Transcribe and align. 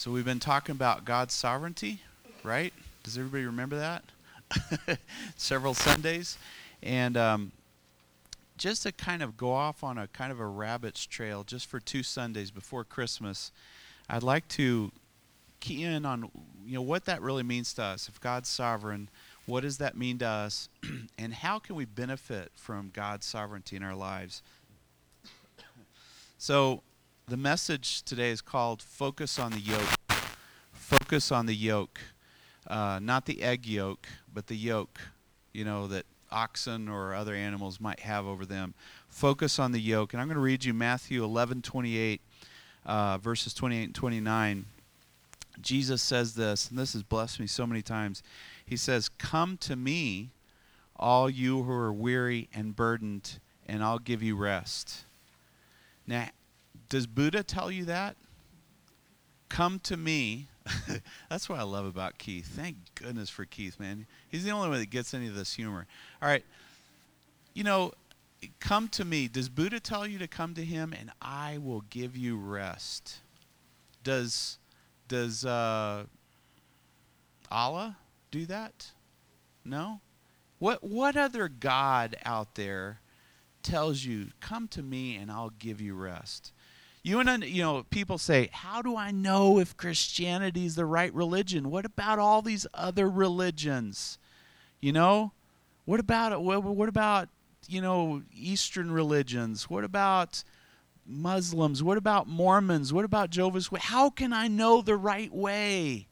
So 0.00 0.10
we've 0.10 0.24
been 0.24 0.40
talking 0.40 0.74
about 0.74 1.04
God's 1.04 1.34
sovereignty, 1.34 2.00
right? 2.42 2.72
Does 3.02 3.18
everybody 3.18 3.44
remember 3.44 3.76
that? 3.76 4.98
Several 5.36 5.74
Sundays. 5.74 6.38
And 6.82 7.18
um, 7.18 7.52
just 8.56 8.84
to 8.84 8.92
kind 8.92 9.22
of 9.22 9.36
go 9.36 9.52
off 9.52 9.84
on 9.84 9.98
a 9.98 10.06
kind 10.06 10.32
of 10.32 10.40
a 10.40 10.46
rabbit's 10.46 11.04
trail 11.04 11.44
just 11.44 11.66
for 11.66 11.80
two 11.80 12.02
Sundays 12.02 12.50
before 12.50 12.82
Christmas, 12.82 13.52
I'd 14.08 14.22
like 14.22 14.48
to 14.48 14.90
key 15.60 15.84
in 15.84 16.06
on 16.06 16.30
you 16.64 16.76
know 16.76 16.80
what 16.80 17.04
that 17.04 17.20
really 17.20 17.42
means 17.42 17.74
to 17.74 17.82
us. 17.82 18.08
If 18.08 18.18
God's 18.22 18.48
sovereign, 18.48 19.10
what 19.44 19.64
does 19.64 19.76
that 19.76 19.98
mean 19.98 20.16
to 20.20 20.26
us? 20.26 20.70
and 21.18 21.34
how 21.34 21.58
can 21.58 21.76
we 21.76 21.84
benefit 21.84 22.52
from 22.54 22.90
God's 22.94 23.26
sovereignty 23.26 23.76
in 23.76 23.82
our 23.82 23.94
lives? 23.94 24.42
So 26.38 26.84
the 27.30 27.36
message 27.36 28.02
today 28.02 28.30
is 28.30 28.40
called 28.40 28.82
Focus 28.82 29.38
on 29.38 29.52
the 29.52 29.60
Yoke. 29.60 29.94
Focus 30.72 31.30
on 31.30 31.46
the 31.46 31.54
yoke. 31.54 32.00
Uh, 32.66 32.98
not 33.00 33.24
the 33.24 33.40
egg 33.42 33.66
yolk, 33.66 34.08
but 34.34 34.48
the 34.48 34.56
yoke, 34.56 35.00
you 35.52 35.64
know, 35.64 35.86
that 35.86 36.06
oxen 36.32 36.88
or 36.88 37.14
other 37.14 37.32
animals 37.32 37.80
might 37.80 38.00
have 38.00 38.26
over 38.26 38.44
them. 38.44 38.74
Focus 39.08 39.60
on 39.60 39.70
the 39.70 39.80
yoke. 39.80 40.12
And 40.12 40.20
I'm 40.20 40.26
going 40.26 40.34
to 40.34 40.40
read 40.42 40.64
you 40.64 40.74
Matthew 40.74 41.22
11 41.22 41.62
28, 41.62 42.20
uh, 42.84 43.18
verses 43.18 43.54
28 43.54 43.84
and 43.84 43.94
29. 43.94 44.64
Jesus 45.60 46.02
says 46.02 46.34
this, 46.34 46.68
and 46.68 46.76
this 46.76 46.94
has 46.94 47.04
blessed 47.04 47.38
me 47.38 47.46
so 47.46 47.64
many 47.64 47.80
times. 47.80 48.24
He 48.66 48.76
says, 48.76 49.08
Come 49.08 49.56
to 49.58 49.76
me, 49.76 50.30
all 50.96 51.30
you 51.30 51.62
who 51.62 51.70
are 51.70 51.92
weary 51.92 52.48
and 52.52 52.74
burdened, 52.74 53.38
and 53.68 53.84
I'll 53.84 54.00
give 54.00 54.20
you 54.20 54.34
rest. 54.34 55.04
Now, 56.08 56.26
does 56.90 57.06
Buddha 57.06 57.42
tell 57.42 57.70
you 57.70 57.86
that? 57.86 58.16
Come 59.48 59.78
to 59.84 59.96
me. 59.96 60.48
That's 61.30 61.48
what 61.48 61.58
I 61.58 61.62
love 61.62 61.86
about 61.86 62.18
Keith. 62.18 62.46
Thank 62.46 62.76
goodness 62.96 63.30
for 63.30 63.44
Keith, 63.44 63.80
man. 63.80 64.06
He's 64.28 64.44
the 64.44 64.50
only 64.50 64.68
one 64.68 64.80
that 64.80 64.90
gets 64.90 65.14
any 65.14 65.28
of 65.28 65.34
this 65.34 65.54
humor. 65.54 65.86
All 66.20 66.28
right. 66.28 66.44
You 67.54 67.64
know, 67.64 67.92
come 68.58 68.88
to 68.88 69.04
me. 69.04 69.28
Does 69.28 69.48
Buddha 69.48 69.80
tell 69.80 70.06
you 70.06 70.18
to 70.18 70.26
come 70.26 70.52
to 70.54 70.64
him 70.64 70.92
and 70.98 71.10
I 71.22 71.58
will 71.58 71.82
give 71.90 72.16
you 72.16 72.36
rest? 72.36 73.18
Does 74.02 74.58
does 75.08 75.44
uh, 75.44 76.04
Allah 77.50 77.96
do 78.30 78.46
that? 78.46 78.90
No? 79.64 80.00
What 80.58 80.82
what 80.82 81.16
other 81.16 81.48
god 81.48 82.16
out 82.24 82.54
there 82.56 83.00
tells 83.62 84.04
you, 84.04 84.28
"Come 84.40 84.68
to 84.68 84.82
me 84.82 85.16
and 85.16 85.30
I'll 85.30 85.52
give 85.58 85.80
you 85.80 85.94
rest"? 85.94 86.52
You 87.02 87.18
and 87.20 87.44
you 87.44 87.62
know, 87.62 87.84
people 87.84 88.18
say, 88.18 88.50
"How 88.52 88.82
do 88.82 88.96
I 88.96 89.10
know 89.10 89.58
if 89.58 89.76
Christianity 89.76 90.66
is 90.66 90.74
the 90.74 90.84
right 90.84 91.12
religion? 91.14 91.70
What 91.70 91.86
about 91.86 92.18
all 92.18 92.42
these 92.42 92.66
other 92.74 93.08
religions?" 93.08 94.18
You 94.80 94.92
know, 94.92 95.32
what 95.84 96.00
about 96.00 96.42
what, 96.42 96.62
what 96.62 96.88
about 96.88 97.28
you 97.68 97.80
know 97.80 98.22
Eastern 98.34 98.90
religions? 98.90 99.70
What 99.70 99.84
about 99.84 100.44
Muslims? 101.06 101.82
What 101.82 101.96
about 101.96 102.28
Mormons? 102.28 102.92
What 102.92 103.04
about 103.04 103.30
Jehovah's? 103.30 103.70
How 103.78 104.10
can 104.10 104.32
I 104.32 104.48
know 104.48 104.82
the 104.82 104.96
right 104.96 105.32
way? 105.32 106.06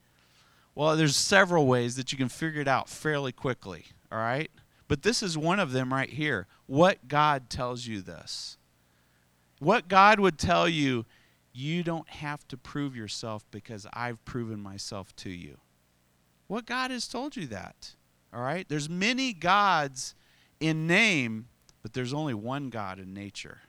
Well, 0.74 0.96
there's 0.96 1.16
several 1.16 1.66
ways 1.66 1.96
that 1.96 2.12
you 2.12 2.18
can 2.18 2.28
figure 2.28 2.60
it 2.60 2.68
out 2.68 2.88
fairly 2.88 3.32
quickly. 3.32 3.86
All 4.10 4.18
right, 4.18 4.50
but 4.86 5.02
this 5.02 5.22
is 5.22 5.36
one 5.36 5.60
of 5.60 5.72
them 5.72 5.92
right 5.92 6.10
here. 6.10 6.46
What 6.66 7.08
God 7.08 7.50
tells 7.50 7.86
you 7.86 8.00
this. 8.00 8.57
What 9.58 9.88
God 9.88 10.20
would 10.20 10.38
tell 10.38 10.68
you, 10.68 11.06
you 11.52 11.82
don't 11.82 12.08
have 12.08 12.46
to 12.48 12.56
prove 12.56 12.94
yourself 12.94 13.44
because 13.50 13.86
I've 13.92 14.24
proven 14.24 14.60
myself 14.60 15.14
to 15.16 15.30
you. 15.30 15.58
What 16.46 16.66
God 16.66 16.90
has 16.90 17.08
told 17.08 17.36
you 17.36 17.46
that. 17.48 17.94
All 18.32 18.42
right? 18.42 18.68
There's 18.68 18.88
many 18.88 19.32
gods 19.32 20.14
in 20.60 20.86
name, 20.86 21.48
but 21.82 21.92
there's 21.92 22.14
only 22.14 22.34
one 22.34 22.70
God 22.70 22.98
in 22.98 23.12
nature 23.12 23.60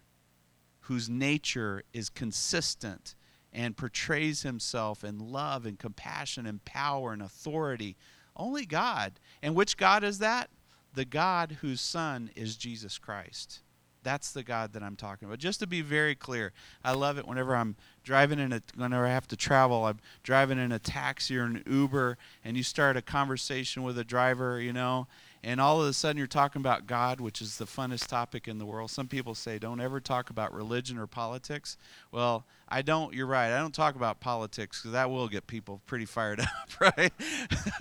whose 0.81 1.09
nature 1.09 1.83
is 1.93 2.09
consistent 2.09 3.15
and 3.53 3.77
portrays 3.77 4.41
himself 4.41 5.03
in 5.03 5.19
love 5.19 5.65
and 5.65 5.77
compassion 5.77 6.45
and 6.45 6.63
power 6.65 7.13
and 7.13 7.21
authority. 7.21 7.95
Only 8.35 8.65
God. 8.65 9.19
And 9.41 9.55
which 9.55 9.77
God 9.77 10.03
is 10.03 10.19
that? 10.19 10.49
The 10.93 11.05
God 11.05 11.57
whose 11.61 11.81
Son 11.81 12.31
is 12.35 12.55
Jesus 12.55 12.97
Christ. 12.97 13.61
That's 14.03 14.31
the 14.31 14.43
God 14.43 14.73
that 14.73 14.83
I'm 14.83 14.95
talking 14.95 15.27
about. 15.27 15.39
Just 15.39 15.59
to 15.59 15.67
be 15.67 15.81
very 15.81 16.15
clear, 16.15 16.53
I 16.83 16.93
love 16.93 17.17
it 17.17 17.27
whenever 17.27 17.55
I'm 17.55 17.75
driving 18.03 18.39
in 18.39 18.53
a 18.53 18.61
whenever 18.75 19.05
I 19.05 19.09
have 19.09 19.27
to 19.27 19.35
travel, 19.35 19.85
I'm 19.85 19.99
driving 20.23 20.57
in 20.57 20.71
a 20.71 20.79
taxi 20.79 21.37
or 21.37 21.43
an 21.43 21.63
Uber 21.67 22.17
and 22.43 22.55
you 22.55 22.63
start 22.63 22.95
a 22.97 23.01
conversation 23.01 23.83
with 23.83 23.97
a 23.97 24.03
driver, 24.03 24.61
you 24.61 24.71
know, 24.71 25.07
and 25.43 25.59
all 25.59 25.81
of 25.81 25.87
a 25.87 25.93
sudden 25.93 26.17
you're 26.17 26.27
talking 26.27 26.61
about 26.61 26.87
God, 26.87 27.19
which 27.19 27.41
is 27.41 27.57
the 27.57 27.65
funnest 27.65 28.07
topic 28.07 28.47
in 28.47 28.57
the 28.57 28.65
world. 28.65 28.89
Some 28.89 29.07
people 29.07 29.35
say 29.35 29.59
don't 29.59 29.81
ever 29.81 29.99
talk 29.99 30.29
about 30.29 30.53
religion 30.53 30.97
or 30.97 31.07
politics. 31.07 31.77
Well, 32.11 32.45
I 32.69 32.81
don't, 32.81 33.13
you're 33.13 33.27
right. 33.27 33.51
I 33.51 33.59
don't 33.59 33.75
talk 33.75 33.95
about 33.95 34.21
politics 34.21 34.81
cuz 34.81 34.93
that 34.93 35.09
will 35.09 35.27
get 35.27 35.45
people 35.45 35.81
pretty 35.85 36.05
fired 36.05 36.39
up, 36.39 36.79
right? 36.79 37.13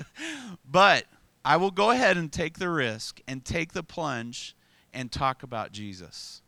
but 0.70 1.06
I 1.44 1.56
will 1.56 1.70
go 1.70 1.92
ahead 1.92 2.16
and 2.16 2.32
take 2.32 2.58
the 2.58 2.68
risk 2.68 3.20
and 3.28 3.44
take 3.44 3.72
the 3.72 3.82
plunge 3.82 4.54
and 4.98 5.12
talk 5.12 5.44
about 5.44 5.70
Jesus. 5.70 6.42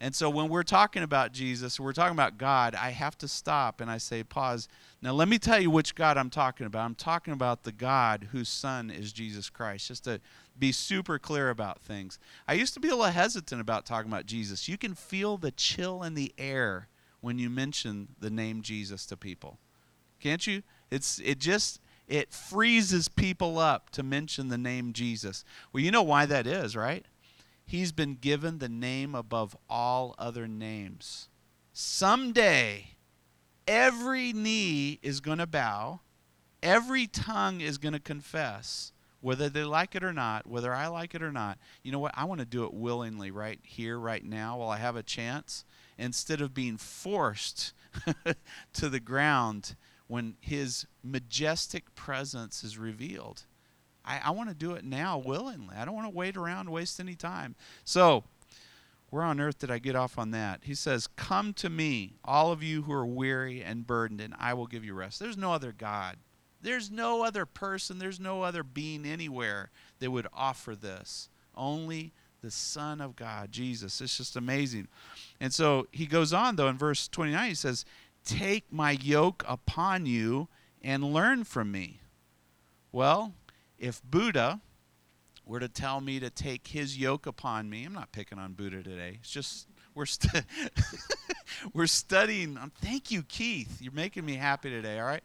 And 0.00 0.16
so 0.16 0.28
when 0.28 0.48
we're 0.48 0.64
talking 0.64 1.04
about 1.04 1.32
Jesus, 1.32 1.78
we're 1.78 1.92
talking 1.92 2.16
about 2.16 2.38
God, 2.38 2.74
I 2.74 2.90
have 2.90 3.16
to 3.18 3.28
stop 3.28 3.80
and 3.80 3.88
I 3.88 3.98
say, 3.98 4.24
pause. 4.24 4.66
Now, 5.00 5.12
let 5.12 5.28
me 5.28 5.38
tell 5.38 5.60
you 5.60 5.70
which 5.70 5.94
God 5.94 6.18
I'm 6.18 6.28
talking 6.28 6.66
about. 6.66 6.84
I'm 6.84 6.96
talking 6.96 7.32
about 7.32 7.62
the 7.62 7.70
God 7.70 8.28
whose 8.32 8.48
Son 8.48 8.90
is 8.90 9.12
Jesus 9.12 9.48
Christ, 9.48 9.86
just 9.86 10.02
to 10.04 10.20
be 10.58 10.72
super 10.72 11.20
clear 11.20 11.50
about 11.50 11.80
things. 11.80 12.18
I 12.48 12.54
used 12.54 12.74
to 12.74 12.80
be 12.80 12.88
a 12.88 12.96
little 12.96 13.12
hesitant 13.12 13.60
about 13.60 13.86
talking 13.86 14.10
about 14.10 14.26
Jesus. 14.26 14.68
You 14.68 14.76
can 14.76 14.94
feel 14.94 15.36
the 15.36 15.52
chill 15.52 16.02
in 16.02 16.14
the 16.14 16.34
air 16.36 16.88
when 17.20 17.38
you 17.38 17.48
mention 17.48 18.08
the 18.18 18.28
name 18.28 18.62
Jesus 18.62 19.06
to 19.06 19.16
people. 19.16 19.58
Can't 20.18 20.44
you? 20.48 20.64
It's 20.90 21.20
it 21.20 21.38
just 21.38 21.80
it 22.08 22.32
freezes 22.32 23.08
people 23.08 23.60
up 23.60 23.90
to 23.90 24.02
mention 24.02 24.48
the 24.48 24.58
name 24.58 24.92
Jesus. 24.92 25.44
Well, 25.72 25.84
you 25.84 25.92
know 25.92 26.02
why 26.02 26.26
that 26.26 26.48
is, 26.48 26.74
right? 26.74 27.06
He's 27.64 27.92
been 27.92 28.14
given 28.14 28.58
the 28.58 28.68
name 28.68 29.14
above 29.14 29.56
all 29.68 30.14
other 30.18 30.46
names. 30.46 31.28
Someday, 31.72 32.96
every 33.66 34.32
knee 34.32 34.98
is 35.02 35.20
going 35.20 35.38
to 35.38 35.46
bow, 35.46 36.00
every 36.62 37.06
tongue 37.06 37.60
is 37.60 37.78
going 37.78 37.92
to 37.92 38.00
confess, 38.00 38.92
whether 39.20 39.48
they 39.48 39.64
like 39.64 39.94
it 39.94 40.04
or 40.04 40.12
not, 40.12 40.46
whether 40.46 40.74
I 40.74 40.86
like 40.88 41.14
it 41.14 41.22
or 41.22 41.32
not. 41.32 41.58
You 41.82 41.92
know 41.92 41.98
what? 41.98 42.12
I 42.14 42.24
want 42.24 42.40
to 42.40 42.46
do 42.46 42.64
it 42.64 42.74
willingly 42.74 43.30
right 43.30 43.58
here, 43.62 43.98
right 43.98 44.24
now, 44.24 44.58
while 44.58 44.68
I 44.68 44.78
have 44.78 44.96
a 44.96 45.02
chance, 45.02 45.64
instead 45.96 46.40
of 46.40 46.52
being 46.52 46.76
forced 46.76 47.72
to 48.74 48.88
the 48.88 49.00
ground 49.00 49.76
when 50.06 50.36
his 50.40 50.86
majestic 51.02 51.94
presence 51.94 52.62
is 52.62 52.76
revealed. 52.76 53.44
I, 54.04 54.20
I 54.24 54.30
want 54.30 54.48
to 54.48 54.54
do 54.54 54.72
it 54.72 54.84
now 54.84 55.18
willingly. 55.18 55.74
I 55.76 55.84
don't 55.84 55.94
want 55.94 56.06
to 56.06 56.16
wait 56.16 56.36
around 56.36 56.70
waste 56.70 57.00
any 57.00 57.14
time. 57.14 57.54
So, 57.84 58.24
where 59.10 59.22
on 59.22 59.40
earth 59.40 59.58
did 59.58 59.70
I 59.70 59.78
get 59.78 59.94
off 59.94 60.18
on 60.18 60.32
that? 60.32 60.60
He 60.64 60.74
says, 60.74 61.06
Come 61.06 61.52
to 61.54 61.70
me, 61.70 62.14
all 62.24 62.52
of 62.52 62.62
you 62.62 62.82
who 62.82 62.92
are 62.92 63.06
weary 63.06 63.62
and 63.62 63.86
burdened, 63.86 64.20
and 64.20 64.34
I 64.38 64.54
will 64.54 64.66
give 64.66 64.84
you 64.84 64.94
rest. 64.94 65.20
There's 65.20 65.36
no 65.36 65.52
other 65.52 65.72
God. 65.72 66.16
There's 66.60 66.90
no 66.90 67.22
other 67.24 67.44
person, 67.44 67.98
there's 67.98 68.18
no 68.18 68.42
other 68.42 68.62
being 68.62 69.04
anywhere 69.04 69.70
that 69.98 70.10
would 70.10 70.26
offer 70.32 70.74
this. 70.74 71.28
Only 71.54 72.12
the 72.40 72.50
Son 72.50 73.00
of 73.00 73.16
God, 73.16 73.52
Jesus. 73.52 74.00
It's 74.00 74.16
just 74.16 74.34
amazing. 74.34 74.88
And 75.40 75.52
so 75.52 75.86
he 75.92 76.06
goes 76.06 76.32
on, 76.32 76.56
though, 76.56 76.68
in 76.68 76.78
verse 76.78 77.06
29, 77.06 77.48
he 77.48 77.54
says, 77.54 77.84
Take 78.24 78.72
my 78.72 78.92
yoke 78.92 79.44
upon 79.46 80.06
you 80.06 80.48
and 80.82 81.12
learn 81.12 81.44
from 81.44 81.70
me. 81.70 82.00
Well, 82.92 83.34
if 83.78 84.02
Buddha 84.02 84.60
were 85.46 85.60
to 85.60 85.68
tell 85.68 86.00
me 86.00 86.20
to 86.20 86.30
take 86.30 86.68
his 86.68 86.98
yoke 86.98 87.26
upon 87.26 87.68
me, 87.68 87.84
I'm 87.84 87.92
not 87.92 88.12
picking 88.12 88.38
on 88.38 88.52
Buddha 88.52 88.82
today. 88.82 89.18
It's 89.20 89.30
just 89.30 89.68
we're 89.94 90.06
we're 91.72 91.86
studying. 91.86 92.56
Um, 92.58 92.72
thank 92.80 93.10
you, 93.10 93.22
Keith. 93.22 93.80
You're 93.80 93.92
making 93.92 94.24
me 94.24 94.34
happy 94.34 94.70
today. 94.70 94.98
All 94.98 95.06
right, 95.06 95.22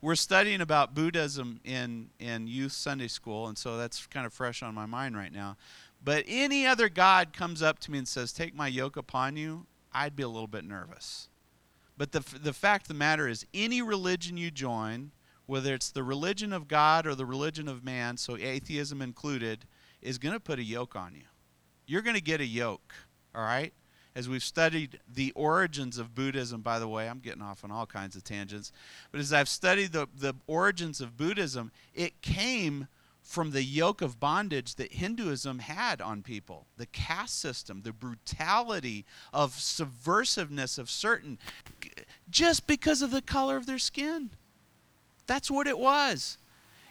we're 0.00 0.14
studying 0.14 0.60
about 0.60 0.94
Buddhism 0.94 1.60
in 1.64 2.10
in 2.18 2.46
youth 2.46 2.72
Sunday 2.72 3.08
school, 3.08 3.48
and 3.48 3.56
so 3.56 3.76
that's 3.76 4.06
kind 4.06 4.26
of 4.26 4.32
fresh 4.32 4.62
on 4.62 4.74
my 4.74 4.86
mind 4.86 5.16
right 5.16 5.32
now. 5.32 5.56
But 6.02 6.24
any 6.28 6.66
other 6.66 6.88
God 6.88 7.32
comes 7.32 7.62
up 7.62 7.78
to 7.80 7.90
me 7.90 7.98
and 7.98 8.08
says, 8.08 8.32
"Take 8.32 8.54
my 8.54 8.68
yoke 8.68 8.96
upon 8.96 9.36
you," 9.36 9.66
I'd 9.92 10.14
be 10.14 10.22
a 10.22 10.28
little 10.28 10.46
bit 10.46 10.64
nervous. 10.64 11.28
But 11.96 12.12
the 12.12 12.20
the 12.20 12.52
fact 12.52 12.84
of 12.84 12.88
the 12.88 12.94
matter 12.94 13.28
is, 13.28 13.46
any 13.54 13.80
religion 13.80 14.36
you 14.36 14.50
join 14.50 15.12
whether 15.46 15.74
it's 15.74 15.90
the 15.90 16.02
religion 16.02 16.52
of 16.52 16.68
God 16.68 17.06
or 17.06 17.14
the 17.14 17.26
religion 17.26 17.68
of 17.68 17.84
man, 17.84 18.16
so 18.16 18.36
atheism 18.36 19.02
included, 19.02 19.66
is 20.02 20.18
going 20.18 20.34
to 20.34 20.40
put 20.40 20.58
a 20.58 20.64
yoke 20.64 20.96
on 20.96 21.14
you. 21.14 21.22
You're 21.86 22.02
going 22.02 22.16
to 22.16 22.22
get 22.22 22.40
a 22.40 22.46
yoke, 22.46 22.94
all 23.34 23.42
right? 23.42 23.72
as 24.14 24.28
we've 24.28 24.44
studied 24.44 25.00
the 25.12 25.32
origins 25.32 25.98
of 25.98 26.14
Buddhism, 26.14 26.60
by 26.60 26.78
the 26.78 26.88
way, 26.88 27.08
I'm 27.08 27.18
getting 27.18 27.42
off 27.42 27.64
on 27.64 27.70
all 27.70 27.86
kinds 27.86 28.14
of 28.14 28.22
tangents, 28.22 28.70
but 29.10 29.20
as 29.20 29.32
I've 29.32 29.48
studied 29.48 29.92
the, 29.92 30.06
the 30.16 30.34
origins 30.46 31.00
of 31.00 31.16
Buddhism, 31.16 31.72
it 31.94 32.22
came 32.22 32.86
from 33.20 33.50
the 33.50 33.64
yoke 33.64 34.02
of 34.02 34.20
bondage 34.20 34.76
that 34.76 34.92
Hinduism 34.92 35.60
had 35.60 36.00
on 36.00 36.22
people 36.22 36.66
the 36.76 36.86
caste 36.86 37.40
system, 37.40 37.80
the 37.82 37.92
brutality 37.92 39.04
of 39.32 39.52
subversiveness 39.54 40.78
of 40.78 40.90
certain, 40.90 41.38
just 42.30 42.66
because 42.66 43.02
of 43.02 43.10
the 43.10 43.22
color 43.22 43.56
of 43.56 43.66
their 43.66 43.78
skin. 43.78 44.30
That's 45.26 45.50
what 45.50 45.66
it 45.66 45.78
was 45.78 46.38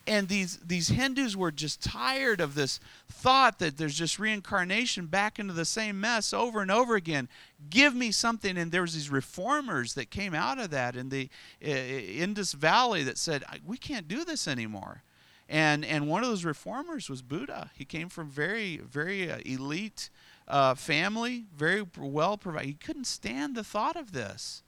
and 0.06 0.28
these 0.28 0.58
these 0.58 0.90
Hindus 0.90 1.38
were 1.38 1.52
just 1.52 1.82
tired 1.82 2.42
of 2.42 2.56
this 2.56 2.80
thought 3.10 3.60
that 3.60 3.78
there's 3.78 3.96
just 3.98 4.20
reincarnation 4.20 5.06
back 5.06 5.40
into 5.40 5.54
the 5.54 5.66
same 5.66 6.00
mess 6.00 6.34
over 6.34 6.62
and 6.62 6.70
over 6.70 6.96
again. 6.96 7.30
Give 7.70 7.96
me 7.96 8.12
something, 8.12 8.58
and 8.58 8.72
there 8.72 8.82
was 8.82 8.94
these 8.94 9.10
reformers 9.10 9.94
that 9.94 10.12
came 10.12 10.34
out 10.34 10.60
of 10.60 10.72
that 10.72 10.96
in 10.96 11.10
the 11.10 11.30
uh, 11.64 11.70
Indus 11.70 12.54
Valley 12.54 13.04
that 13.04 13.18
said 13.18 13.44
we 13.66 13.78
can't 13.78 14.08
do 14.08 14.26
this 14.26 14.48
anymore. 14.48 15.04
And 15.48 15.86
and 15.86 16.10
one 16.10 16.24
of 16.24 16.30
those 16.30 16.44
reformers 16.46 17.10
was 17.10 17.22
Buddha. 17.22 17.72
He 17.74 17.86
came 17.86 18.10
from 18.10 18.30
very 18.30 18.78
very 18.78 19.32
uh, 19.32 19.40
elite 19.46 20.10
uh, 20.50 20.76
family, 20.76 21.46
very 21.56 21.86
well 21.98 22.38
provided. 22.38 22.68
He 22.68 22.74
couldn't 22.74 23.08
stand 23.08 23.56
the 23.56 23.64
thought 23.64 23.96
of 23.96 24.12
this, 24.12 24.64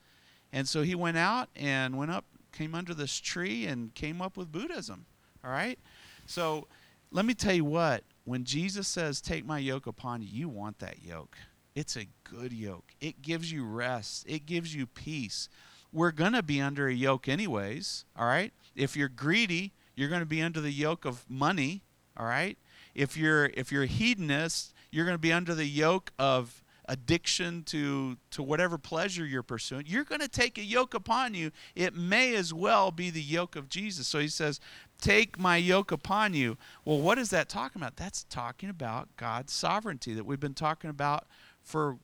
and 0.50 0.66
so 0.66 0.82
he 0.82 0.94
went 0.94 1.18
out 1.18 1.50
and 1.54 1.98
went 1.98 2.10
up, 2.10 2.24
came 2.56 2.74
under 2.74 2.94
this 2.94 3.18
tree, 3.18 3.66
and 3.66 3.94
came 3.94 4.22
up 4.22 4.36
with 4.36 4.50
Buddhism 4.50 5.06
all 5.46 5.52
right? 5.52 5.78
So 6.26 6.66
let 7.10 7.24
me 7.24 7.34
tell 7.34 7.54
you 7.54 7.64
what, 7.64 8.02
when 8.24 8.44
Jesus 8.44 8.88
says, 8.88 9.20
Take 9.20 9.46
my 9.46 9.58
yoke 9.58 9.86
upon 9.86 10.22
you, 10.22 10.28
you 10.30 10.48
want 10.48 10.80
that 10.80 11.02
yoke. 11.02 11.36
It's 11.74 11.96
a 11.96 12.08
good 12.24 12.52
yoke. 12.52 12.92
It 13.00 13.22
gives 13.22 13.52
you 13.52 13.64
rest, 13.64 14.24
it 14.28 14.44
gives 14.44 14.74
you 14.74 14.86
peace. 14.86 15.48
We're 15.92 16.10
going 16.10 16.32
to 16.32 16.42
be 16.42 16.60
under 16.60 16.88
a 16.88 16.92
yoke, 16.94 17.28
anyways, 17.28 18.04
all 18.18 18.26
right? 18.26 18.52
If 18.74 18.96
you're 18.96 19.08
greedy, 19.08 19.72
you're 19.94 20.08
going 20.08 20.20
to 20.20 20.26
be 20.26 20.42
under 20.42 20.60
the 20.60 20.72
yoke 20.72 21.04
of 21.06 21.24
money, 21.28 21.82
all 22.18 22.26
right? 22.26 22.58
If 22.94 23.16
you're 23.16 23.46
if 23.54 23.70
you're 23.70 23.84
a 23.84 23.88
hedonist, 23.88 24.74
you're 24.90 25.04
going 25.04 25.14
to 25.14 25.18
be 25.18 25.32
under 25.32 25.54
the 25.54 25.66
yoke 25.66 26.12
of 26.18 26.62
addiction 26.88 27.62
to 27.64 28.16
to 28.30 28.42
whatever 28.42 28.78
pleasure 28.78 29.26
you're 29.26 29.42
pursuing 29.42 29.84
you're 29.86 30.04
going 30.04 30.20
to 30.20 30.28
take 30.28 30.56
a 30.56 30.62
yoke 30.62 30.94
upon 30.94 31.34
you. 31.34 31.50
It 31.74 31.94
may 31.94 32.34
as 32.34 32.54
well 32.54 32.90
be 32.90 33.10
the 33.10 33.22
yoke 33.22 33.56
of 33.56 33.68
jesus. 33.68 34.06
So 34.06 34.18
he 34.18 34.28
says 34.28 34.60
take 35.00 35.38
my 35.38 35.56
yoke 35.56 35.90
upon 35.90 36.34
you. 36.34 36.56
Well 36.84 37.00
what 37.00 37.18
is 37.18 37.30
that 37.30 37.48
talking 37.48 37.82
about? 37.82 37.96
That's 37.96 38.24
talking 38.24 38.68
about 38.68 39.08
god's 39.16 39.52
sovereignty 39.52 40.14
that 40.14 40.24
we've 40.24 40.40
been 40.40 40.54
talking 40.54 40.90
about 40.90 41.26
for 41.62 41.98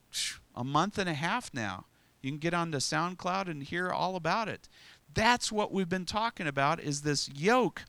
a 0.55 0.64
month 0.64 0.99
and 0.99 1.08
a 1.08 1.14
half 1.14 1.52
now. 1.55 1.87
You 2.20 2.31
can 2.31 2.38
get 2.38 2.55
on 2.55 2.70
the 2.70 2.78
soundcloud 2.78 3.49
and 3.49 3.62
hear 3.62 3.90
all 3.90 4.17
about 4.17 4.49
it. 4.49 4.69
That's 5.12 5.52
what 5.52 5.73
we've 5.73 5.88
been 5.88 6.06
talking 6.06 6.46
about 6.46 6.81
is 6.81 7.02
this 7.02 7.28
yoke 7.28 7.82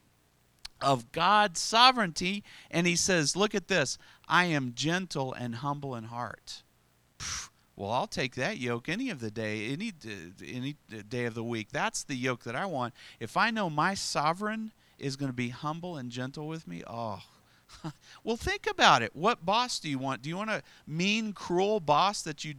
of 0.81 1.12
God's 1.12 1.60
sovereignty. 1.60 2.44
And 2.69 2.86
he 2.86 2.96
says, 2.96 3.36
Look 3.36 3.56
at 3.56 3.68
this. 3.68 3.98
I 4.28 4.46
am 4.46 4.74
gentle 4.75 5.34
and 5.34 5.56
humble 5.56 5.96
in 5.96 6.06
heart 6.06 6.63
well, 7.75 7.92
I'll 7.92 8.08
take 8.08 8.36
that 8.36 8.58
yoke 8.58 8.90
any 8.90 9.10
of 9.10 9.20
the 9.20 9.31
day, 9.31 9.68
any 9.70 9.94
any 10.46 10.75
day 11.10 11.25
of 11.25 11.34
the 11.34 11.44
week. 11.44 11.70
That's 11.72 12.04
the 12.04 12.16
yoke 12.16 12.44
that 12.44 12.56
I 12.56 12.66
want. 12.66 12.94
If 13.20 13.38
I 13.38 13.52
know 13.52 13.70
my 13.70 13.94
sovereign 13.94 14.72
is 15.00 15.16
going 15.16 15.30
to 15.30 15.36
be 15.36 15.50
humble 15.50 15.98
and 15.98 16.10
gentle 16.10 16.48
with 16.48 16.68
me, 16.68 16.84
oh. 16.88 17.22
well, 18.24 18.38
think 18.38 18.68
about 18.70 19.02
it. 19.02 19.16
What 19.16 19.46
boss 19.46 19.80
do 19.80 19.90
you 19.90 19.98
want? 19.98 20.22
Do 20.22 20.30
you 20.30 20.38
want 20.38 20.52
a 20.52 20.62
mean, 20.86 21.34
cruel 21.34 21.80
boss 21.80 22.22
that 22.24 22.44
you 22.46 22.56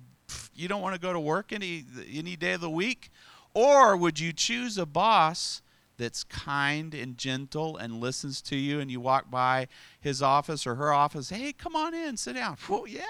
you 0.55 0.69
don't 0.69 0.81
want 0.81 0.95
to 0.95 1.01
go 1.01 1.13
to 1.13 1.21
work 1.21 1.53
any 1.53 1.85
any 2.13 2.37
day 2.37 2.53
of 2.53 2.61
the 2.61 2.71
week, 2.71 3.11
or 3.53 3.97
would 3.97 4.19
you 4.19 4.33
choose 4.33 4.79
a 4.79 4.87
boss 4.87 5.63
that's 5.97 6.25
kind 6.25 6.93
and 6.95 7.17
gentle 7.17 7.77
and 7.77 8.01
listens 8.01 8.43
to 8.43 8.57
you, 8.57 8.81
and 8.81 8.91
you 8.91 9.01
walk 9.01 9.31
by 9.31 9.69
his 10.01 10.23
office 10.23 10.67
or 10.67 10.75
her 10.77 10.93
office? 10.93 11.31
Hey, 11.31 11.53
come 11.53 11.77
on 11.77 11.95
in, 11.95 12.17
sit 12.17 12.35
down. 12.35 12.57
Yeah, 12.89 13.03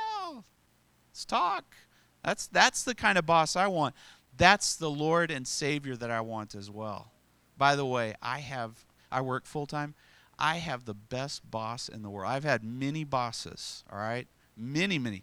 Let's 1.15 1.25
talk. 1.25 1.77
That's 2.25 2.49
that's 2.49 2.83
the 2.83 2.95
kind 2.95 3.17
of 3.17 3.25
boss 3.25 3.55
I 3.55 3.69
want. 3.69 3.95
That's 4.37 4.75
the 4.75 4.91
Lord 4.91 5.31
and 5.31 5.47
Savior 5.47 5.95
that 5.95 6.11
I 6.11 6.21
want 6.21 6.57
as 6.57 6.73
well. 6.73 7.13
By 7.57 7.77
the 7.77 7.87
way, 7.87 8.15
I 8.21 8.41
have 8.41 8.85
I 9.13 9.21
work 9.21 9.47
full 9.47 9.67
time. 9.67 9.95
I 10.41 10.57
have 10.57 10.87
the 10.87 10.95
best 10.95 11.49
boss 11.49 11.89
in 11.89 12.03
the 12.03 12.11
world. 12.11 12.33
I've 12.33 12.43
had 12.43 12.65
many 12.65 13.05
bosses, 13.05 13.85
all 13.93 13.99
right? 14.01 14.27
Many, 14.57 14.99
many. 14.99 15.23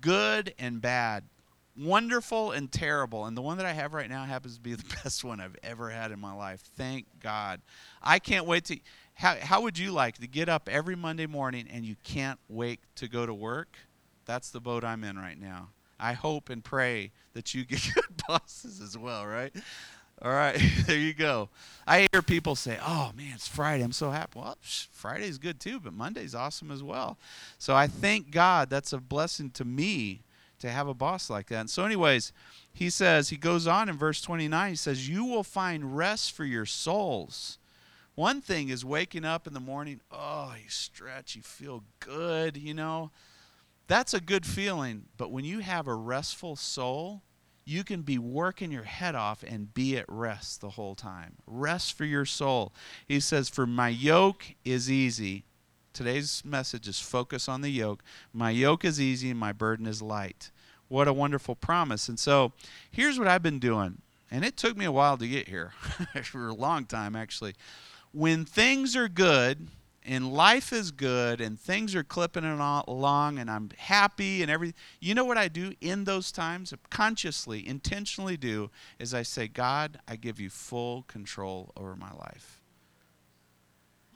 Good 0.00 0.54
and 0.56 0.80
bad. 0.80 1.24
Wonderful 1.76 2.52
and 2.52 2.70
terrible. 2.70 3.26
And 3.26 3.36
the 3.36 3.42
one 3.42 3.56
that 3.56 3.66
I 3.66 3.72
have 3.72 3.92
right 3.92 4.08
now 4.08 4.24
happens 4.24 4.54
to 4.54 4.60
be 4.60 4.74
the 4.76 4.96
best 5.02 5.24
one 5.24 5.40
I've 5.40 5.56
ever 5.64 5.90
had 5.90 6.12
in 6.12 6.20
my 6.20 6.32
life. 6.32 6.60
Thank 6.76 7.06
God. 7.18 7.60
I 8.00 8.20
can't 8.20 8.46
wait 8.46 8.66
to 8.66 8.78
how 9.14 9.34
how 9.34 9.62
would 9.62 9.76
you 9.76 9.90
like 9.90 10.18
to 10.18 10.28
get 10.28 10.48
up 10.48 10.68
every 10.68 10.94
Monday 10.94 11.26
morning 11.26 11.66
and 11.68 11.84
you 11.84 11.96
can't 12.04 12.38
wait 12.48 12.78
to 12.94 13.08
go 13.08 13.26
to 13.26 13.34
work? 13.34 13.76
That's 14.26 14.50
the 14.50 14.60
boat 14.60 14.84
I'm 14.84 15.04
in 15.04 15.18
right 15.18 15.40
now. 15.40 15.68
I 15.98 16.14
hope 16.14 16.48
and 16.48 16.64
pray 16.64 17.12
that 17.34 17.54
you 17.54 17.64
get 17.64 17.88
good 17.94 18.22
bosses 18.26 18.80
as 18.80 18.96
well, 18.96 19.26
right? 19.26 19.52
All 20.22 20.32
right, 20.32 20.60
there 20.86 20.98
you 20.98 21.14
go. 21.14 21.48
I 21.86 22.08
hear 22.12 22.22
people 22.22 22.54
say, 22.54 22.78
"Oh 22.82 23.12
man, 23.16 23.32
it's 23.34 23.48
Friday. 23.48 23.82
I'm 23.82 23.92
so 23.92 24.10
happy." 24.10 24.38
Well, 24.38 24.58
Friday's 24.62 25.38
good 25.38 25.60
too, 25.60 25.80
but 25.80 25.94
Monday's 25.94 26.34
awesome 26.34 26.70
as 26.70 26.82
well. 26.82 27.16
So 27.58 27.74
I 27.74 27.86
thank 27.86 28.30
God. 28.30 28.68
That's 28.68 28.92
a 28.92 28.98
blessing 28.98 29.50
to 29.52 29.64
me 29.64 30.20
to 30.58 30.70
have 30.70 30.88
a 30.88 30.94
boss 30.94 31.30
like 31.30 31.46
that. 31.48 31.60
And 31.60 31.70
so, 31.70 31.84
anyways, 31.84 32.32
he 32.72 32.90
says 32.90 33.30
he 33.30 33.38
goes 33.38 33.66
on 33.66 33.88
in 33.88 33.96
verse 33.96 34.20
29. 34.20 34.70
He 34.70 34.76
says, 34.76 35.08
"You 35.08 35.24
will 35.24 35.44
find 35.44 35.96
rest 35.96 36.32
for 36.32 36.44
your 36.44 36.66
souls." 36.66 37.56
One 38.14 38.42
thing 38.42 38.68
is 38.68 38.84
waking 38.84 39.24
up 39.24 39.46
in 39.46 39.54
the 39.54 39.60
morning. 39.60 40.00
Oh, 40.12 40.52
you 40.62 40.68
stretch, 40.68 41.34
you 41.34 41.40
feel 41.40 41.84
good, 42.00 42.58
you 42.58 42.74
know 42.74 43.10
that's 43.90 44.14
a 44.14 44.20
good 44.20 44.46
feeling. 44.46 45.06
But 45.16 45.32
when 45.32 45.44
you 45.44 45.58
have 45.58 45.88
a 45.88 45.94
restful 45.94 46.54
soul, 46.54 47.22
you 47.64 47.82
can 47.82 48.02
be 48.02 48.18
working 48.18 48.70
your 48.70 48.84
head 48.84 49.16
off 49.16 49.42
and 49.42 49.74
be 49.74 49.96
at 49.98 50.04
rest 50.08 50.60
the 50.60 50.70
whole 50.70 50.94
time. 50.94 51.34
Rest 51.44 51.96
for 51.96 52.04
your 52.04 52.24
soul. 52.24 52.72
He 53.08 53.18
says, 53.18 53.48
For 53.48 53.66
my 53.66 53.88
yoke 53.88 54.54
is 54.64 54.88
easy. 54.90 55.44
Today's 55.92 56.44
message 56.44 56.86
is 56.86 57.00
focus 57.00 57.48
on 57.48 57.62
the 57.62 57.70
yoke. 57.70 58.04
My 58.32 58.50
yoke 58.50 58.84
is 58.84 59.00
easy 59.00 59.28
and 59.28 59.40
my 59.40 59.52
burden 59.52 59.86
is 59.86 60.00
light. 60.00 60.52
What 60.86 61.08
a 61.08 61.12
wonderful 61.12 61.56
promise. 61.56 62.08
And 62.08 62.18
so 62.18 62.52
here's 62.92 63.18
what 63.18 63.26
I've 63.26 63.42
been 63.42 63.58
doing. 63.58 64.02
And 64.30 64.44
it 64.44 64.56
took 64.56 64.76
me 64.76 64.84
a 64.84 64.92
while 64.92 65.18
to 65.18 65.26
get 65.26 65.48
here, 65.48 65.72
for 66.22 66.46
a 66.46 66.54
long 66.54 66.84
time 66.84 67.16
actually. 67.16 67.54
When 68.12 68.44
things 68.44 68.94
are 68.94 69.08
good, 69.08 69.66
and 70.10 70.32
life 70.32 70.72
is 70.72 70.90
good 70.90 71.40
and 71.40 71.58
things 71.58 71.94
are 71.94 72.02
clipping 72.02 72.44
along 72.44 73.38
and 73.38 73.48
I'm 73.48 73.70
happy 73.78 74.42
and 74.42 74.50
everything. 74.50 74.74
You 74.98 75.14
know 75.14 75.24
what 75.24 75.38
I 75.38 75.46
do 75.46 75.72
in 75.80 76.02
those 76.02 76.32
times? 76.32 76.74
Consciously, 76.90 77.66
intentionally 77.66 78.36
do 78.36 78.72
is 78.98 79.14
I 79.14 79.22
say, 79.22 79.46
God, 79.46 80.00
I 80.08 80.16
give 80.16 80.40
you 80.40 80.50
full 80.50 81.02
control 81.02 81.70
over 81.76 81.94
my 81.94 82.10
life. 82.10 82.60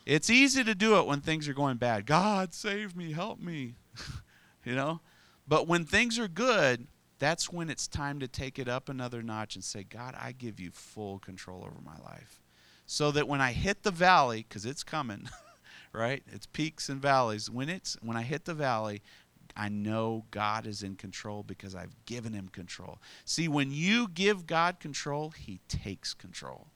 It's 0.05 0.29
easy 0.29 0.65
to 0.65 0.75
do 0.75 0.99
it 0.99 1.07
when 1.07 1.21
things 1.21 1.49
are 1.49 1.55
going 1.55 1.77
bad. 1.77 2.07
God, 2.07 2.55
save 2.55 2.97
me, 2.97 3.13
help 3.13 3.39
me. 3.39 3.77
you 4.65 4.75
know? 4.75 5.01
But 5.47 5.69
when 5.69 5.85
things 5.85 6.19
are 6.19 6.27
good, 6.27 6.89
that's 7.21 7.53
when 7.53 7.71
it's 7.71 7.87
time 7.87 8.19
to 8.19 8.27
take 8.27 8.59
it 8.59 8.69
up 8.69 8.89
another 8.89 9.23
notch 9.23 9.55
and 9.55 9.63
say, 9.63 9.85
God, 9.85 10.17
I 10.21 10.33
give 10.33 10.59
you 10.59 10.73
full 10.73 11.21
control 11.21 11.63
over 11.63 11.81
my 11.85 11.97
life. 12.05 12.41
So 12.85 13.13
that 13.13 13.29
when 13.29 13.41
I 13.41 13.53
hit 13.53 13.85
the 13.85 13.93
valley, 13.93 14.45
because 14.47 14.67
it's 14.67 14.83
coming, 14.83 15.29
right? 15.95 16.23
It's 16.31 16.47
peaks 16.47 16.89
and 16.89 17.01
valleys. 17.01 17.49
When 17.49 17.69
it's 17.69 17.97
when 18.03 18.17
I 18.17 18.23
hit 18.23 18.45
the 18.45 18.55
valley, 18.55 19.03
I 19.57 19.69
know 19.69 20.25
God 20.31 20.67
is 20.67 20.83
in 20.83 20.97
control 20.97 21.43
because 21.43 21.75
I've 21.75 21.95
given 22.07 22.33
him 22.33 22.49
control. 22.49 22.99
See, 23.25 23.47
when 23.47 23.71
you 23.71 24.09
give 24.09 24.47
God 24.47 24.81
control, 24.81 25.31
he 25.31 25.61
takes 25.69 26.13
control. 26.13 26.67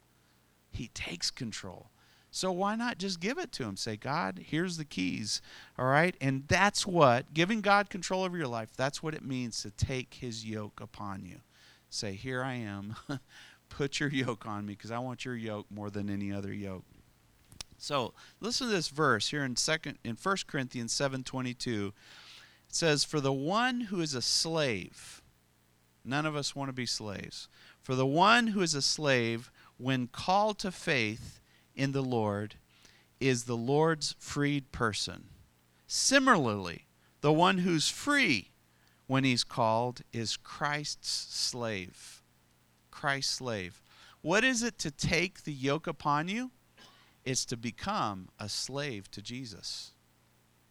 He 0.71 0.89
takes 0.89 1.31
control. 1.31 1.91
So 2.31 2.53
why 2.53 2.77
not 2.77 2.99
just 2.99 3.21
give 3.21 3.39
it 3.39 3.53
to 3.53 3.65
him? 3.65 3.77
Say, 3.77 3.97
God, 3.97 4.45
here's 4.47 4.77
the 4.77 4.85
keys. 4.85 5.41
All 5.79 5.87
right? 5.87 6.15
And 6.21 6.45
that's 6.47 6.87
what, 6.87 7.35
giving 7.35 7.63
God 7.63 7.91
control 7.91 8.23
over 8.23 8.37
your 8.37 8.47
life, 8.47 8.71
that's 8.77 9.03
what 9.03 9.15
it 9.15 9.25
means 9.25 9.63
to 9.63 9.71
take 9.71 10.15
his 10.15 10.45
yoke 10.45 10.81
upon 10.81 11.25
you. 11.25 11.41
Say, 11.91 12.13
Here 12.15 12.43
I 12.43 12.55
am. 12.55 12.95
Put 13.71 13.99
your 14.01 14.11
yoke 14.11 14.47
on 14.47 14.67
me 14.67 14.75
because 14.75 14.91
I 14.91 14.99
want 14.99 15.25
your 15.25 15.37
yoke 15.37 15.67
more 15.71 15.91
than 15.91 16.09
any 16.09 16.33
other 16.33 16.53
yoke. 16.53 16.85
So 17.79 18.13
listen 18.41 18.67
to 18.67 18.73
this 18.73 18.89
verse 18.89 19.31
here 19.31 19.45
in 19.45 19.57
second 19.57 19.99
in 20.05 20.17
1 20.17 20.47
Corinthians 20.47 20.93
7:22. 20.93 21.95
It 22.69 22.75
says, 22.75 23.05
"For 23.05 23.21
the 23.21 23.33
one 23.33 23.83
who 23.83 24.01
is 24.01 24.15
a 24.15 24.21
slave, 24.21 25.23
none 26.05 26.27
of 26.27 26.37
us 26.37 26.55
want 26.55 26.69
to 26.69 26.73
be 26.73 26.87
slaves. 26.87 27.49
For 27.81 27.95
the 27.95 28.07
one 28.07 28.49
who 28.49 28.61
is 28.61 28.75
a 28.75 28.83
slave, 28.83 29.51
when 29.77 30.09
called 30.09 30.59
to 30.61 30.73
faith 30.73 31.41
in 31.75 31.93
the 31.93 32.03
Lord, 32.03 32.57
is 33.21 33.45
the 33.45 33.57
Lord's 33.57 34.15
freed 34.19 34.73
person. 34.73 35.31
Similarly, 35.87 36.87
the 37.21 37.33
one 37.33 37.59
who's 37.59 37.89
free, 37.89 38.51
when 39.07 39.25
he's 39.25 39.45
called 39.45 40.03
is 40.13 40.37
Christ's 40.37 41.11
slave. 41.11 42.23
Christ's 42.91 43.35
slave. 43.35 43.83
What 44.21 44.45
is 44.45 44.63
it 44.63 44.79
to 44.81 44.91
take 44.91 45.45
the 45.45 45.53
yoke 45.53 45.87
upon 45.87 46.29
you? 46.29 46.51
It's 47.25 47.45
to 47.47 47.57
become 47.57 48.29
a 48.39 48.49
slave 48.49 49.11
to 49.13 49.23
Jesus. 49.23 49.93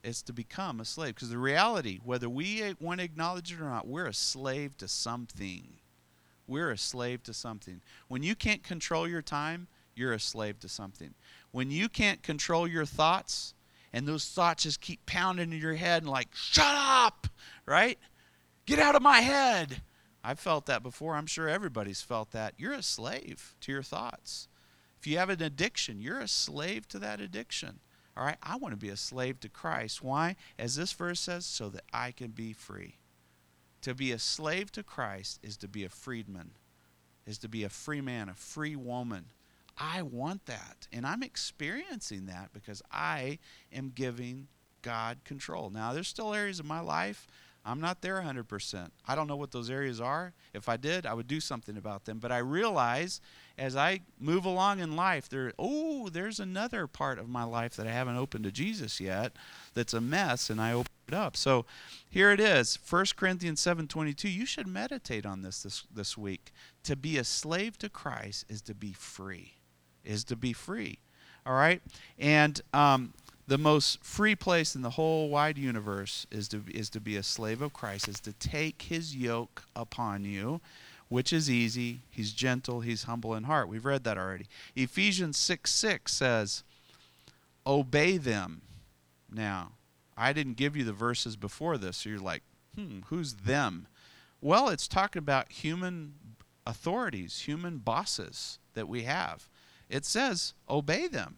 It's 0.03 0.21
to 0.23 0.33
become 0.33 0.79
a 0.79 0.85
slave. 0.85 1.15
Because 1.15 1.29
the 1.29 1.37
reality, 1.37 1.99
whether 2.03 2.29
we 2.29 2.73
want 2.79 2.99
to 2.99 3.05
acknowledge 3.05 3.51
it 3.51 3.59
or 3.59 3.65
not, 3.65 3.87
we're 3.87 4.07
a 4.07 4.13
slave 4.13 4.77
to 4.77 4.87
something. 4.87 5.77
We're 6.47 6.71
a 6.71 6.77
slave 6.77 7.23
to 7.23 7.33
something. 7.33 7.81
When 8.07 8.23
you 8.23 8.33
can't 8.35 8.63
control 8.63 9.07
your 9.07 9.21
time, 9.21 9.67
you're 9.95 10.13
a 10.13 10.19
slave 10.19 10.59
to 10.61 10.69
something. 10.69 11.13
When 11.51 11.71
you 11.71 11.89
can't 11.89 12.23
control 12.23 12.67
your 12.67 12.85
thoughts, 12.85 13.53
and 13.93 14.07
those 14.07 14.25
thoughts 14.25 14.63
just 14.63 14.81
keep 14.81 15.05
pounding 15.05 15.51
in 15.51 15.59
your 15.59 15.75
head 15.75 16.03
and 16.03 16.11
like, 16.11 16.29
shut 16.33 16.65
up, 16.67 17.27
right? 17.65 17.97
Get 18.65 18.79
out 18.79 18.95
of 18.95 19.01
my 19.01 19.19
head. 19.19 19.81
I've 20.23 20.39
felt 20.39 20.65
that 20.65 20.83
before. 20.83 21.15
I'm 21.15 21.25
sure 21.25 21.47
everybody's 21.47 22.01
felt 22.01 22.31
that. 22.31 22.53
You're 22.57 22.73
a 22.73 22.83
slave 22.83 23.55
to 23.61 23.71
your 23.71 23.83
thoughts. 23.83 24.47
If 24.99 25.07
you 25.07 25.17
have 25.17 25.29
an 25.29 25.41
addiction, 25.41 26.01
you're 26.01 26.19
a 26.19 26.27
slave 26.27 26.87
to 26.89 26.99
that 26.99 27.19
addiction. 27.21 27.79
All 28.15 28.25
right, 28.25 28.37
I 28.41 28.55
want 28.55 28.73
to 28.73 28.77
be 28.77 28.89
a 28.89 28.97
slave 28.97 29.39
to 29.41 29.49
Christ. 29.49 30.03
Why? 30.03 30.35
As 30.57 30.75
this 30.75 30.91
verse 30.91 31.19
says, 31.19 31.45
so 31.45 31.69
that 31.69 31.83
I 31.93 32.11
can 32.11 32.31
be 32.31 32.51
free. 32.51 32.97
To 33.81 33.93
be 33.93 34.11
a 34.11 34.19
slave 34.19 34.71
to 34.71 34.83
Christ 34.83 35.39
is 35.43 35.55
to 35.57 35.67
be 35.67 35.83
a 35.83 35.89
freedman, 35.89 36.51
is 37.27 37.37
to 37.39 37.47
be 37.47 37.63
a 37.63 37.69
free 37.69 38.01
man, 38.01 38.27
a 38.27 38.33
free 38.33 38.75
woman. 38.75 39.25
I 39.77 40.01
want 40.01 40.47
that. 40.47 40.87
And 40.91 41.05
I'm 41.05 41.21
experiencing 41.21 42.25
that 42.25 42.49
because 42.53 42.81
I 42.91 43.37
am 43.71 43.91
giving 43.93 44.47
God 44.81 45.19
control. 45.23 45.69
Now, 45.69 45.93
there's 45.93 46.07
still 46.07 46.33
areas 46.33 46.59
of 46.59 46.65
my 46.65 46.79
life 46.79 47.27
I'm 47.67 47.81
not 47.81 48.01
there 48.01 48.21
100%. 48.21 48.89
I 49.07 49.13
don't 49.13 49.27
know 49.27 49.35
what 49.35 49.51
those 49.51 49.69
areas 49.69 49.99
are. 49.99 50.33
If 50.53 50.69
I 50.69 50.77
did, 50.77 51.05
I 51.05 51.13
would 51.13 51.27
do 51.27 51.41
something 51.41 51.75
about 51.75 52.05
them. 52.05 52.19
But 52.19 52.31
I 52.31 52.37
realize 52.37 53.19
as 53.57 53.75
I 53.75 53.99
move 54.19 54.45
along 54.45 54.79
in 54.79 54.95
life, 54.95 55.27
there 55.27 55.51
oh, 55.59 56.07
there's 56.09 56.39
another 56.39 56.87
part 56.87 57.19
of 57.19 57.27
my 57.27 57.43
life 57.43 57.75
that 57.75 57.85
I 57.85 57.91
haven't 57.91 58.15
opened 58.15 58.45
to 58.45 58.51
Jesus 58.51 59.01
yet 59.01 59.33
that's 59.73 59.93
a 59.93 60.01
mess 60.01 60.49
and 60.49 60.61
I 60.61 60.71
open 60.71 60.91
it 61.09 61.13
up. 61.13 61.35
So 61.35 61.65
here 62.09 62.31
it 62.31 62.39
is. 62.39 62.79
1 62.89 63.05
Corinthians 63.17 63.59
7:22. 63.61 64.33
You 64.33 64.45
should 64.45 64.67
meditate 64.67 65.25
on 65.25 65.41
this 65.41 65.63
this 65.63 65.83
this 65.93 66.17
week. 66.17 66.53
To 66.83 66.95
be 66.95 67.17
a 67.17 67.23
slave 67.25 67.77
to 67.79 67.89
Christ 67.89 68.45
is 68.47 68.61
to 68.63 68.73
be 68.73 68.93
free. 68.93 69.55
Is 70.05 70.23
to 70.25 70.37
be 70.37 70.53
free. 70.53 70.99
All 71.45 71.53
right? 71.53 71.81
And 72.17 72.61
um, 72.73 73.13
the 73.47 73.57
most 73.57 74.03
free 74.03 74.35
place 74.35 74.75
in 74.75 74.81
the 74.81 74.91
whole 74.91 75.29
wide 75.29 75.57
universe 75.57 76.27
is 76.29 76.47
to 76.49 76.63
is 76.69 76.89
to 76.89 76.99
be 76.99 77.15
a 77.15 77.23
slave 77.23 77.61
of 77.61 77.73
Christ 77.73 78.07
is 78.07 78.19
to 78.21 78.33
take 78.33 78.83
his 78.83 79.15
yoke 79.15 79.63
upon 79.75 80.25
you 80.25 80.61
which 81.09 81.31
is 81.31 81.49
easy. 81.49 82.01
He's 82.09 82.33
gentle. 82.33 82.81
He's 82.81 83.03
humble 83.03 83.33
in 83.33 83.45
heart. 83.45 83.69
We've 83.69 83.85
read 83.85 84.03
that 84.03 84.17
already. 84.17 84.47
Ephesians 84.75 85.37
6 85.37 85.73
6 85.73 86.11
says 86.11 86.63
obey 87.65 88.17
them. 88.17 88.61
Now 89.31 89.71
I 90.17 90.33
didn't 90.33 90.57
give 90.57 90.75
you 90.75 90.83
the 90.83 90.93
verses 90.93 91.35
before 91.35 91.77
this 91.77 91.97
so 91.97 92.09
you're 92.09 92.19
like 92.19 92.43
hmm 92.75 92.99
who's 93.07 93.35
them? 93.35 93.87
Well 94.41 94.69
it's 94.69 94.87
talking 94.87 95.19
about 95.19 95.51
human 95.51 96.13
authorities 96.65 97.41
human 97.41 97.77
bosses 97.77 98.59
that 98.73 98.87
we 98.89 99.03
have. 99.03 99.47
It 99.89 100.03
says 100.03 100.53
obey 100.69 101.07
them. 101.07 101.37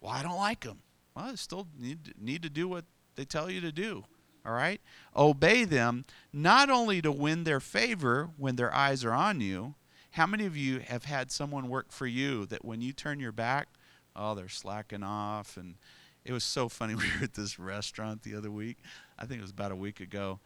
Well 0.00 0.12
I 0.12 0.22
don't 0.22 0.36
like 0.36 0.60
them 0.60 0.82
well, 1.14 1.36
still 1.36 1.66
need, 1.78 2.14
need 2.18 2.42
to 2.42 2.50
do 2.50 2.68
what 2.68 2.84
they 3.16 3.24
tell 3.24 3.50
you 3.50 3.60
to 3.60 3.72
do. 3.72 4.04
All 4.44 4.52
right? 4.52 4.80
Obey 5.14 5.64
them, 5.64 6.04
not 6.32 6.70
only 6.70 7.02
to 7.02 7.12
win 7.12 7.44
their 7.44 7.60
favor 7.60 8.30
when 8.36 8.56
their 8.56 8.74
eyes 8.74 9.04
are 9.04 9.12
on 9.12 9.40
you. 9.40 9.74
How 10.12 10.26
many 10.26 10.46
of 10.46 10.56
you 10.56 10.80
have 10.80 11.04
had 11.04 11.30
someone 11.30 11.68
work 11.68 11.92
for 11.92 12.06
you 12.06 12.46
that 12.46 12.64
when 12.64 12.80
you 12.80 12.92
turn 12.92 13.20
your 13.20 13.32
back, 13.32 13.68
oh, 14.16 14.34
they're 14.34 14.48
slacking 14.48 15.02
off? 15.02 15.56
And 15.56 15.76
it 16.24 16.32
was 16.32 16.44
so 16.44 16.68
funny. 16.68 16.94
We 16.96 17.04
were 17.04 17.24
at 17.24 17.34
this 17.34 17.58
restaurant 17.58 18.22
the 18.22 18.34
other 18.34 18.50
week. 18.50 18.78
I 19.18 19.26
think 19.26 19.38
it 19.38 19.42
was 19.42 19.50
about 19.50 19.72
a 19.72 19.76
week 19.76 20.00
ago. 20.00 20.40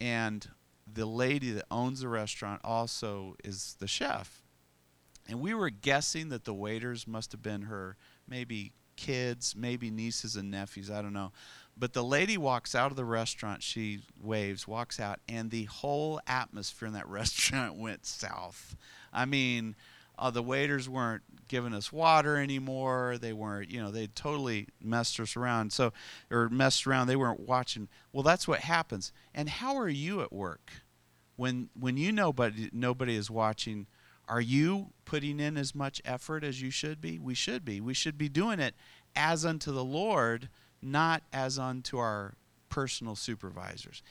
And 0.00 0.48
the 0.92 1.06
lady 1.06 1.50
that 1.52 1.66
owns 1.70 2.00
the 2.00 2.08
restaurant 2.08 2.60
also 2.64 3.36
is 3.44 3.76
the 3.78 3.86
chef. 3.86 4.42
And 5.28 5.40
we 5.40 5.54
were 5.54 5.70
guessing 5.70 6.28
that 6.30 6.44
the 6.44 6.54
waiters 6.54 7.06
must 7.06 7.32
have 7.32 7.42
been 7.42 7.62
her 7.62 7.96
maybe 8.28 8.72
kids, 8.96 9.54
maybe 9.56 9.90
nieces 9.90 10.36
and 10.36 10.50
nephews, 10.50 10.90
I 10.90 11.02
don't 11.02 11.12
know. 11.12 11.32
But 11.76 11.92
the 11.92 12.04
lady 12.04 12.38
walks 12.38 12.74
out 12.74 12.90
of 12.90 12.96
the 12.96 13.04
restaurant, 13.04 13.62
she 13.62 14.00
waves, 14.22 14.68
walks 14.68 15.00
out, 15.00 15.18
and 15.28 15.50
the 15.50 15.64
whole 15.64 16.20
atmosphere 16.26 16.86
in 16.86 16.94
that 16.94 17.08
restaurant 17.08 17.76
went 17.76 18.06
south. 18.06 18.76
I 19.12 19.24
mean, 19.24 19.74
uh, 20.18 20.30
the 20.30 20.42
waiters 20.42 20.88
weren't 20.88 21.22
giving 21.48 21.74
us 21.74 21.92
water 21.92 22.36
anymore. 22.36 23.18
They 23.20 23.32
weren't, 23.32 23.70
you 23.70 23.82
know, 23.82 23.90
they 23.90 24.06
totally 24.06 24.68
messed 24.80 25.18
us 25.18 25.36
around. 25.36 25.72
So, 25.72 25.92
or 26.30 26.48
messed 26.48 26.86
around. 26.86 27.08
They 27.08 27.16
weren't 27.16 27.40
watching. 27.40 27.88
Well, 28.12 28.22
that's 28.22 28.46
what 28.46 28.60
happens. 28.60 29.12
And 29.34 29.48
how 29.48 29.76
are 29.76 29.88
you 29.88 30.20
at 30.22 30.32
work 30.32 30.70
when 31.36 31.68
when 31.78 31.96
you 31.96 32.12
but 32.32 32.52
nobody 32.72 33.16
is 33.16 33.30
watching? 33.30 33.86
Are 34.28 34.40
you 34.40 34.90
putting 35.04 35.38
in 35.40 35.56
as 35.56 35.74
much 35.74 36.00
effort 36.04 36.44
as 36.44 36.62
you 36.62 36.70
should 36.70 37.00
be? 37.00 37.18
We 37.18 37.34
should 37.34 37.64
be. 37.64 37.80
We 37.80 37.94
should 37.94 38.16
be 38.16 38.28
doing 38.28 38.60
it 38.60 38.74
as 39.14 39.44
unto 39.44 39.72
the 39.72 39.84
Lord, 39.84 40.48
not 40.80 41.22
as 41.32 41.58
unto 41.58 41.98
our 41.98 42.34
personal 42.68 43.14
supervisors. 43.14 44.02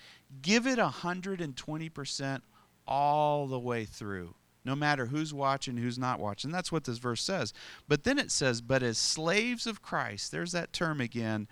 Give 0.41 0.67
it 0.67 0.79
120% 0.79 2.41
all 2.87 3.47
the 3.47 3.59
way 3.59 3.85
through, 3.85 4.35
no 4.63 4.75
matter 4.75 5.07
who's 5.07 5.33
watching, 5.33 5.77
who's 5.77 5.97
not 5.97 6.19
watching. 6.19 6.51
That's 6.51 6.71
what 6.71 6.83
this 6.83 6.97
verse 6.97 7.21
says. 7.21 7.53
But 7.87 8.03
then 8.03 8.19
it 8.19 8.31
says, 8.31 8.61
But 8.61 8.83
as 8.83 8.97
slaves 8.97 9.67
of 9.67 9.81
Christ, 9.81 10.31
there's 10.31 10.51
that 10.51 10.73
term 10.73 11.01
again, 11.01 11.47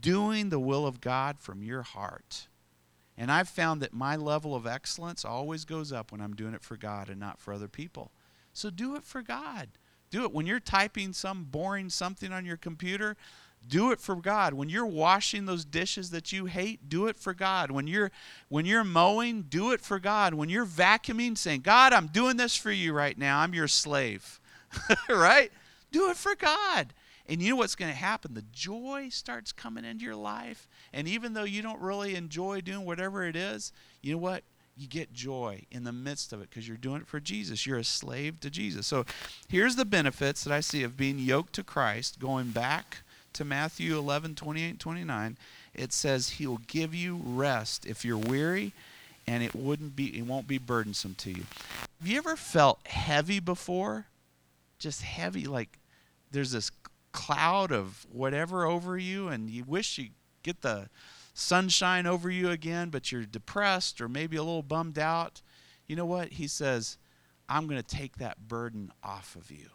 doing 0.00 0.48
the 0.48 0.58
will 0.58 0.86
of 0.86 1.00
God 1.00 1.38
from 1.38 1.62
your 1.62 1.82
heart. 1.82 2.48
And 3.18 3.32
I've 3.32 3.48
found 3.48 3.80
that 3.80 3.94
my 3.94 4.16
level 4.16 4.54
of 4.54 4.66
excellence 4.66 5.24
always 5.24 5.64
goes 5.64 5.92
up 5.92 6.12
when 6.12 6.20
I'm 6.20 6.34
doing 6.34 6.54
it 6.54 6.62
for 6.62 6.76
God 6.76 7.08
and 7.08 7.18
not 7.18 7.40
for 7.40 7.54
other 7.54 7.68
people. 7.68 8.10
So 8.52 8.70
do 8.70 8.94
it 8.94 9.04
for 9.04 9.22
God. 9.22 9.68
Do 10.10 10.24
it 10.24 10.32
when 10.32 10.46
you're 10.46 10.60
typing 10.60 11.12
some 11.12 11.44
boring 11.44 11.90
something 11.90 12.32
on 12.32 12.44
your 12.44 12.56
computer. 12.56 13.16
Do 13.66 13.90
it 13.90 14.00
for 14.00 14.16
God. 14.16 14.54
When 14.54 14.68
you're 14.68 14.86
washing 14.86 15.46
those 15.46 15.64
dishes 15.64 16.10
that 16.10 16.30
you 16.30 16.44
hate, 16.44 16.88
do 16.88 17.06
it 17.06 17.16
for 17.16 17.34
God. 17.34 17.70
When 17.70 17.86
you're 17.86 18.12
when 18.48 18.64
you're 18.64 18.84
mowing, 18.84 19.42
do 19.42 19.72
it 19.72 19.80
for 19.80 19.98
God. 19.98 20.34
When 20.34 20.48
you're 20.48 20.66
vacuuming, 20.66 21.36
saying, 21.36 21.62
"God, 21.62 21.92
I'm 21.92 22.06
doing 22.06 22.36
this 22.36 22.54
for 22.54 22.70
you 22.70 22.92
right 22.92 23.18
now. 23.18 23.40
I'm 23.40 23.54
your 23.54 23.66
slave." 23.66 24.40
right? 25.08 25.50
Do 25.90 26.10
it 26.10 26.16
for 26.16 26.36
God. 26.36 26.92
And 27.28 27.42
you 27.42 27.50
know 27.50 27.56
what's 27.56 27.74
going 27.74 27.90
to 27.90 27.96
happen? 27.96 28.34
The 28.34 28.44
joy 28.52 29.08
starts 29.10 29.52
coming 29.52 29.84
into 29.84 30.04
your 30.04 30.16
life. 30.16 30.68
And 30.92 31.08
even 31.08 31.34
though 31.34 31.44
you 31.44 31.62
don't 31.62 31.80
really 31.80 32.14
enjoy 32.14 32.60
doing 32.60 32.84
whatever 32.84 33.24
it 33.24 33.36
is, 33.36 33.72
you 34.02 34.12
know 34.12 34.18
what? 34.18 34.42
You 34.76 34.86
get 34.86 35.12
joy 35.12 35.62
in 35.70 35.84
the 35.84 35.92
midst 35.92 36.32
of 36.32 36.40
it 36.40 36.50
because 36.50 36.68
you're 36.68 36.76
doing 36.76 37.00
it 37.00 37.08
for 37.08 37.18
Jesus. 37.18 37.66
You're 37.66 37.78
a 37.78 37.84
slave 37.84 38.40
to 38.40 38.50
Jesus. 38.50 38.86
So 38.86 39.06
here's 39.48 39.76
the 39.76 39.86
benefits 39.86 40.44
that 40.44 40.52
I 40.52 40.60
see 40.60 40.82
of 40.82 40.96
being 40.96 41.18
yoked 41.18 41.54
to 41.54 41.64
Christ, 41.64 42.20
going 42.20 42.50
back 42.50 42.98
to 43.32 43.44
Matthew 43.44 43.96
11, 43.96 44.34
28, 44.34 44.78
29. 44.78 45.38
It 45.74 45.92
says 45.92 46.30
he 46.30 46.46
will 46.46 46.60
give 46.66 46.94
you 46.94 47.20
rest 47.24 47.86
if 47.86 48.04
you're 48.04 48.18
weary 48.18 48.72
and 49.26 49.42
it 49.42 49.54
wouldn't 49.54 49.96
be 49.96 50.16
it 50.16 50.26
won't 50.26 50.46
be 50.46 50.58
burdensome 50.58 51.14
to 51.16 51.30
you. 51.30 51.44
Have 52.00 52.08
you 52.08 52.18
ever 52.18 52.36
felt 52.36 52.86
heavy 52.86 53.40
before? 53.40 54.06
Just 54.78 55.02
heavy 55.02 55.46
like 55.46 55.78
there's 56.30 56.52
this 56.52 56.70
cloud 57.16 57.72
of 57.72 58.06
whatever 58.12 58.66
over 58.66 58.98
you 58.98 59.28
and 59.28 59.48
you 59.48 59.64
wish 59.64 59.96
you 59.96 60.10
get 60.42 60.60
the 60.60 60.88
sunshine 61.32 62.06
over 62.06 62.30
you 62.30 62.50
again 62.50 62.90
but 62.90 63.10
you're 63.10 63.24
depressed 63.24 64.00
or 64.00 64.08
maybe 64.08 64.36
a 64.36 64.42
little 64.42 64.62
bummed 64.62 64.98
out 64.98 65.40
you 65.86 65.94
know 65.96 66.06
what? 66.06 66.32
He 66.32 66.46
says 66.46 66.98
i'm 67.48 67.66
going 67.66 67.80
to 67.80 67.96
take 67.96 68.18
that 68.18 68.48
burden 68.48 68.92
off 69.02 69.36
of 69.36 69.50
you. 69.50 69.68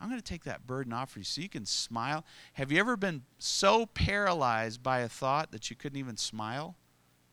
I'm 0.00 0.08
going 0.08 0.20
to 0.20 0.24
take 0.24 0.44
that 0.44 0.66
burden 0.66 0.92
off 0.92 1.12
of 1.12 1.18
you 1.18 1.24
so 1.24 1.40
you 1.40 1.48
can 1.48 1.64
smile. 1.64 2.24
Have 2.54 2.70
you 2.70 2.78
ever 2.78 2.96
been 2.96 3.22
so 3.38 3.86
paralyzed 3.86 4.82
by 4.82 4.98
a 5.00 5.08
thought 5.08 5.52
that 5.52 5.70
you 5.70 5.76
couldn't 5.76 5.98
even 5.98 6.16
smile? 6.16 6.76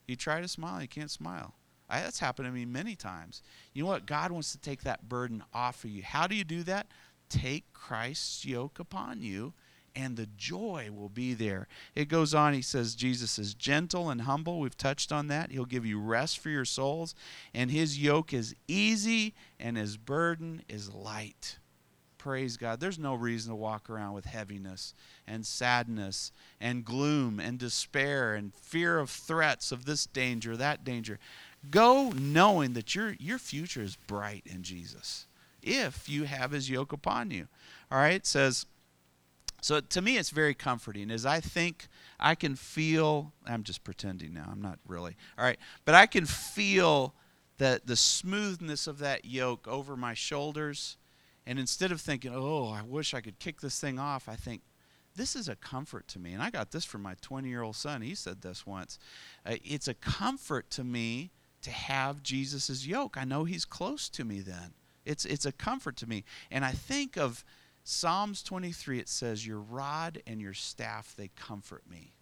You 0.07 0.15
try 0.15 0.39
to 0.41 0.47
smile 0.47 0.81
you 0.81 0.87
can't 0.87 1.11
smile. 1.11 1.55
I, 1.89 2.01
that's 2.01 2.19
happened 2.19 2.47
to 2.47 2.51
me 2.51 2.65
many 2.65 2.95
times. 2.95 3.41
You 3.73 3.83
know 3.83 3.89
what? 3.89 4.05
God 4.05 4.31
wants 4.31 4.51
to 4.53 4.57
take 4.59 4.83
that 4.83 5.09
burden 5.09 5.43
off 5.53 5.83
of 5.83 5.89
you. 5.89 6.03
How 6.03 6.27
do 6.27 6.35
you 6.35 6.43
do 6.43 6.63
that 6.63 6.87
take 7.33 7.73
Christ's 7.73 8.45
yoke 8.45 8.79
upon 8.79 9.21
you, 9.21 9.53
and 9.95 10.15
the 10.15 10.27
joy 10.37 10.89
will 10.91 11.09
be 11.09 11.33
there. 11.33 11.67
It 11.95 12.05
goes 12.05 12.33
on, 12.33 12.53
he 12.53 12.61
says, 12.61 12.95
Jesus 12.95 13.37
is 13.37 13.53
gentle 13.53 14.09
and 14.09 14.21
humble. 14.21 14.59
We've 14.59 14.77
touched 14.77 15.11
on 15.11 15.27
that. 15.27 15.51
He'll 15.51 15.65
give 15.65 15.85
you 15.85 15.99
rest 15.99 16.39
for 16.39 16.49
your 16.49 16.65
souls, 16.65 17.15
and 17.53 17.71
his 17.71 17.99
yoke 17.99 18.33
is 18.33 18.55
easy, 18.67 19.33
and 19.59 19.77
his 19.77 19.97
burden 19.97 20.63
is 20.69 20.93
light. 20.93 21.57
Praise 22.17 22.55
God. 22.55 22.79
There's 22.79 22.99
no 22.99 23.15
reason 23.15 23.49
to 23.49 23.55
walk 23.55 23.89
around 23.89 24.13
with 24.13 24.25
heaviness 24.25 24.93
and 25.27 25.45
sadness 25.45 26.31
and 26.61 26.85
gloom 26.85 27.39
and 27.39 27.59
despair 27.59 28.33
and 28.33 28.53
fear 28.53 28.97
of 28.99 29.09
threats 29.09 29.71
of 29.71 29.85
this 29.85 30.05
danger, 30.05 30.55
that 30.55 30.85
danger. 30.85 31.19
Go 31.69 32.11
knowing 32.11 32.73
that 32.73 32.95
your 32.95 33.15
your 33.19 33.37
future 33.37 33.81
is 33.81 33.97
bright 34.07 34.43
in 34.45 34.63
Jesus 34.63 35.27
if 35.63 36.07
you 36.09 36.25
have 36.25 36.51
his 36.51 36.69
yoke 36.69 36.93
upon 36.93 37.31
you. 37.31 37.47
All 37.91 37.97
right? 37.97 38.13
It 38.13 38.25
says 38.25 38.65
so 39.61 39.79
to 39.79 40.01
me 40.01 40.17
it's 40.17 40.29
very 40.29 40.53
comforting 40.53 41.09
as 41.09 41.25
I 41.25 41.39
think 41.39 41.87
I 42.19 42.35
can 42.35 42.55
feel 42.55 43.31
I'm 43.45 43.63
just 43.63 43.85
pretending 43.85 44.33
now. 44.33 44.49
I'm 44.51 44.61
not 44.61 44.77
really. 44.85 45.15
All 45.37 45.45
right. 45.45 45.57
But 45.85 45.95
I 45.95 46.05
can 46.05 46.25
feel 46.25 47.15
that 47.59 47.87
the 47.87 47.95
smoothness 47.95 48.87
of 48.87 48.99
that 48.99 49.23
yoke 49.23 49.65
over 49.67 49.95
my 49.95 50.13
shoulders 50.13 50.97
and 51.45 51.59
instead 51.59 51.91
of 51.91 52.01
thinking, 52.01 52.33
"Oh, 52.35 52.69
I 52.69 52.81
wish 52.81 53.13
I 53.13 53.21
could 53.21 53.39
kick 53.39 53.61
this 53.61 53.79
thing 53.79 53.99
off," 53.99 54.27
I 54.27 54.35
think 54.35 54.63
this 55.15 55.35
is 55.35 55.47
a 55.47 55.55
comfort 55.55 56.07
to 56.09 56.19
me. 56.19 56.33
And 56.33 56.41
I 56.41 56.49
got 56.49 56.71
this 56.71 56.85
from 56.85 57.01
my 57.01 57.15
20 57.21 57.47
year 57.47 57.61
old 57.61 57.75
son. 57.75 58.01
He 58.01 58.15
said 58.15 58.41
this 58.41 58.65
once. 58.65 58.99
Uh, 59.45 59.55
it's 59.63 59.87
a 59.87 59.93
comfort 59.93 60.69
to 60.71 60.83
me 60.83 61.31
to 61.61 61.71
have 61.71 62.23
Jesus' 62.23 62.85
yoke. 62.85 63.15
I 63.17 63.23
know 63.23 63.45
he's 63.45 63.65
close 63.65 64.09
to 64.09 64.25
me 64.25 64.41
then. 64.41 64.73
It's, 65.05 65.25
it's 65.25 65.45
a 65.45 65.51
comfort 65.51 65.97
to 65.97 66.07
me. 66.07 66.23
And 66.51 66.63
I 66.63 66.71
think 66.71 67.17
of 67.17 67.43
Psalms 67.83 68.43
23, 68.43 68.99
it 68.99 69.09
says, 69.09 69.45
Your 69.45 69.59
rod 69.59 70.21
and 70.25 70.41
your 70.41 70.53
staff, 70.53 71.13
they 71.17 71.29
comfort 71.35 71.83
me. 71.89 72.13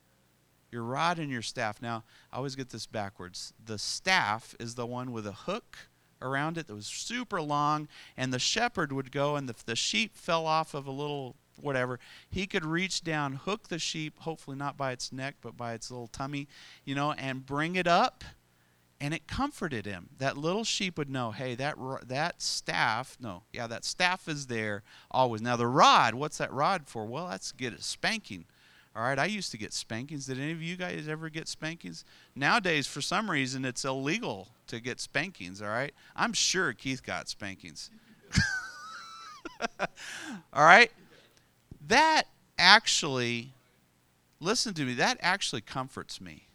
Your 0.71 0.83
rod 0.83 1.19
and 1.19 1.29
your 1.29 1.41
staff. 1.41 1.81
Now, 1.81 2.03
I 2.31 2.37
always 2.37 2.55
get 2.55 2.69
this 2.69 2.85
backwards. 2.85 3.53
The 3.63 3.77
staff 3.77 4.55
is 4.59 4.75
the 4.75 4.85
one 4.85 5.11
with 5.11 5.27
a 5.27 5.33
hook 5.33 5.77
around 6.21 6.57
it 6.57 6.67
that 6.67 6.73
was 6.73 6.87
super 6.87 7.41
long, 7.41 7.87
and 8.15 8.33
the 8.33 8.39
shepherd 8.39 8.91
would 8.91 9.11
go, 9.11 9.35
and 9.35 9.49
if 9.49 9.65
the 9.65 9.75
sheep 9.75 10.15
fell 10.15 10.45
off 10.45 10.73
of 10.73 10.87
a 10.87 10.91
little 10.91 11.35
whatever, 11.59 11.99
he 12.29 12.47
could 12.47 12.65
reach 12.65 13.03
down, 13.03 13.33
hook 13.33 13.67
the 13.67 13.79
sheep, 13.79 14.19
hopefully 14.19 14.57
not 14.57 14.77
by 14.77 14.91
its 14.91 15.11
neck, 15.11 15.35
but 15.41 15.57
by 15.57 15.73
its 15.73 15.91
little 15.91 16.07
tummy, 16.07 16.47
you 16.85 16.95
know, 16.95 17.11
and 17.13 17.45
bring 17.45 17.75
it 17.75 17.87
up. 17.87 18.23
And 19.03 19.15
it 19.15 19.27
comforted 19.27 19.87
him. 19.87 20.09
That 20.19 20.37
little 20.37 20.63
sheep 20.63 20.99
would 20.99 21.09
know, 21.09 21.31
hey, 21.31 21.55
that 21.55 21.75
that 22.05 22.39
staff, 22.39 23.17
no, 23.19 23.41
yeah, 23.51 23.65
that 23.65 23.83
staff 23.83 24.27
is 24.27 24.45
there 24.45 24.83
always. 25.09 25.41
Now 25.41 25.55
the 25.55 25.65
rod, 25.65 26.13
what's 26.13 26.37
that 26.37 26.53
rod 26.53 26.83
for? 26.85 27.05
Well, 27.05 27.27
that's 27.27 27.51
get 27.51 27.73
a 27.73 27.81
spanking. 27.81 28.45
All 28.95 29.01
right, 29.01 29.17
I 29.17 29.25
used 29.25 29.49
to 29.51 29.57
get 29.57 29.73
spankings. 29.73 30.27
Did 30.27 30.37
any 30.37 30.51
of 30.51 30.61
you 30.61 30.75
guys 30.75 31.07
ever 31.07 31.29
get 31.29 31.47
spankings? 31.47 32.05
Nowadays, 32.35 32.85
for 32.85 33.01
some 33.01 33.31
reason, 33.31 33.65
it's 33.65 33.85
illegal 33.85 34.49
to 34.67 34.79
get 34.79 34.99
spankings. 34.99 35.63
All 35.63 35.69
right, 35.69 35.93
I'm 36.15 36.33
sure 36.33 36.71
Keith 36.73 37.01
got 37.01 37.27
spankings. 37.27 37.89
all 39.79 40.63
right, 40.63 40.91
that 41.87 42.25
actually, 42.59 43.53
listen 44.39 44.75
to 44.75 44.85
me, 44.85 44.93
that 44.93 45.17
actually 45.21 45.61
comforts 45.61 46.21
me 46.21 46.49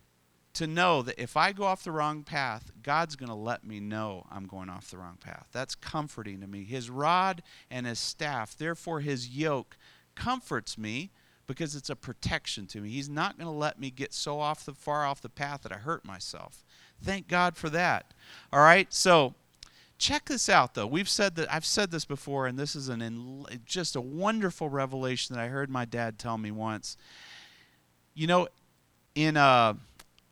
to 0.56 0.66
know 0.66 1.02
that 1.02 1.20
if 1.20 1.36
I 1.36 1.52
go 1.52 1.64
off 1.64 1.84
the 1.84 1.92
wrong 1.92 2.22
path, 2.22 2.70
God's 2.82 3.14
going 3.14 3.28
to 3.28 3.34
let 3.34 3.62
me 3.62 3.78
know 3.78 4.26
I'm 4.30 4.46
going 4.46 4.70
off 4.70 4.90
the 4.90 4.96
wrong 4.96 5.18
path. 5.20 5.48
That's 5.52 5.74
comforting 5.74 6.40
to 6.40 6.46
me. 6.46 6.64
His 6.64 6.88
rod 6.88 7.42
and 7.70 7.86
his 7.86 7.98
staff, 7.98 8.56
therefore, 8.56 9.00
his 9.00 9.28
yoke 9.28 9.76
comforts 10.14 10.78
me 10.78 11.10
because 11.46 11.76
it's 11.76 11.90
a 11.90 11.96
protection 11.96 12.66
to 12.68 12.80
me. 12.80 12.88
He's 12.88 13.08
not 13.08 13.36
going 13.36 13.46
to 13.46 13.56
let 13.56 13.78
me 13.78 13.90
get 13.90 14.14
so 14.14 14.40
off 14.40 14.64
the 14.64 14.72
far 14.72 15.04
off 15.04 15.20
the 15.20 15.28
path 15.28 15.62
that 15.62 15.72
I 15.72 15.76
hurt 15.76 16.06
myself. 16.06 16.64
Thank 17.02 17.28
God 17.28 17.54
for 17.56 17.68
that. 17.70 18.14
All 18.50 18.60
right, 18.60 18.92
so 18.92 19.34
check 19.98 20.26
this 20.26 20.50
out 20.50 20.74
though 20.74 20.86
we've 20.86 21.08
said 21.08 21.36
that 21.36 21.50
i've 21.50 21.64
said 21.64 21.90
this 21.90 22.04
before 22.04 22.46
and 22.46 22.58
this 22.58 22.76
is 22.76 22.90
an 22.90 23.46
just 23.64 23.96
a 23.96 24.00
wonderful 24.00 24.68
revelation 24.68 25.34
that 25.34 25.42
i 25.42 25.48
heard 25.48 25.70
my 25.70 25.86
dad 25.86 26.18
tell 26.18 26.36
me 26.36 26.50
once 26.50 26.98
you 28.12 28.26
know 28.26 28.46
in 29.14 29.38
a 29.38 29.74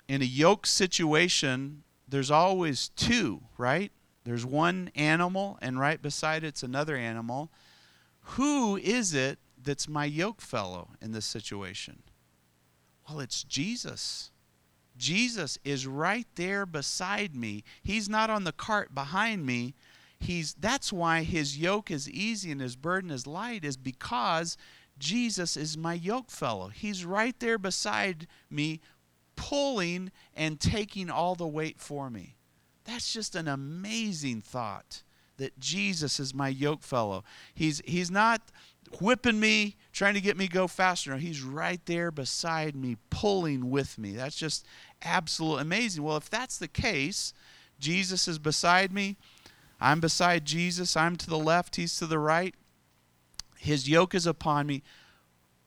in 0.08 0.22
a 0.22 0.26
yoke 0.26 0.66
situation 0.66 1.82
there's 2.08 2.30
always 2.30 2.88
two 2.90 3.40
right 3.58 3.92
there's 4.24 4.46
one 4.46 4.90
animal 4.94 5.58
and 5.60 5.78
right 5.78 6.00
beside 6.02 6.44
it's 6.44 6.62
another 6.62 6.96
animal 6.96 7.50
who 8.20 8.76
is 8.76 9.14
it 9.14 9.38
that's 9.62 9.88
my 9.88 10.04
yoke 10.04 10.40
fellow 10.40 10.90
in 11.00 11.12
this 11.12 11.26
situation 11.26 12.02
well 13.08 13.20
it's 13.20 13.44
jesus 13.44 14.30
Jesus 14.96 15.58
is 15.64 15.86
right 15.86 16.26
there 16.36 16.66
beside 16.66 17.34
me. 17.34 17.64
He's 17.82 18.08
not 18.08 18.30
on 18.30 18.44
the 18.44 18.52
cart 18.52 18.94
behind 18.94 19.44
me. 19.44 19.74
He's 20.20 20.54
that's 20.54 20.92
why 20.92 21.22
his 21.22 21.58
yoke 21.58 21.90
is 21.90 22.08
easy 22.08 22.50
and 22.50 22.60
his 22.60 22.76
burden 22.76 23.10
is 23.10 23.26
light 23.26 23.64
is 23.64 23.76
because 23.76 24.56
Jesus 24.98 25.56
is 25.56 25.76
my 25.76 25.94
yoke 25.94 26.30
fellow. 26.30 26.68
He's 26.68 27.04
right 27.04 27.38
there 27.40 27.58
beside 27.58 28.26
me 28.48 28.80
pulling 29.36 30.10
and 30.34 30.60
taking 30.60 31.10
all 31.10 31.34
the 31.34 31.46
weight 31.46 31.80
for 31.80 32.10
me. 32.10 32.36
That's 32.84 33.12
just 33.12 33.34
an 33.34 33.48
amazing 33.48 34.42
thought 34.42 35.02
that 35.36 35.58
Jesus 35.58 36.20
is 36.20 36.34
my 36.34 36.48
yoke 36.48 36.82
fellow. 36.82 37.24
He's 37.54 37.82
he's 37.84 38.10
not 38.10 38.42
whipping 39.00 39.40
me, 39.40 39.76
trying 39.92 40.14
to 40.14 40.20
get 40.20 40.36
me 40.36 40.48
go 40.48 40.66
faster. 40.66 41.10
No, 41.10 41.16
he's 41.16 41.42
right 41.42 41.80
there 41.86 42.10
beside 42.10 42.76
me, 42.76 42.96
pulling 43.10 43.70
with 43.70 43.98
me. 43.98 44.12
That's 44.12 44.36
just 44.36 44.66
absolutely 45.02 45.62
amazing. 45.62 46.02
Well, 46.02 46.16
if 46.16 46.30
that's 46.30 46.58
the 46.58 46.68
case, 46.68 47.32
Jesus 47.80 48.28
is 48.28 48.38
beside 48.38 48.92
me. 48.92 49.16
I'm 49.80 50.00
beside 50.00 50.44
Jesus. 50.44 50.96
I'm 50.96 51.16
to 51.16 51.28
the 51.28 51.38
left. 51.38 51.76
He's 51.76 51.98
to 51.98 52.06
the 52.06 52.18
right. 52.18 52.54
His 53.58 53.88
yoke 53.88 54.14
is 54.14 54.26
upon 54.26 54.66
me. 54.66 54.82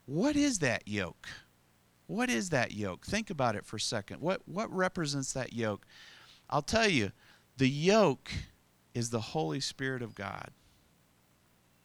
What 0.05 0.35
is 0.35 0.59
that 0.59 0.87
yoke? 0.87 1.27
What 2.07 2.29
is 2.29 2.49
that 2.49 2.71
yoke? 2.71 3.05
Think 3.05 3.29
about 3.29 3.55
it 3.55 3.65
for 3.65 3.75
a 3.75 3.81
second. 3.81 4.21
What, 4.21 4.41
what 4.47 4.73
represents 4.73 5.33
that 5.33 5.53
yoke? 5.53 5.85
I'll 6.49 6.61
tell 6.61 6.89
you, 6.89 7.11
the 7.57 7.69
yoke 7.69 8.31
is 8.93 9.09
the 9.09 9.19
Holy 9.19 9.59
Spirit 9.59 10.01
of 10.01 10.15
God. 10.15 10.51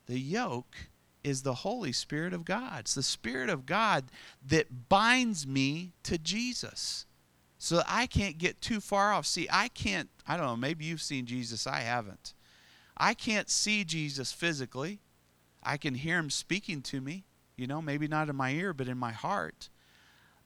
The 0.06 0.18
yoke 0.18 0.76
is 1.24 1.42
the 1.42 1.54
Holy 1.54 1.92
Spirit 1.92 2.32
of 2.32 2.44
God. 2.44 2.80
It's 2.80 2.94
the 2.94 3.02
Spirit 3.02 3.50
of 3.50 3.66
God 3.66 4.04
that 4.46 4.88
binds 4.88 5.46
me 5.46 5.92
to 6.04 6.18
Jesus 6.18 7.06
so 7.58 7.76
that 7.76 7.86
I 7.88 8.06
can't 8.06 8.38
get 8.38 8.60
too 8.60 8.80
far 8.80 9.12
off. 9.12 9.26
See, 9.26 9.48
I 9.50 9.68
can't, 9.68 10.08
I 10.26 10.36
don't 10.36 10.46
know, 10.46 10.56
maybe 10.56 10.84
you've 10.84 11.02
seen 11.02 11.26
Jesus, 11.26 11.66
I 11.66 11.80
haven't. 11.80 12.34
I 12.96 13.14
can't 13.14 13.48
see 13.48 13.84
Jesus 13.84 14.32
physically. 14.32 15.00
I 15.62 15.76
can 15.76 15.94
hear 15.94 16.18
him 16.18 16.30
speaking 16.30 16.82
to 16.82 17.00
me, 17.00 17.24
you 17.56 17.66
know, 17.66 17.80
maybe 17.80 18.08
not 18.08 18.28
in 18.28 18.36
my 18.36 18.50
ear, 18.50 18.72
but 18.72 18.88
in 18.88 18.98
my 18.98 19.12
heart. 19.12 19.68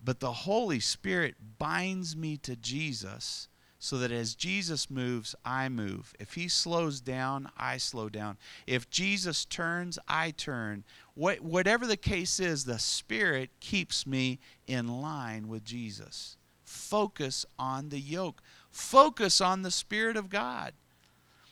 But 0.07 0.21
the 0.21 0.33
Holy 0.33 0.79
Spirit 0.79 1.35
binds 1.59 2.15
me 2.15 2.37
to 2.39 2.55
Jesus 2.55 3.49
so 3.81 3.99
that 3.99 4.13
as 4.13 4.37
Jesus 4.37 4.89
moves, 4.89 5.35
I 5.45 5.69
move. 5.69 6.15
If 6.21 6.35
he 6.35 6.47
slows 6.47 7.01
down, 7.01 7.51
I 7.59 7.79
slow 7.79 8.09
down. 8.09 8.37
If 8.69 8.89
Jesus 8.89 9.45
turns, 9.45 9.99
I 10.07 10.31
turn. 10.31 10.85
What, 11.15 11.41
whatever 11.41 11.89
the 11.89 11.97
case 11.97 12.39
is, 12.39 12.65
the 12.65 12.79
Spirit 12.79 13.51
keeps 13.59 14.07
me 14.07 14.39
in 14.69 15.03
line 15.03 15.49
with 15.49 15.65
Jesus. 15.65 16.37
Focus 16.63 17.45
on 17.59 17.89
the 17.89 18.01
yoke, 18.01 18.41
focus 18.71 19.41
on 19.41 19.63
the 19.63 19.73
Spirit 19.73 20.17
of 20.17 20.31
God. 20.31 20.73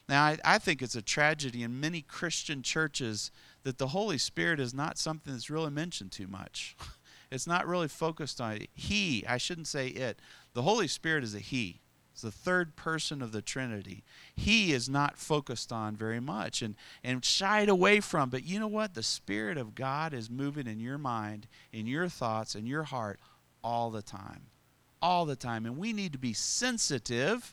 Now, 0.09 0.23
I, 0.23 0.39
I 0.45 0.59
think 0.59 0.81
it's 0.81 0.95
a 0.95 1.03
tragedy 1.03 1.65
in 1.65 1.81
many 1.81 2.03
Christian 2.03 2.63
churches 2.63 3.33
that 3.65 3.79
the 3.79 3.89
Holy 3.89 4.19
Spirit 4.19 4.61
is 4.61 4.73
not 4.73 4.97
something 4.97 5.33
that's 5.33 5.51
really 5.51 5.73
mentioned 5.73 6.13
too 6.13 6.29
much. 6.29 6.77
It's 7.35 7.47
not 7.47 7.67
really 7.67 7.89
focused 7.89 8.41
on. 8.41 8.61
He, 8.75 9.25
I 9.29 9.39
shouldn't 9.39 9.67
say 9.67 9.89
it. 9.89 10.21
The 10.53 10.63
Holy 10.63 10.87
Spirit 10.87 11.25
is 11.25 11.35
a 11.35 11.41
He. 11.41 11.81
It's 12.13 12.23
the 12.23 12.31
third 12.31 12.77
person 12.77 13.21
of 13.21 13.33
the 13.33 13.43
Trinity. 13.43 14.05
He 14.37 14.73
is 14.73 14.89
not 14.89 15.19
focused 15.19 15.73
on 15.73 15.97
very 15.97 16.21
much 16.21 16.63
and, 16.63 16.77
and 17.03 17.25
shied 17.25 17.69
away 17.69 17.99
from. 17.99 18.31
But 18.31 18.45
you 18.45 18.61
know 18.61 18.69
what? 18.69 18.95
The 18.95 19.03
Spirit 19.03 19.59
of 19.59 19.75
God 19.75 20.15
is 20.15 20.31
moving 20.31 20.69
in 20.69 20.79
your 20.79 20.97
mind, 20.97 21.49
in 21.73 21.89
your 21.89 22.09
thoughts, 22.09 22.55
in 22.55 22.67
your 22.67 22.85
heart 22.85 23.19
all 23.65 23.91
the 23.91 24.03
time. 24.03 24.43
All 25.03 25.25
the 25.25 25.35
time. 25.35 25.67
And 25.67 25.77
we 25.77 25.93
need 25.93 26.13
to 26.13 26.19
be 26.19 26.35
sensitive 26.35 27.53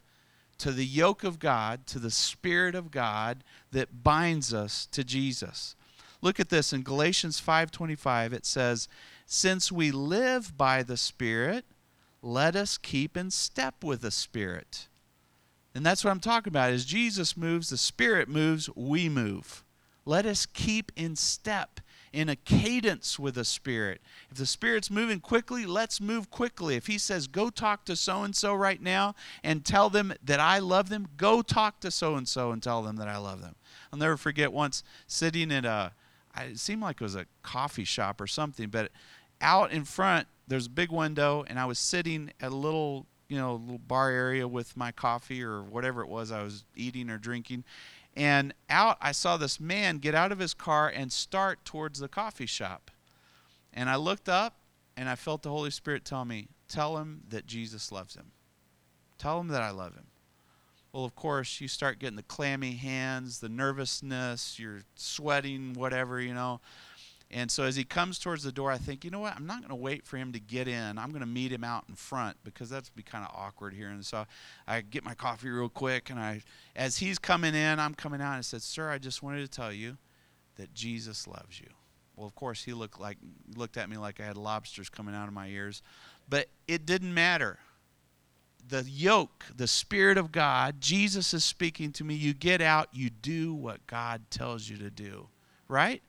to 0.59 0.71
the 0.71 0.85
yoke 0.85 1.23
of 1.23 1.39
God, 1.39 1.87
to 1.87 1.97
the 1.97 2.11
Spirit 2.11 2.75
of 2.75 2.91
God 2.91 3.43
that 3.71 4.03
binds 4.03 4.53
us 4.53 4.85
to 4.91 5.03
Jesus. 5.03 5.75
Look 6.21 6.39
at 6.39 6.49
this 6.49 6.71
in 6.71 6.83
Galatians 6.83 7.41
5:25 7.41 8.31
it 8.31 8.45
says, 8.45 8.87
"Since 9.33 9.71
we 9.71 9.91
live 9.91 10.57
by 10.57 10.83
the 10.83 10.97
Spirit, 10.97 11.63
let 12.21 12.53
us 12.53 12.77
keep 12.77 13.15
in 13.15 13.31
step 13.31 13.81
with 13.81 14.01
the 14.01 14.11
Spirit. 14.11 14.89
And 15.73 15.85
that's 15.85 16.03
what 16.03 16.11
I'm 16.11 16.19
talking 16.19 16.51
about. 16.51 16.71
As 16.71 16.83
Jesus 16.83 17.37
moves, 17.37 17.69
the 17.69 17.77
Spirit 17.77 18.27
moves, 18.27 18.69
we 18.75 19.07
move. 19.07 19.63
Let 20.03 20.25
us 20.25 20.45
keep 20.45 20.91
in 20.97 21.15
step, 21.15 21.79
in 22.11 22.27
a 22.27 22.35
cadence 22.35 23.17
with 23.17 23.35
the 23.35 23.45
Spirit. 23.45 24.01
If 24.29 24.35
the 24.35 24.45
Spirit's 24.45 24.91
moving 24.91 25.21
quickly, 25.21 25.65
let's 25.65 26.01
move 26.01 26.29
quickly. 26.29 26.75
If 26.75 26.87
He 26.87 26.97
says, 26.97 27.27
go 27.27 27.49
talk 27.49 27.85
to 27.85 27.95
so 27.95 28.23
and 28.23 28.35
so 28.35 28.53
right 28.53 28.81
now 28.81 29.15
and 29.45 29.63
tell 29.63 29.89
them 29.89 30.13
that 30.21 30.41
I 30.41 30.59
love 30.59 30.89
them, 30.89 31.07
go 31.15 31.41
talk 31.41 31.79
to 31.79 31.89
so 31.89 32.15
and 32.15 32.27
so 32.27 32.51
and 32.51 32.61
tell 32.61 32.83
them 32.83 32.97
that 32.97 33.07
I 33.07 33.15
love 33.15 33.41
them. 33.41 33.55
I'll 33.93 33.99
never 33.99 34.17
forget 34.17 34.51
once 34.51 34.83
sitting 35.07 35.53
at 35.53 35.63
a, 35.63 35.93
it 36.37 36.59
seemed 36.59 36.81
like 36.81 36.99
it 36.99 37.03
was 37.03 37.15
a 37.15 37.27
coffee 37.43 37.85
shop 37.85 38.19
or 38.19 38.27
something, 38.27 38.67
but 38.67 38.91
out 39.41 39.71
in 39.71 39.83
front 39.83 40.27
there's 40.51 40.65
a 40.65 40.69
big 40.69 40.91
window, 40.91 41.45
and 41.47 41.57
I 41.57 41.65
was 41.65 41.79
sitting 41.79 42.31
at 42.41 42.51
a 42.51 42.55
little 42.55 43.05
you 43.29 43.37
know 43.37 43.55
little 43.55 43.77
bar 43.77 44.09
area 44.09 44.45
with 44.47 44.75
my 44.75 44.91
coffee 44.91 45.41
or 45.41 45.63
whatever 45.63 46.01
it 46.01 46.09
was 46.09 46.29
I 46.29 46.43
was 46.43 46.65
eating 46.75 47.09
or 47.09 47.17
drinking, 47.17 47.63
and 48.17 48.53
out 48.69 48.97
I 49.01 49.13
saw 49.13 49.37
this 49.37 49.61
man 49.61 49.99
get 49.99 50.13
out 50.13 50.33
of 50.33 50.39
his 50.39 50.53
car 50.53 50.89
and 50.93 51.11
start 51.11 51.63
towards 51.63 51.99
the 51.99 52.09
coffee 52.09 52.45
shop, 52.45 52.91
and 53.73 53.89
I 53.89 53.95
looked 53.95 54.27
up 54.27 54.55
and 54.97 55.07
I 55.07 55.15
felt 55.15 55.41
the 55.41 55.49
Holy 55.49 55.71
Spirit 55.71 56.03
tell 56.03 56.25
me, 56.25 56.49
tell 56.67 56.97
him 56.97 57.21
that 57.29 57.47
Jesus 57.47 57.91
loves 57.91 58.15
him. 58.15 58.31
Tell 59.17 59.39
him 59.39 59.47
that 59.47 59.61
I 59.61 59.71
love 59.71 59.95
him. 59.95 60.07
Well, 60.91 61.05
of 61.05 61.15
course, 61.15 61.61
you 61.61 61.69
start 61.69 61.99
getting 61.99 62.17
the 62.17 62.23
clammy 62.23 62.73
hands, 62.73 63.39
the 63.39 63.47
nervousness, 63.47 64.59
you're 64.59 64.81
sweating, 64.95 65.73
whatever, 65.73 66.19
you 66.19 66.33
know. 66.33 66.59
And 67.33 67.49
so 67.49 67.63
as 67.63 67.77
he 67.77 67.85
comes 67.85 68.19
towards 68.19 68.43
the 68.43 68.51
door, 68.51 68.71
I 68.71 68.77
think, 68.77 69.05
you 69.05 69.09
know 69.09 69.21
what? 69.21 69.35
I'm 69.35 69.47
not 69.47 69.59
going 69.59 69.69
to 69.69 69.75
wait 69.75 70.05
for 70.05 70.17
him 70.17 70.33
to 70.33 70.39
get 70.39 70.67
in. 70.67 70.97
I'm 70.97 71.11
going 71.11 71.21
to 71.21 71.25
meet 71.25 71.51
him 71.51 71.63
out 71.63 71.85
in 71.87 71.95
front 71.95 72.35
because 72.43 72.69
that's 72.69 72.89
be 72.89 73.03
kind 73.03 73.25
of 73.25 73.33
awkward 73.33 73.73
here. 73.73 73.87
And 73.87 74.05
so 74.05 74.25
I 74.67 74.81
get 74.81 75.05
my 75.05 75.13
coffee 75.13 75.49
real 75.49 75.69
quick, 75.69 76.09
and 76.09 76.19
I, 76.19 76.41
as 76.75 76.97
he's 76.97 77.17
coming 77.17 77.55
in, 77.55 77.79
I'm 77.79 77.93
coming 77.93 78.21
out. 78.21 78.31
And 78.31 78.39
I 78.39 78.41
said, 78.41 78.61
"Sir, 78.61 78.89
I 78.89 78.97
just 78.97 79.23
wanted 79.23 79.39
to 79.41 79.47
tell 79.47 79.71
you 79.71 79.97
that 80.57 80.73
Jesus 80.73 81.25
loves 81.25 81.59
you." 81.59 81.69
Well, 82.17 82.27
of 82.27 82.35
course, 82.35 82.63
he 82.63 82.73
looked 82.73 82.99
like 82.99 83.17
looked 83.55 83.77
at 83.77 83.89
me 83.89 83.95
like 83.95 84.19
I 84.19 84.25
had 84.25 84.35
lobsters 84.35 84.89
coming 84.89 85.15
out 85.15 85.29
of 85.29 85.33
my 85.33 85.47
ears, 85.47 85.81
but 86.29 86.47
it 86.67 86.85
didn't 86.85 87.13
matter 87.13 87.59
the 88.67 88.83
yoke, 88.83 89.45
the 89.55 89.67
Spirit 89.67 90.17
of 90.17 90.31
God, 90.31 90.81
Jesus 90.81 91.33
is 91.33 91.43
speaking 91.43 91.91
to 91.93 92.03
me. 92.03 92.15
You 92.15 92.33
get 92.33 92.61
out, 92.61 92.89
you 92.93 93.09
do 93.09 93.53
what 93.53 93.85
God 93.87 94.23
tells 94.29 94.69
you 94.69 94.77
to 94.77 94.89
do, 94.89 95.27
right? 95.67 96.01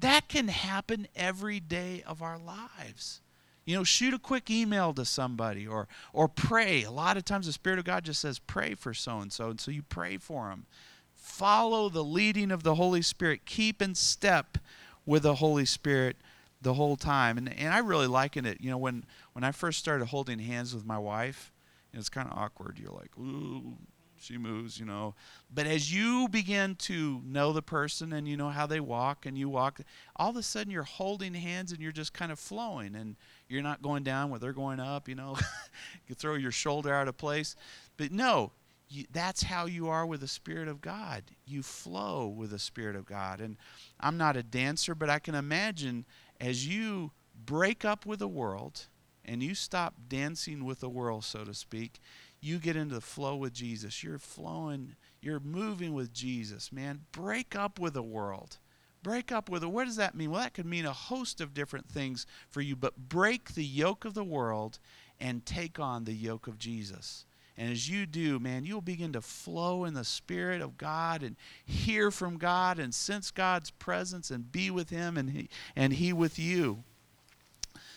That 0.00 0.28
can 0.28 0.48
happen 0.48 1.08
every 1.16 1.60
day 1.60 2.02
of 2.06 2.22
our 2.22 2.38
lives. 2.38 3.20
You 3.64 3.74
know, 3.74 3.84
shoot 3.84 4.14
a 4.14 4.18
quick 4.18 4.50
email 4.50 4.94
to 4.94 5.04
somebody 5.04 5.66
or 5.66 5.88
or 6.12 6.28
pray. 6.28 6.84
A 6.84 6.90
lot 6.90 7.16
of 7.16 7.24
times 7.24 7.46
the 7.46 7.52
Spirit 7.52 7.78
of 7.78 7.84
God 7.84 8.04
just 8.04 8.20
says, 8.20 8.38
pray 8.38 8.74
for 8.74 8.94
so 8.94 9.18
and 9.18 9.32
so, 9.32 9.50
and 9.50 9.60
so 9.60 9.70
you 9.70 9.82
pray 9.82 10.18
for 10.18 10.48
them. 10.48 10.66
Follow 11.12 11.88
the 11.88 12.04
leading 12.04 12.52
of 12.52 12.62
the 12.62 12.76
Holy 12.76 13.02
Spirit. 13.02 13.44
Keep 13.44 13.82
in 13.82 13.94
step 13.96 14.58
with 15.04 15.24
the 15.24 15.36
Holy 15.36 15.64
Spirit 15.64 16.16
the 16.62 16.74
whole 16.74 16.96
time. 16.96 17.38
And 17.38 17.52
and 17.52 17.74
I 17.74 17.78
really 17.78 18.06
liken 18.06 18.46
it. 18.46 18.60
You 18.60 18.70
know, 18.70 18.78
when 18.78 19.04
when 19.32 19.42
I 19.42 19.50
first 19.50 19.78
started 19.78 20.06
holding 20.06 20.38
hands 20.38 20.72
with 20.74 20.86
my 20.86 20.98
wife, 20.98 21.52
it's 21.92 22.08
kind 22.08 22.30
of 22.30 22.38
awkward. 22.38 22.78
You're 22.78 22.92
like, 22.92 23.18
ooh, 23.18 23.78
she 24.26 24.38
moves, 24.38 24.78
you 24.78 24.84
know. 24.84 25.14
But 25.52 25.66
as 25.66 25.92
you 25.92 26.28
begin 26.28 26.74
to 26.76 27.22
know 27.24 27.52
the 27.52 27.62
person 27.62 28.12
and 28.12 28.26
you 28.26 28.36
know 28.36 28.50
how 28.50 28.66
they 28.66 28.80
walk 28.80 29.26
and 29.26 29.38
you 29.38 29.48
walk, 29.48 29.80
all 30.16 30.30
of 30.30 30.36
a 30.36 30.42
sudden 30.42 30.70
you're 30.70 30.82
holding 30.82 31.34
hands 31.34 31.72
and 31.72 31.80
you're 31.80 31.92
just 31.92 32.12
kind 32.12 32.32
of 32.32 32.38
flowing 32.38 32.94
and 32.94 33.16
you're 33.48 33.62
not 33.62 33.82
going 33.82 34.02
down 34.02 34.30
where 34.30 34.40
they're 34.40 34.52
going 34.52 34.80
up, 34.80 35.08
you 35.08 35.14
know. 35.14 35.36
you 36.08 36.14
throw 36.14 36.34
your 36.34 36.52
shoulder 36.52 36.92
out 36.92 37.08
of 37.08 37.16
place. 37.16 37.56
But 37.96 38.12
no, 38.12 38.52
you, 38.88 39.04
that's 39.12 39.44
how 39.44 39.66
you 39.66 39.88
are 39.88 40.06
with 40.06 40.20
the 40.20 40.28
Spirit 40.28 40.68
of 40.68 40.80
God. 40.80 41.22
You 41.46 41.62
flow 41.62 42.26
with 42.26 42.50
the 42.50 42.58
Spirit 42.58 42.96
of 42.96 43.06
God. 43.06 43.40
And 43.40 43.56
I'm 44.00 44.16
not 44.16 44.36
a 44.36 44.42
dancer, 44.42 44.94
but 44.94 45.10
I 45.10 45.18
can 45.18 45.34
imagine 45.34 46.04
as 46.40 46.66
you 46.66 47.12
break 47.44 47.84
up 47.84 48.06
with 48.06 48.18
the 48.18 48.28
world 48.28 48.86
and 49.24 49.42
you 49.42 49.54
stop 49.54 49.94
dancing 50.08 50.64
with 50.64 50.80
the 50.80 50.88
world, 50.88 51.24
so 51.24 51.44
to 51.44 51.52
speak, 51.52 52.00
you 52.46 52.58
get 52.58 52.76
into 52.76 52.94
the 52.94 53.00
flow 53.00 53.36
with 53.36 53.52
Jesus. 53.52 54.02
You're 54.02 54.18
flowing, 54.18 54.94
you're 55.20 55.40
moving 55.40 55.92
with 55.94 56.12
Jesus, 56.12 56.70
man. 56.70 57.00
Break 57.12 57.56
up 57.56 57.78
with 57.78 57.94
the 57.94 58.02
world. 58.02 58.58
Break 59.02 59.32
up 59.32 59.48
with 59.48 59.62
it. 59.62 59.68
What 59.68 59.86
does 59.86 59.96
that 59.96 60.14
mean? 60.14 60.30
Well, 60.30 60.40
that 60.40 60.54
could 60.54 60.66
mean 60.66 60.86
a 60.86 60.92
host 60.92 61.40
of 61.40 61.54
different 61.54 61.88
things 61.88 62.26
for 62.48 62.60
you, 62.60 62.76
but 62.76 63.08
break 63.08 63.54
the 63.54 63.64
yoke 63.64 64.04
of 64.04 64.14
the 64.14 64.24
world 64.24 64.78
and 65.20 65.44
take 65.44 65.78
on 65.78 66.04
the 66.04 66.14
yoke 66.14 66.46
of 66.46 66.58
Jesus. 66.58 67.24
And 67.58 67.72
as 67.72 67.88
you 67.88 68.04
do, 68.04 68.38
man, 68.38 68.64
you'll 68.64 68.80
begin 68.80 69.12
to 69.14 69.22
flow 69.22 69.84
in 69.84 69.94
the 69.94 70.04
Spirit 70.04 70.60
of 70.60 70.76
God 70.76 71.22
and 71.22 71.36
hear 71.64 72.10
from 72.10 72.36
God 72.36 72.78
and 72.78 72.94
sense 72.94 73.30
God's 73.30 73.70
presence 73.70 74.30
and 74.30 74.52
be 74.52 74.70
with 74.70 74.90
Him 74.90 75.16
and 75.16 75.30
He, 75.30 75.48
and 75.74 75.94
he 75.94 76.12
with 76.12 76.38
you. 76.38 76.84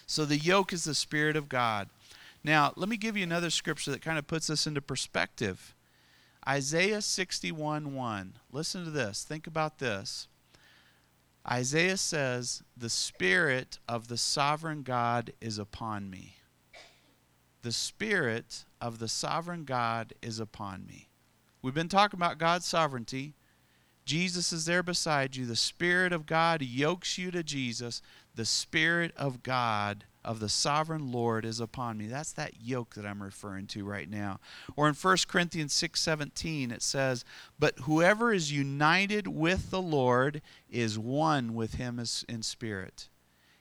So 0.08 0.26
the 0.26 0.38
yoke 0.38 0.74
is 0.74 0.86
the 0.86 0.96
Spirit 0.96 1.36
of 1.36 1.50
God. 1.50 1.90
Now, 2.44 2.74
let 2.76 2.90
me 2.90 2.98
give 2.98 3.18
you 3.18 3.24
another 3.24 3.50
scripture 3.50 3.92
that 3.92 4.02
kind 4.02 4.18
of 4.18 4.28
puts 4.28 4.48
this 4.48 4.66
into 4.66 4.82
perspective. 4.82 5.76
Isaiah 6.48 7.02
61 7.02 7.94
1. 7.94 8.34
Listen 8.52 8.86
to 8.86 8.92
this. 8.92 9.24
Think 9.24 9.46
about 9.46 9.80
this. 9.80 10.28
Isaiah 11.50 11.98
says, 11.98 12.64
The 12.78 12.90
Spirit 12.90 13.80
of 13.88 14.08
the 14.08 14.18
sovereign 14.18 14.84
God 14.84 15.34
is 15.42 15.58
upon 15.58 16.10
me. 16.10 16.36
The 17.62 17.72
Spirit 17.72 18.66
of 18.80 19.00
the 19.00 19.08
sovereign 19.08 19.66
God 19.66 20.14
is 20.22 20.40
upon 20.40 20.86
me. 20.86 21.10
We've 21.62 21.74
been 21.74 21.90
talking 21.90 22.18
about 22.18 22.38
God's 22.38 22.66
sovereignty. 22.66 23.34
Jesus 24.06 24.54
is 24.54 24.66
there 24.66 24.82
beside 24.82 25.36
you. 25.36 25.46
The 25.46 25.58
Spirit 25.58 26.14
of 26.14 26.26
God 26.26 26.62
yokes 26.62 27.18
you 27.18 27.32
to 27.32 27.44
Jesus 27.44 28.02
the 28.36 28.46
Spirit 28.46 29.12
of 29.18 29.44
God, 29.44 30.06
of 30.24 30.40
the 30.40 30.50
sovereign 30.50 31.12
Lord, 31.12 31.46
is 31.46 31.60
upon 31.60 31.98
me. 31.98 32.08
That's 32.08 32.34
that 32.34 32.62
yoke 32.62 32.96
that 32.96 33.06
I'm 33.06 33.24
referring 33.24 33.68
to 33.68 33.86
right 33.86 34.10
now. 34.10 34.40
Or 34.76 34.88
in 34.88 34.94
1 34.94 35.18
Corinthians 35.28 35.74
6 35.74 36.00
17, 36.00 36.72
it 36.72 36.82
says, 36.82 37.24
But 37.58 37.80
whoever 37.80 38.34
is 38.34 38.52
united 38.52 39.28
with 39.28 39.72
the 39.72 39.82
Lord 39.82 40.42
is 40.70 41.00
one 41.00 41.54
with 41.54 41.76
him 41.76 42.00
in 42.00 42.44
spirit. 42.44 43.10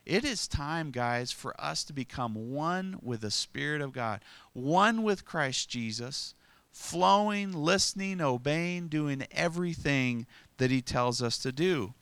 It 0.08 0.24
is 0.24 0.48
time, 0.48 0.90
guys, 0.90 1.32
for 1.32 1.54
us 1.60 1.84
to 1.84 1.92
become 1.92 2.54
one 2.54 2.98
with 3.02 3.20
the 3.20 3.30
Spirit 3.30 3.82
of 3.82 3.92
God, 3.92 4.22
one 4.54 5.02
with 5.02 5.26
Christ 5.26 5.68
Jesus, 5.68 6.34
flowing, 6.72 7.52
listening, 7.52 8.22
obeying, 8.22 8.88
doing 8.88 9.26
everything 9.30 10.26
that 10.56 10.70
He 10.70 10.80
tells 10.80 11.20
us 11.20 11.36
to 11.38 11.52
do. 11.52 11.92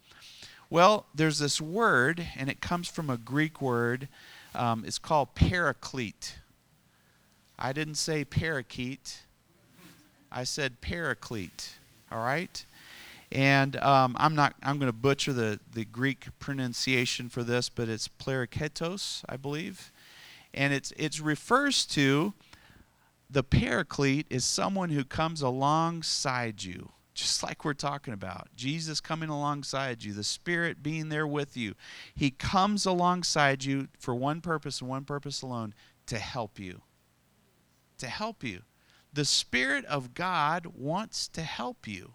Well, 0.71 1.07
there's 1.17 1.41
this 1.41 1.61
word, 1.61 2.29
and 2.37 2.49
it 2.49 2.61
comes 2.61 2.87
from 2.87 3.11
a 3.11 3.17
Greek 3.17 3.61
word. 3.61 4.09
Um, 4.57 4.85
it's 4.87 4.99
called 4.99 5.35
paraclete. 5.35 6.37
I 7.59 7.73
didn't 7.73 7.97
say 7.97 8.25
parakeet. 8.25 9.23
I 10.33 10.45
said 10.45 10.81
paraclete. 10.81 11.75
All 12.11 12.25
right? 12.25 12.65
And 13.33 13.77
um, 13.77 14.17
I'm 14.19 14.35
not. 14.35 14.55
I'm 14.63 14.79
going 14.79 14.91
to 14.91 14.97
butcher 14.97 15.33
the, 15.33 15.59
the 15.73 15.85
Greek 15.85 16.29
pronunciation 16.39 17.29
for 17.29 17.43
this, 17.43 17.69
but 17.69 17.89
it's 17.89 18.09
pleraketos, 18.09 19.23
I 19.29 19.37
believe, 19.37 19.93
and 20.55 20.73
it's 20.73 20.93
it 20.97 21.21
refers 21.21 21.85
to 21.87 22.35
the 23.29 23.43
paraclete 23.43 24.27
is 24.31 24.45
someone 24.45 24.91
who 24.91 25.05
comes 25.05 25.43
alongside 25.43 26.63
you 26.63 26.91
just 27.17 27.43
like 27.43 27.65
we're 27.65 27.75
talking 27.75 28.15
about. 28.15 28.49
Jesus 28.55 29.01
coming 29.01 29.29
alongside 29.31 30.05
you, 30.05 30.13
the 30.13 30.23
Spirit 30.23 30.83
being 30.83 31.09
there 31.09 31.27
with 31.27 31.57
you. 31.57 31.75
He 32.15 32.31
comes 32.31 32.85
alongside 32.85 33.65
you 33.65 33.89
for 33.99 34.15
one 34.15 34.41
purpose 34.41 34.81
and 34.81 34.91
one 34.91 35.05
purpose 35.05 35.43
alone 35.43 35.75
to 36.07 36.19
help 36.19 36.59
you. 36.59 36.83
To 37.99 38.07
help 38.07 38.45
you. 38.45 38.63
The 39.13 39.25
Spirit 39.25 39.87
of 39.87 40.13
God 40.13 40.67
wants 40.77 41.27
to 41.29 41.43
help 41.43 41.89
you, 41.89 42.13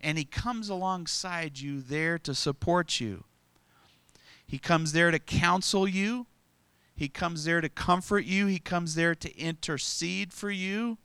and 0.00 0.16
He 0.16 0.24
comes 0.24 0.68
alongside 0.68 1.58
you 1.58 1.80
there 1.80 2.16
to 2.20 2.32
support 2.32 3.00
you. 3.00 3.24
He 4.46 4.58
comes 4.58 4.92
there 4.92 5.10
to 5.10 5.18
counsel 5.18 5.88
you. 5.88 6.26
He 6.94 7.08
comes 7.08 7.44
there 7.44 7.60
to 7.60 7.68
comfort 7.68 8.24
you. 8.24 8.46
He 8.46 8.58
comes 8.58 8.94
there 8.94 9.14
to 9.16 9.36
intercede 9.36 10.32
for 10.32 10.50
you. 10.50 10.98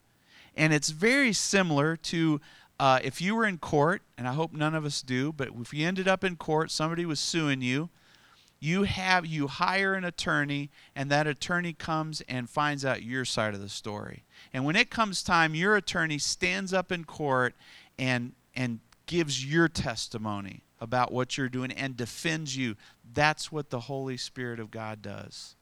And 0.56 0.72
it's 0.72 0.90
very 0.90 1.34
similar 1.34 1.96
to 1.98 2.40
uh, 2.84 3.00
if 3.02 3.22
you 3.22 3.34
were 3.34 3.46
in 3.46 3.58
court, 3.60 4.02
and 4.18 4.28
I 4.28 4.34
hope 4.34 4.52
none 4.52 4.76
of 4.76 4.84
us 4.84 5.02
do, 5.02 5.32
but 5.32 5.48
if 5.62 5.74
you 5.74 5.88
ended 5.88 6.06
up 6.06 6.22
in 6.22 6.36
court, 6.36 6.70
somebody 6.70 7.06
was 7.06 7.18
suing 7.18 7.62
you, 7.62 7.90
you 8.60 8.84
have 8.84 9.26
you 9.26 9.48
hire 9.48 9.94
an 9.94 10.04
attorney 10.04 10.70
and 10.94 11.10
that 11.10 11.26
attorney 11.26 11.72
comes 11.72 12.20
and 12.28 12.50
finds 12.50 12.84
out 12.84 13.02
your 13.02 13.24
side 13.24 13.54
of 13.54 13.62
the 13.62 13.70
story. 13.70 14.26
And 14.52 14.66
when 14.66 14.76
it 14.76 14.90
comes 14.90 15.24
time 15.24 15.56
your 15.56 15.78
attorney 15.78 16.18
stands 16.18 16.74
up 16.74 16.92
in 16.92 17.06
court 17.06 17.56
and 17.98 18.34
and 18.54 18.82
gives 19.06 19.46
your 19.46 19.70
testimony 19.70 20.66
about 20.82 21.14
what 21.14 21.38
you're 21.38 21.48
doing 21.48 21.72
and 21.72 21.96
defends 21.96 22.58
you. 22.58 22.76
That's 23.14 23.50
what 23.50 23.70
the 23.70 23.80
holy 23.80 24.18
spirit 24.18 24.60
of 24.60 24.72
god 24.72 25.02
does. 25.02 25.56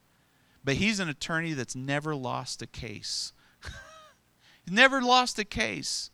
But 0.63 0.77
he's 0.77 0.99
an 0.99 1.07
attorney 1.07 1.53
that's 1.53 1.75
never 1.75 2.15
lost 2.15 2.63
a 2.63 2.67
case. 2.67 3.31
Never 4.67 5.03
lost 5.03 5.37
a 5.37 5.45
case 5.45 6.10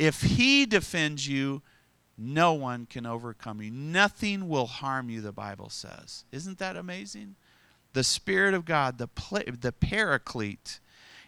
if 0.00 0.22
he 0.22 0.64
defends 0.64 1.28
you, 1.28 1.60
no 2.16 2.54
one 2.54 2.86
can 2.86 3.04
overcome 3.04 3.60
you. 3.60 3.70
Nothing 3.70 4.48
will 4.48 4.64
harm 4.64 5.10
you, 5.10 5.20
the 5.20 5.30
Bible 5.30 5.68
says. 5.68 6.24
Isn't 6.32 6.58
that 6.58 6.74
amazing? 6.74 7.36
The 7.92 8.02
Spirit 8.02 8.54
of 8.54 8.64
God, 8.64 8.96
the, 8.96 9.08
the 9.60 9.72
paraclete. 9.72 10.80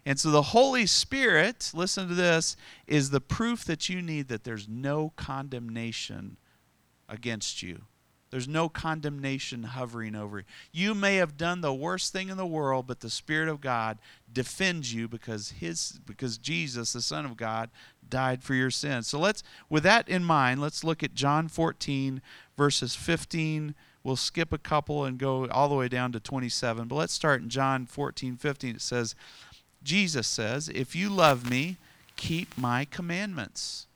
And 0.06 0.18
so 0.18 0.30
the 0.30 0.40
Holy 0.40 0.86
Spirit, 0.86 1.70
listen 1.74 2.08
to 2.08 2.14
this, 2.14 2.56
is 2.86 3.10
the 3.10 3.20
proof 3.20 3.62
that 3.66 3.90
you 3.90 4.00
need 4.00 4.28
that 4.28 4.44
there's 4.44 4.66
no 4.66 5.12
condemnation 5.16 6.38
against 7.10 7.62
you. 7.62 7.82
There's 8.32 8.48
no 8.48 8.70
condemnation 8.70 9.62
hovering 9.62 10.14
over 10.16 10.38
you. 10.38 10.44
You 10.72 10.94
may 10.94 11.16
have 11.16 11.36
done 11.36 11.60
the 11.60 11.74
worst 11.74 12.14
thing 12.14 12.30
in 12.30 12.38
the 12.38 12.46
world, 12.46 12.86
but 12.86 13.00
the 13.00 13.10
Spirit 13.10 13.50
of 13.50 13.60
God 13.60 13.98
defends 14.32 14.94
you 14.94 15.06
because 15.06 15.50
his 15.50 16.00
because 16.06 16.38
Jesus, 16.38 16.94
the 16.94 17.02
Son 17.02 17.26
of 17.26 17.36
God, 17.36 17.68
died 18.08 18.42
for 18.42 18.54
your 18.54 18.70
sins. 18.70 19.06
So 19.06 19.18
let's 19.18 19.42
with 19.68 19.82
that 19.82 20.08
in 20.08 20.24
mind, 20.24 20.62
let's 20.62 20.82
look 20.82 21.02
at 21.02 21.14
John 21.14 21.46
14 21.46 22.22
verses 22.56 22.94
15 22.94 23.74
we'll 24.04 24.16
skip 24.16 24.52
a 24.52 24.58
couple 24.58 25.04
and 25.04 25.18
go 25.18 25.46
all 25.48 25.68
the 25.68 25.74
way 25.74 25.88
down 25.88 26.12
to 26.12 26.20
27 26.20 26.86
but 26.86 26.94
let's 26.94 27.12
start 27.12 27.40
in 27.40 27.48
john 27.48 27.86
14 27.86 28.36
15 28.36 28.76
it 28.76 28.82
says 28.82 29.14
jesus 29.82 30.26
says 30.26 30.68
if 30.68 30.94
you 30.94 31.08
love 31.08 31.48
me 31.48 31.76
keep 32.16 32.56
my 32.58 32.84
commandments 32.84 33.86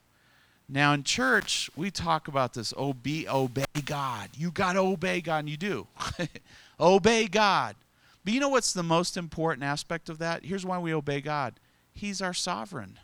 now 0.69 0.93
in 0.93 1.05
church, 1.05 1.71
we 1.77 1.91
talk 1.91 2.27
about 2.27 2.55
this 2.55 2.75
obey, 2.77 3.27
obey 3.29 3.65
God. 3.85 4.31
You 4.37 4.51
got 4.51 4.73
to 4.73 4.81
obey 4.81 5.21
God, 5.21 5.41
and 5.41 5.49
you 5.49 5.57
do. 5.57 5.87
obey 6.81 7.29
God. 7.29 7.77
But 8.25 8.35
you 8.35 8.41
know 8.41 8.49
what's 8.49 8.73
the 8.73 8.83
most 8.83 9.17
important 9.17 9.63
aspect 9.63 10.09
of 10.09 10.19
that? 10.19 10.45
Here's 10.45 10.67
why 10.67 10.79
we 10.79 10.93
obey 10.93 11.21
God 11.21 11.55
He's 11.93 12.21
our 12.21 12.35
sovereign. 12.35 12.99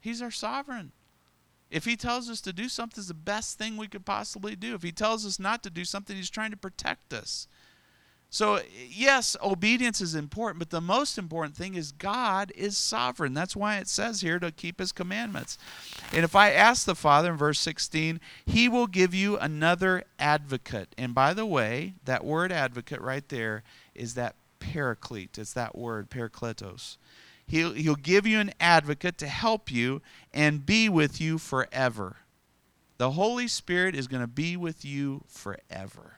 He's 0.00 0.22
our 0.22 0.30
sovereign. 0.30 0.92
If 1.70 1.86
He 1.86 1.96
tells 1.96 2.28
us 2.28 2.40
to 2.42 2.52
do 2.52 2.68
something, 2.68 3.00
it's 3.00 3.08
the 3.08 3.14
best 3.14 3.58
thing 3.58 3.76
we 3.76 3.88
could 3.88 4.04
possibly 4.04 4.54
do. 4.54 4.74
If 4.74 4.82
He 4.82 4.92
tells 4.92 5.24
us 5.24 5.38
not 5.38 5.62
to 5.62 5.70
do 5.70 5.84
something, 5.84 6.16
He's 6.16 6.30
trying 6.30 6.50
to 6.50 6.56
protect 6.56 7.14
us. 7.14 7.48
So, 8.30 8.60
yes, 8.90 9.36
obedience 9.42 10.02
is 10.02 10.14
important, 10.14 10.58
but 10.58 10.68
the 10.68 10.82
most 10.82 11.16
important 11.16 11.56
thing 11.56 11.74
is 11.74 11.92
God 11.92 12.52
is 12.54 12.76
sovereign. 12.76 13.32
That's 13.32 13.56
why 13.56 13.78
it 13.78 13.88
says 13.88 14.20
here 14.20 14.38
to 14.38 14.52
keep 14.52 14.80
his 14.80 14.92
commandments. 14.92 15.56
And 16.12 16.24
if 16.24 16.36
I 16.36 16.50
ask 16.50 16.84
the 16.84 16.94
Father 16.94 17.30
in 17.30 17.38
verse 17.38 17.58
16, 17.58 18.20
he 18.44 18.68
will 18.68 18.86
give 18.86 19.14
you 19.14 19.38
another 19.38 20.04
advocate. 20.18 20.94
And 20.98 21.14
by 21.14 21.32
the 21.32 21.46
way, 21.46 21.94
that 22.04 22.22
word 22.22 22.52
advocate 22.52 23.00
right 23.00 23.26
there 23.30 23.62
is 23.94 24.12
that 24.14 24.34
paraclete. 24.60 25.38
It's 25.38 25.54
that 25.54 25.76
word, 25.76 26.10
parakletos. 26.10 26.98
He'll, 27.46 27.72
he'll 27.72 27.94
give 27.94 28.26
you 28.26 28.40
an 28.40 28.52
advocate 28.60 29.16
to 29.18 29.26
help 29.26 29.70
you 29.70 30.02
and 30.34 30.66
be 30.66 30.90
with 30.90 31.18
you 31.18 31.38
forever. 31.38 32.16
The 32.98 33.12
Holy 33.12 33.48
Spirit 33.48 33.94
is 33.94 34.06
going 34.06 34.20
to 34.20 34.26
be 34.26 34.54
with 34.54 34.84
you 34.84 35.24
forever 35.28 36.17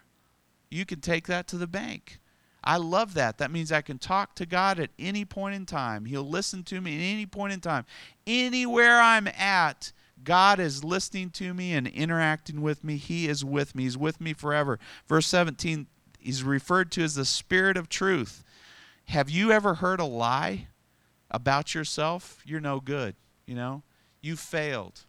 you 0.71 0.87
can 0.87 1.01
take 1.01 1.27
that 1.27 1.49
to 1.49 1.57
the 1.57 1.67
bank. 1.67 2.21
I 2.63 2.77
love 2.77 3.15
that. 3.15 3.39
That 3.39 3.51
means 3.51 3.73
I 3.73 3.81
can 3.81 3.99
talk 3.99 4.35
to 4.37 4.47
God 4.47 4.79
at 4.79 4.91
any 4.99 5.25
point 5.25 5.55
in 5.55 5.67
time. 5.67 6.05
He'll 6.05 6.29
listen 6.29 6.63
to 6.65 6.81
me 6.81 6.97
at 6.97 7.15
any 7.15 7.27
point 7.27 7.53
in 7.53 7.61
time. 7.61 7.87
Anywhere 8.27 9.01
I'm 9.01 9.29
at, 9.29 9.93
God 10.23 10.61
is 10.61 10.85
listening 10.85 11.31
to 11.31 11.55
me 11.55 11.73
and 11.73 11.87
interacting 11.87 12.61
with 12.61 12.85
me. 12.85 12.97
He 12.97 13.29
is 13.29 13.45
with 13.45 13.75
me. 13.75 13.85
He's 13.85 13.97
with 13.97 14.21
me 14.21 14.35
forever. 14.35 14.79
Verse 15.09 15.27
17, 15.27 15.87
he's 16.19 16.43
referred 16.43 16.93
to 16.93 17.03
as 17.03 17.15
the 17.15 17.25
Spirit 17.25 17.79
of 17.79 17.89
truth. 17.89 18.45
Have 19.07 19.31
you 19.31 19.51
ever 19.51 19.75
heard 19.75 19.99
a 19.99 20.05
lie 20.05 20.69
about 21.31 21.75
yourself? 21.75 22.43
You're 22.45 22.61
no 22.61 22.79
good, 22.81 23.17
you 23.47 23.55
know? 23.55 23.83
You 24.21 24.37
failed. 24.37 25.07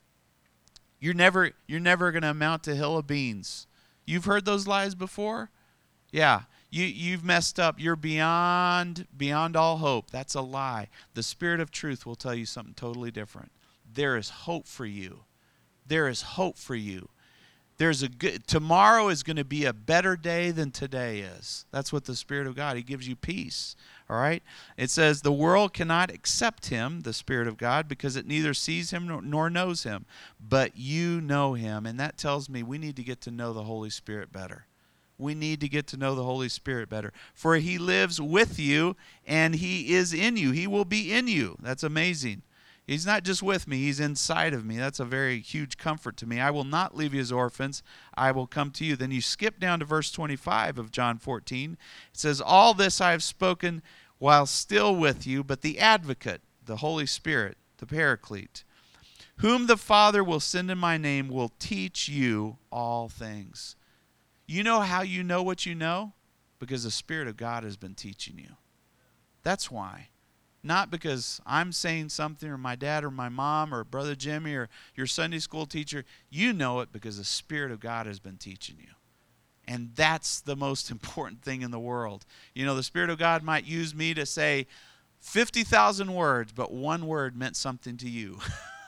You're 0.99 1.13
never 1.13 1.51
you're 1.67 1.79
never 1.79 2.11
going 2.11 2.21
to 2.21 2.29
amount 2.29 2.63
to 2.63 2.75
hill 2.75 2.97
of 2.97 3.07
beans. 3.07 3.67
You've 4.05 4.25
heard 4.25 4.45
those 4.45 4.67
lies 4.67 4.95
before? 4.95 5.49
Yeah. 6.11 6.41
You 6.69 6.85
you've 6.85 7.23
messed 7.23 7.59
up. 7.59 7.79
You're 7.79 7.97
beyond 7.97 9.07
beyond 9.15 9.55
all 9.55 9.77
hope. 9.77 10.09
That's 10.09 10.35
a 10.35 10.41
lie. 10.41 10.87
The 11.13 11.23
spirit 11.23 11.59
of 11.59 11.69
truth 11.69 12.05
will 12.05 12.15
tell 12.15 12.33
you 12.33 12.45
something 12.45 12.73
totally 12.73 13.11
different. 13.11 13.51
There 13.93 14.15
is 14.15 14.29
hope 14.29 14.67
for 14.67 14.85
you. 14.85 15.23
There 15.85 16.07
is 16.07 16.21
hope 16.21 16.57
for 16.57 16.75
you. 16.75 17.09
There's 17.77 18.03
a 18.03 18.09
good 18.09 18.47
tomorrow 18.47 19.09
is 19.09 19.23
going 19.23 19.37
to 19.37 19.43
be 19.43 19.65
a 19.65 19.73
better 19.73 20.15
day 20.15 20.51
than 20.51 20.71
today 20.71 21.19
is. 21.19 21.65
That's 21.71 21.91
what 21.91 22.05
the 22.05 22.15
spirit 22.15 22.47
of 22.47 22.55
God. 22.55 22.77
He 22.77 22.83
gives 22.83 23.07
you 23.07 23.15
peace. 23.15 23.75
All 24.11 24.17
right? 24.17 24.43
It 24.75 24.89
says 24.89 25.21
the 25.21 25.31
world 25.31 25.73
cannot 25.73 26.11
accept 26.11 26.67
him, 26.67 27.01
the 27.01 27.13
spirit 27.13 27.47
of 27.47 27.57
God, 27.57 27.87
because 27.87 28.17
it 28.17 28.27
neither 28.27 28.53
sees 28.53 28.91
him 28.91 29.07
nor, 29.07 29.21
nor 29.21 29.49
knows 29.49 29.83
him, 29.83 30.05
but 30.39 30.75
you 30.75 31.21
know 31.21 31.53
him. 31.53 31.85
And 31.85 31.97
that 32.01 32.17
tells 32.17 32.49
me 32.49 32.61
we 32.61 32.77
need 32.77 32.97
to 32.97 33.03
get 33.03 33.21
to 33.21 33.31
know 33.31 33.53
the 33.53 33.63
Holy 33.63 33.89
Spirit 33.89 34.31
better 34.31 34.67
we 35.21 35.35
need 35.35 35.61
to 35.61 35.69
get 35.69 35.85
to 35.85 35.97
know 35.97 36.15
the 36.15 36.23
Holy 36.23 36.49
Spirit 36.49 36.89
better. 36.89 37.13
For 37.35 37.55
he 37.57 37.77
lives 37.77 38.19
with 38.19 38.59
you 38.59 38.95
and 39.23 39.53
he 39.53 39.93
is 39.93 40.13
in 40.13 40.35
you. 40.35 40.49
He 40.49 40.65
will 40.65 40.83
be 40.83 41.13
in 41.13 41.27
you. 41.27 41.57
That's 41.61 41.83
amazing. 41.83 42.41
He's 42.87 43.05
not 43.05 43.23
just 43.23 43.43
with 43.43 43.67
me, 43.67 43.77
he's 43.77 43.99
inside 43.99 44.53
of 44.53 44.65
me. 44.65 44.77
That's 44.77 44.99
a 44.99 45.05
very 45.05 45.39
huge 45.39 45.77
comfort 45.77 46.17
to 46.17 46.25
me. 46.25 46.41
I 46.41 46.49
will 46.49 46.63
not 46.63 46.95
leave 46.95 47.13
you 47.13 47.21
as 47.21 47.31
orphans. 47.31 47.83
I 48.15 48.31
will 48.31 48.47
come 48.47 48.71
to 48.71 48.83
you. 48.83 48.95
Then 48.95 49.11
you 49.11 49.21
skip 49.21 49.59
down 49.59 49.79
to 49.79 49.85
verse 49.85 50.11
25 50.11 50.77
of 50.77 50.91
John 50.91 51.17
14. 51.17 51.77
It 52.11 52.19
says, 52.19 52.41
All 52.41 52.73
this 52.73 52.99
I 52.99 53.11
have 53.11 53.23
spoken 53.23 53.81
while 54.21 54.45
still 54.45 54.95
with 54.95 55.25
you, 55.25 55.43
but 55.43 55.61
the 55.61 55.79
advocate, 55.79 56.41
the 56.63 56.77
Holy 56.77 57.07
Spirit, 57.07 57.57
the 57.77 57.87
paraclete, 57.87 58.63
whom 59.37 59.65
the 59.65 59.75
Father 59.75 60.23
will 60.23 60.39
send 60.39 60.69
in 60.69 60.77
my 60.77 60.95
name, 60.95 61.27
will 61.27 61.51
teach 61.59 62.07
you 62.07 62.57
all 62.71 63.09
things 63.09 63.75
you 64.51 64.63
know 64.63 64.81
how 64.81 65.01
you 65.01 65.23
know 65.23 65.41
what 65.41 65.65
you 65.65 65.73
know? 65.73 66.11
Because 66.59 66.83
the 66.83 66.91
Spirit 66.91 67.29
of 67.29 67.37
God 67.37 67.63
has 67.63 67.77
been 67.77 67.95
teaching 67.95 68.37
you. 68.37 68.57
That's 69.43 69.71
why. 69.71 70.09
Not 70.61 70.91
because 70.91 71.39
I'm 71.45 71.71
saying 71.71 72.09
something 72.09 72.49
or 72.49 72.57
my 72.57 72.75
dad 72.75 73.05
or 73.05 73.11
my 73.11 73.29
mom 73.29 73.73
or 73.73 73.85
brother 73.85 74.13
Jimmy 74.13 74.55
or 74.55 74.67
your 74.93 75.07
Sunday 75.07 75.39
school 75.39 75.65
teacher. 75.65 76.03
You 76.29 76.51
know 76.51 76.81
it 76.81 76.91
because 76.91 77.17
the 77.17 77.23
Spirit 77.23 77.71
of 77.71 77.79
God 77.79 78.07
has 78.07 78.19
been 78.19 78.35
teaching 78.35 78.75
you. 78.77 78.89
And 79.71 79.91
that's 79.95 80.41
the 80.41 80.57
most 80.57 80.91
important 80.91 81.41
thing 81.41 81.61
in 81.61 81.71
the 81.71 81.79
world. 81.79 82.25
You 82.53 82.65
know, 82.65 82.75
the 82.75 82.83
Spirit 82.83 83.09
of 83.09 83.17
God 83.17 83.41
might 83.41 83.65
use 83.65 83.95
me 83.95 84.13
to 84.13 84.25
say 84.25 84.67
50,000 85.21 86.13
words, 86.13 86.51
but 86.51 86.73
one 86.73 87.07
word 87.07 87.37
meant 87.37 87.55
something 87.55 87.95
to 87.97 88.09
you. 88.09 88.39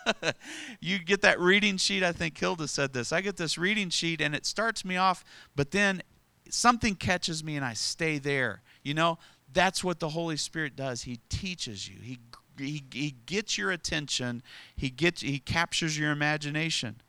you 0.82 1.00
get 1.00 1.22
that 1.22 1.40
reading 1.40 1.78
sheet. 1.78 2.04
I 2.04 2.12
think 2.12 2.38
Hilda 2.38 2.68
said 2.68 2.92
this. 2.92 3.14
I 3.14 3.22
get 3.22 3.38
this 3.38 3.58
reading 3.58 3.90
sheet 3.90 4.20
and 4.20 4.36
it 4.36 4.46
starts 4.46 4.84
me 4.84 4.98
off, 4.98 5.24
but 5.56 5.72
then 5.72 6.04
something 6.50 6.96
catches 6.96 7.44
me 7.44 7.56
and 7.56 7.64
I 7.64 7.74
stay 7.74 8.18
there. 8.18 8.62
You 8.82 8.94
know, 8.94 9.20
that's 9.54 9.84
what 9.84 10.02
the 10.02 10.10
Holy 10.10 10.36
Spirit 10.36 10.76
does. 10.76 11.04
He 11.04 11.20
teaches 11.30 11.88
you. 11.88 12.02
He 12.02 12.20
he, 12.56 12.84
he 12.92 13.16
gets 13.26 13.58
your 13.58 13.72
attention. 13.72 14.44
He 14.76 14.92
gets 14.92 15.22
he 15.22 15.40
captures 15.40 15.98
your 15.98 16.12
imagination. 16.12 17.02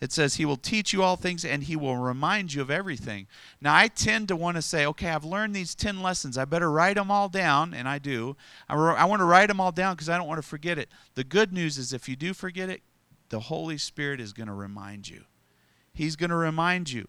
It 0.00 0.12
says 0.12 0.34
he 0.34 0.44
will 0.44 0.56
teach 0.56 0.92
you 0.92 1.02
all 1.02 1.16
things 1.16 1.44
and 1.44 1.62
he 1.62 1.76
will 1.76 1.96
remind 1.96 2.52
you 2.52 2.60
of 2.60 2.70
everything. 2.70 3.26
Now, 3.60 3.74
I 3.74 3.88
tend 3.88 4.28
to 4.28 4.36
want 4.36 4.56
to 4.56 4.62
say, 4.62 4.84
okay, 4.86 5.08
I've 5.08 5.24
learned 5.24 5.54
these 5.54 5.74
10 5.74 6.02
lessons. 6.02 6.36
I 6.36 6.44
better 6.44 6.70
write 6.70 6.96
them 6.96 7.10
all 7.10 7.28
down, 7.28 7.72
and 7.72 7.88
I 7.88 7.98
do. 7.98 8.36
I, 8.68 8.74
I 8.74 9.04
want 9.04 9.20
to 9.20 9.24
write 9.24 9.46
them 9.46 9.60
all 9.60 9.72
down 9.72 9.94
because 9.94 10.08
I 10.08 10.18
don't 10.18 10.26
want 10.26 10.42
to 10.42 10.46
forget 10.46 10.78
it. 10.78 10.88
The 11.14 11.24
good 11.24 11.52
news 11.52 11.78
is 11.78 11.92
if 11.92 12.08
you 12.08 12.16
do 12.16 12.34
forget 12.34 12.68
it, 12.68 12.82
the 13.30 13.40
Holy 13.40 13.78
Spirit 13.78 14.20
is 14.20 14.32
going 14.32 14.48
to 14.48 14.52
remind 14.52 15.08
you. 15.08 15.24
He's 15.92 16.16
going 16.16 16.30
to 16.30 16.36
remind 16.36 16.90
you. 16.90 17.08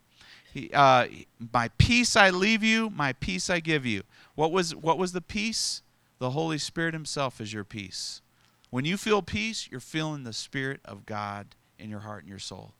He, 0.53 0.69
uh, 0.71 1.07
my 1.51 1.69
peace 1.77 2.15
I 2.15 2.29
leave 2.29 2.63
you, 2.63 2.89
my 2.89 3.13
peace 3.13 3.49
I 3.49 3.59
give 3.59 3.85
you. 3.85 4.03
What 4.35 4.51
was, 4.51 4.73
what 4.73 4.97
was 4.97 5.11
the 5.11 5.21
peace? 5.21 5.81
The 6.19 6.29
Holy 6.29 6.57
Spirit 6.57 6.93
Himself 6.93 7.41
is 7.41 7.51
your 7.51 7.65
peace. 7.65 8.21
When 8.69 8.85
you 8.85 8.95
feel 8.95 9.21
peace, 9.21 9.67
you're 9.69 9.81
feeling 9.81 10.23
the 10.23 10.33
Spirit 10.33 10.79
of 10.85 11.05
God 11.05 11.55
in 11.79 11.89
your 11.89 12.01
heart 12.01 12.23
and 12.23 12.29
your 12.29 12.39
soul. 12.39 12.73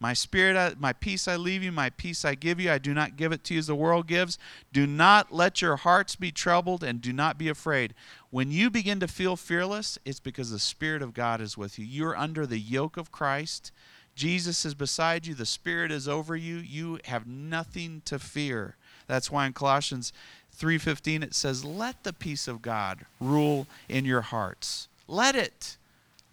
My 0.00 0.12
spirit, 0.12 0.78
my 0.78 0.92
peace 0.92 1.26
I 1.28 1.36
leave 1.36 1.62
you, 1.62 1.72
my 1.72 1.88
peace 1.88 2.24
I 2.24 2.34
give 2.34 2.60
you. 2.60 2.70
I 2.70 2.78
do 2.78 2.92
not 2.92 3.16
give 3.16 3.32
it 3.32 3.42
to 3.44 3.54
you 3.54 3.60
as 3.60 3.68
the 3.68 3.74
world 3.74 4.06
gives. 4.06 4.38
Do 4.72 4.86
not 4.86 5.32
let 5.32 5.62
your 5.62 5.76
hearts 5.76 6.14
be 6.14 6.30
troubled 6.30 6.84
and 6.84 7.00
do 7.00 7.12
not 7.12 7.38
be 7.38 7.48
afraid. 7.48 7.94
When 8.30 8.50
you 8.50 8.68
begin 8.70 9.00
to 9.00 9.08
feel 9.08 9.36
fearless, 9.36 9.98
it's 10.04 10.20
because 10.20 10.50
the 10.50 10.58
Spirit 10.58 11.00
of 11.00 11.14
God 11.14 11.40
is 11.40 11.56
with 11.56 11.78
you. 11.78 11.86
You're 11.86 12.16
under 12.16 12.46
the 12.46 12.58
yoke 12.58 12.96
of 12.96 13.12
Christ. 13.12 13.72
Jesus 14.14 14.64
is 14.64 14.74
beside 14.74 15.26
you. 15.26 15.34
The 15.34 15.46
Spirit 15.46 15.90
is 15.90 16.06
over 16.06 16.36
you. 16.36 16.56
You 16.56 16.98
have 17.06 17.26
nothing 17.26 18.02
to 18.04 18.18
fear. 18.18 18.76
That's 19.06 19.30
why 19.30 19.46
in 19.46 19.52
Colossians 19.52 20.12
3:15 20.52 21.22
it 21.22 21.34
says, 21.34 21.64
"Let 21.64 22.04
the 22.04 22.12
peace 22.12 22.46
of 22.46 22.62
God 22.62 23.06
rule 23.20 23.66
in 23.88 24.04
your 24.04 24.22
hearts." 24.22 24.88
Let 25.08 25.34
it. 25.34 25.76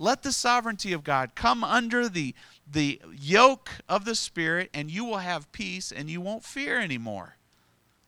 Let 0.02 0.24
the 0.24 0.32
sovereignty 0.32 0.94
of 0.94 1.04
God 1.04 1.36
come 1.36 1.64
under 1.64 2.10
the, 2.10 2.34
the 2.70 3.00
yoke 3.14 3.70
of 3.88 4.04
the 4.04 4.16
Spirit, 4.16 4.72
and 4.74 4.90
you 4.90 5.06
will 5.06 5.20
have 5.20 5.52
peace 5.52 5.92
and 5.92 6.10
you 6.10 6.20
won't 6.20 6.44
fear 6.44 6.80
anymore. 6.80 7.38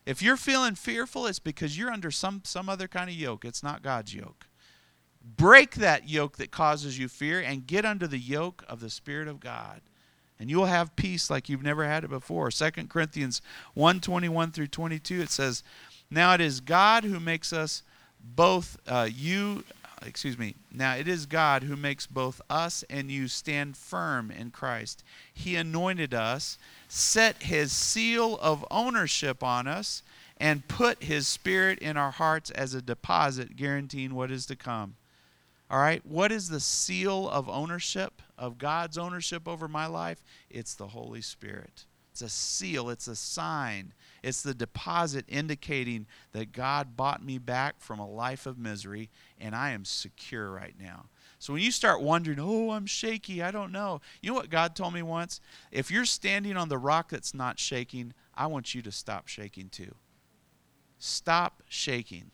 If 0.03 0.19
you're 0.19 0.35
feeling 0.35 0.73
fearful, 0.73 1.27
it's 1.27 1.37
because 1.37 1.77
you're 1.77 1.91
under 1.91 2.09
some, 2.09 2.41
some 2.45 2.67
other 2.67 2.87
kind 2.87 3.11
of 3.11 3.15
yoke. 3.15 3.45
It's 3.45 3.61
not 3.61 3.83
God's 3.83 4.15
yoke. 4.15 4.47
Break 5.23 5.75
that 5.75 6.09
yoke 6.09 6.37
that 6.37 6.49
causes 6.49 6.97
you 6.97 7.07
fear 7.07 7.39
and 7.39 7.67
get 7.67 7.85
under 7.85 8.07
the 8.07 8.17
yoke 8.17 8.65
of 8.67 8.79
the 8.79 8.89
Spirit 8.89 9.27
of 9.27 9.39
God. 9.39 9.81
And 10.39 10.49
you 10.49 10.57
will 10.57 10.65
have 10.65 10.95
peace 10.95 11.29
like 11.29 11.47
you've 11.47 11.61
never 11.61 11.85
had 11.85 12.03
it 12.03 12.09
before. 12.09 12.49
2 12.49 12.71
Corinthians 12.89 13.39
1 13.75 13.99
21 13.99 14.51
through 14.51 14.65
22, 14.65 15.21
it 15.21 15.29
says, 15.29 15.61
Now 16.09 16.33
it 16.33 16.41
is 16.41 16.59
God 16.59 17.03
who 17.03 17.19
makes 17.19 17.53
us 17.53 17.83
both 18.19 18.79
uh, 18.87 19.07
you 19.13 19.63
excuse 20.05 20.37
me. 20.37 20.55
Now 20.71 20.95
it 20.95 21.07
is 21.07 21.25
God 21.25 21.63
who 21.63 21.75
makes 21.75 22.05
both 22.05 22.41
us 22.49 22.83
and 22.89 23.11
you 23.11 23.27
stand 23.27 23.77
firm 23.77 24.31
in 24.31 24.51
Christ. 24.51 25.03
He 25.33 25.55
anointed 25.55 26.13
us, 26.13 26.57
set 26.87 27.43
his 27.43 27.71
seal 27.71 28.37
of 28.41 28.65
ownership 28.69 29.43
on 29.43 29.67
us, 29.67 30.03
and 30.37 30.67
put 30.67 31.03
his 31.03 31.27
spirit 31.27 31.79
in 31.79 31.97
our 31.97 32.11
hearts 32.11 32.49
as 32.51 32.73
a 32.73 32.81
deposit 32.81 33.55
guaranteeing 33.55 34.13
what 34.13 34.31
is 34.31 34.45
to 34.47 34.55
come. 34.55 34.95
All 35.69 35.79
right, 35.79 36.05
what 36.05 36.31
is 36.31 36.49
the 36.49 36.59
seal 36.59 37.27
of 37.29 37.49
ownership, 37.49 38.21
of 38.37 38.57
God's 38.57 38.97
ownership 38.97 39.47
over 39.47 39.67
my 39.67 39.87
life? 39.87 40.23
It's 40.49 40.75
the 40.75 40.87
Holy 40.87 41.21
Spirit. 41.21 41.85
It's 42.11 42.21
a 42.21 42.29
seal, 42.29 42.89
it's 42.89 43.07
a 43.07 43.15
sign, 43.15 43.93
it's 44.23 44.41
the 44.41 44.53
deposit 44.53 45.25
indicating 45.27 46.07
that 46.31 46.53
God 46.53 46.95
bought 46.95 47.23
me 47.23 47.37
back 47.37 47.79
from 47.79 47.99
a 47.99 48.09
life 48.09 48.45
of 48.45 48.57
misery 48.57 49.09
and 49.39 49.53
I 49.53 49.71
am 49.71 49.83
secure 49.83 50.49
right 50.49 50.75
now. 50.79 51.07
So 51.39 51.51
when 51.51 51.61
you 51.61 51.71
start 51.71 52.01
wondering, 52.01 52.39
oh, 52.39 52.71
I'm 52.71 52.85
shaky, 52.85 53.43
I 53.43 53.51
don't 53.51 53.73
know. 53.73 53.99
You 54.21 54.29
know 54.29 54.35
what 54.35 54.49
God 54.49 54.77
told 54.77 54.93
me 54.93 55.01
once? 55.01 55.41
If 55.71 55.91
you're 55.91 56.05
standing 56.05 56.55
on 56.55 56.69
the 56.69 56.77
rock 56.77 57.09
that's 57.09 57.33
not 57.33 57.59
shaking, 57.59 58.13
I 58.33 58.47
want 58.47 58.73
you 58.73 58.81
to 58.83 58.91
stop 58.93 59.27
shaking 59.27 59.67
too. 59.67 59.93
Stop 60.97 61.61
shaking. 61.67 62.31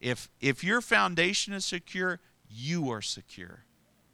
If 0.00 0.28
if 0.40 0.64
your 0.64 0.80
foundation 0.80 1.52
is 1.52 1.64
secure, 1.64 2.18
you 2.48 2.90
are 2.90 3.02
secure. 3.02 3.64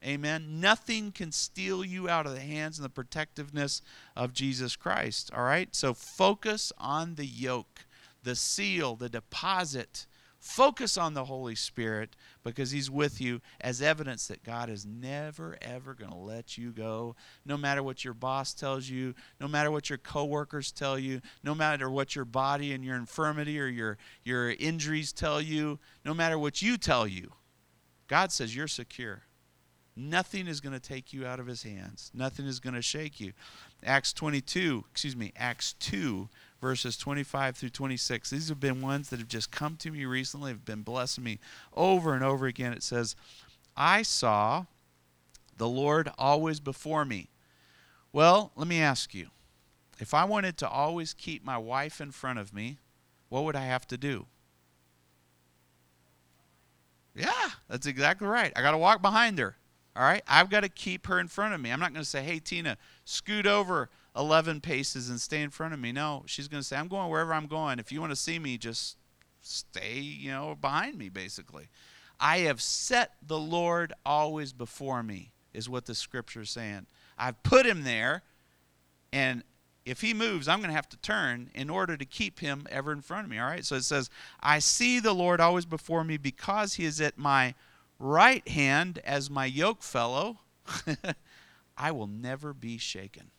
Amen. 0.05 0.61
Nothing 0.61 1.13
can 1.13 1.33
steal 1.33 1.85
you 1.85 2.09
out 2.09 2.27
of 2.27 2.35
the 2.35 2.41
hands 2.41 2.79
and 2.79 2.85
the 2.85 2.91
protectiveness 2.91 3.81
of 4.15 4.35
Jesus 4.35 4.77
Christ. 4.77 5.31
All 5.35 5.45
right? 5.45 5.75
So 5.75 5.95
focus 5.95 6.73
on 6.77 7.15
the 7.15 7.25
yoke, 7.27 7.87
the 8.23 8.37
seal, 8.37 8.97
the 8.97 9.09
deposit. 9.09 10.07
Focus 10.39 10.99
on 10.99 11.15
the 11.15 11.25
Holy 11.25 11.55
Spirit 11.55 12.17
because 12.43 12.71
He's 12.71 12.91
with 12.91 13.19
you 13.19 13.41
as 13.63 13.81
evidence 13.81 14.27
that 14.27 14.45
God 14.45 14.69
is 14.69 14.85
never, 14.85 15.57
ever 15.63 15.95
going 15.95 16.11
to 16.11 16.19
let 16.19 16.59
you 16.59 16.71
go. 16.71 17.17
No 17.47 17.57
matter 17.57 17.83
what 17.83 18.05
your 18.05 18.13
boss 18.13 18.53
tells 18.53 18.87
you, 18.87 19.15
no 19.41 19.49
matter 19.49 19.71
what 19.71 19.89
your 19.89 19.97
coworkers 19.97 20.71
tell 20.71 20.99
you, 20.99 21.23
no 21.43 21.55
matter 21.55 21.89
what 21.89 22.15
your 22.15 22.27
body 22.27 22.75
and 22.75 22.85
your 22.85 22.97
infirmity 22.97 23.59
or 23.59 23.69
your, 23.69 23.97
your 24.23 24.51
injuries 24.51 25.15
tell 25.15 25.41
you, 25.41 25.79
no 26.05 26.13
matter 26.13 26.39
what 26.39 26.61
you 26.61 26.77
tell 26.77 27.07
you, 27.07 27.33
God 28.07 28.31
says 28.31 28.55
you're 28.55 28.69
secure. 28.69 29.23
Nothing 29.97 30.49
is 30.49 30.61
going 30.61 30.73
to 30.73 30.81
take 30.81 31.13
you 31.13 31.25
out 31.25 31.39
of 31.39 31.47
his 31.47 31.63
hands. 31.63 32.11
Nothing 32.13 32.47
is 32.47 32.59
going 32.59 32.75
to 32.75 32.83
shake 32.83 33.21
you. 33.21 33.33
Acts 33.85 34.13
22, 34.13 34.85
excuse 34.91 35.15
me, 35.15 35.33
Acts 35.37 35.75
2, 35.75 36.29
verses 36.61 36.97
25 36.97 37.57
through 37.57 37.69
26. 37.69 38.31
These 38.31 38.49
have 38.49 38.59
been 38.59 38.81
ones 38.81 39.11
that 39.11 39.21
have 39.21 39.29
just 39.29 39.53
come 39.53 39.77
to 39.77 39.93
me 39.93 40.05
recently, 40.05 40.51
have 40.51 40.65
been 40.65 40.83
blessing 40.83 41.23
me 41.23 41.39
over 41.77 42.13
and 42.13 42.25
over 42.25 42.47
again. 42.47 42.73
It 42.73 42.83
says, 42.83 43.15
I 43.77 44.03
saw 44.03 44.65
the 45.57 45.69
Lord 45.69 46.11
always 46.19 46.59
before 46.59 47.05
me. 47.05 47.29
Well, 48.13 48.51
let 48.57 48.67
me 48.67 48.81
ask 48.81 49.15
you 49.15 49.29
if 50.01 50.13
I 50.13 50.25
wanted 50.25 50.57
to 50.59 50.69
always 50.69 51.15
keep 51.15 51.45
my 51.45 51.59
wife 51.59 52.01
in 52.01 52.11
front 52.11 52.41
of 52.41 52.53
me, 52.53 52.79
what 53.29 53.45
would 53.45 53.57
I 53.57 53.65
have 53.65 53.87
to 53.89 53.97
do? 53.97 54.27
Yeah, 57.15 57.51
that's 57.69 57.87
exactly 57.87 58.27
right. 58.27 58.53
I 58.57 58.63
got 58.63 58.73
to 58.73 58.79
walk 58.79 59.01
behind 59.01 59.39
her. 59.39 59.57
All 59.97 60.03
right? 60.03 60.23
I've 60.27 60.51
got 60.51 60.61
to 60.61 60.69
keep 60.69 61.07
her 61.07 61.21
in 61.21 61.29
front 61.29 61.55
of 61.55 61.61
me. 61.61 61.71
I'm 61.71 61.81
not 61.81 61.93
going 61.93 62.03
to 62.03 62.09
say, 62.09 62.23
hey, 62.23 62.39
Tina, 62.39 62.77
scoot 63.05 63.47
over 63.47 63.91
11 64.17 64.61
paces 64.61 65.09
and 65.09 65.21
stay 65.21 65.43
in 65.43 65.51
front 65.51 65.75
of 65.75 65.81
me. 65.81 65.93
No, 65.93 66.25
she's 66.27 66.49
going 66.49 66.61
to 66.61 66.67
say, 66.67 66.77
I'm 66.77 66.89
going 66.89 67.11
wherever 67.11 67.33
I'm 67.33 67.47
going. 67.47 67.79
If 67.79 67.93
you 67.93 68.01
want 68.01 68.13
to 68.13 68.17
see 68.17 68.39
me, 68.39 68.59
just 68.59 68.97
stay, 69.41 69.99
you 69.99 70.31
know, 70.31 70.57
behind 70.61 70.99
me, 70.99 71.09
basically. 71.09 71.69
I 72.19 72.39
have 72.39 72.61
set 72.61 73.13
the 73.27 73.39
Lord 73.39 73.93
always 74.05 74.53
before 74.53 75.03
me, 75.03 75.33
is 75.53 75.69
what 75.69 75.87
the 75.87 75.95
scripture 75.95 76.43
is 76.43 76.51
saying. 76.51 76.87
I've 77.19 77.43
put 77.43 77.67
him 77.67 77.85
there, 77.85 78.23
and 79.13 79.43
if 79.85 80.01
he 80.01 80.15
moves, 80.15 80.49
I'm 80.49 80.61
going 80.61 80.71
to 80.71 80.77
have 80.77 80.89
to 80.91 80.97
turn 80.97 81.51
in 81.55 81.69
order 81.69 81.97
to 81.97 82.05
keep 82.05 82.41
him 82.41 82.67
ever 82.71 82.93
in 82.93 83.03
front 83.03 83.25
of 83.25 83.31
me. 83.31 83.39
All 83.39 83.47
right? 83.47 83.65
So 83.65 83.77
it 83.77 83.85
says, 83.85 84.11
I 84.41 84.59
see 84.59 84.99
the 84.99 85.13
Lord 85.13 85.41
always 85.41 85.67
before 85.67 86.05
me 86.05 86.17
because 86.17 86.75
he 86.75 86.85
is 86.85 87.01
at 87.01 87.19
my 87.19 87.55
right 87.99 88.47
hand 88.49 88.99
as 89.05 89.31
my 89.31 89.47
yoke 89.47 89.83
fellow, 89.83 90.41
I 91.77 91.91
will 91.91 92.07
never 92.07 92.53
be 92.53 92.79
shaken. 92.79 93.31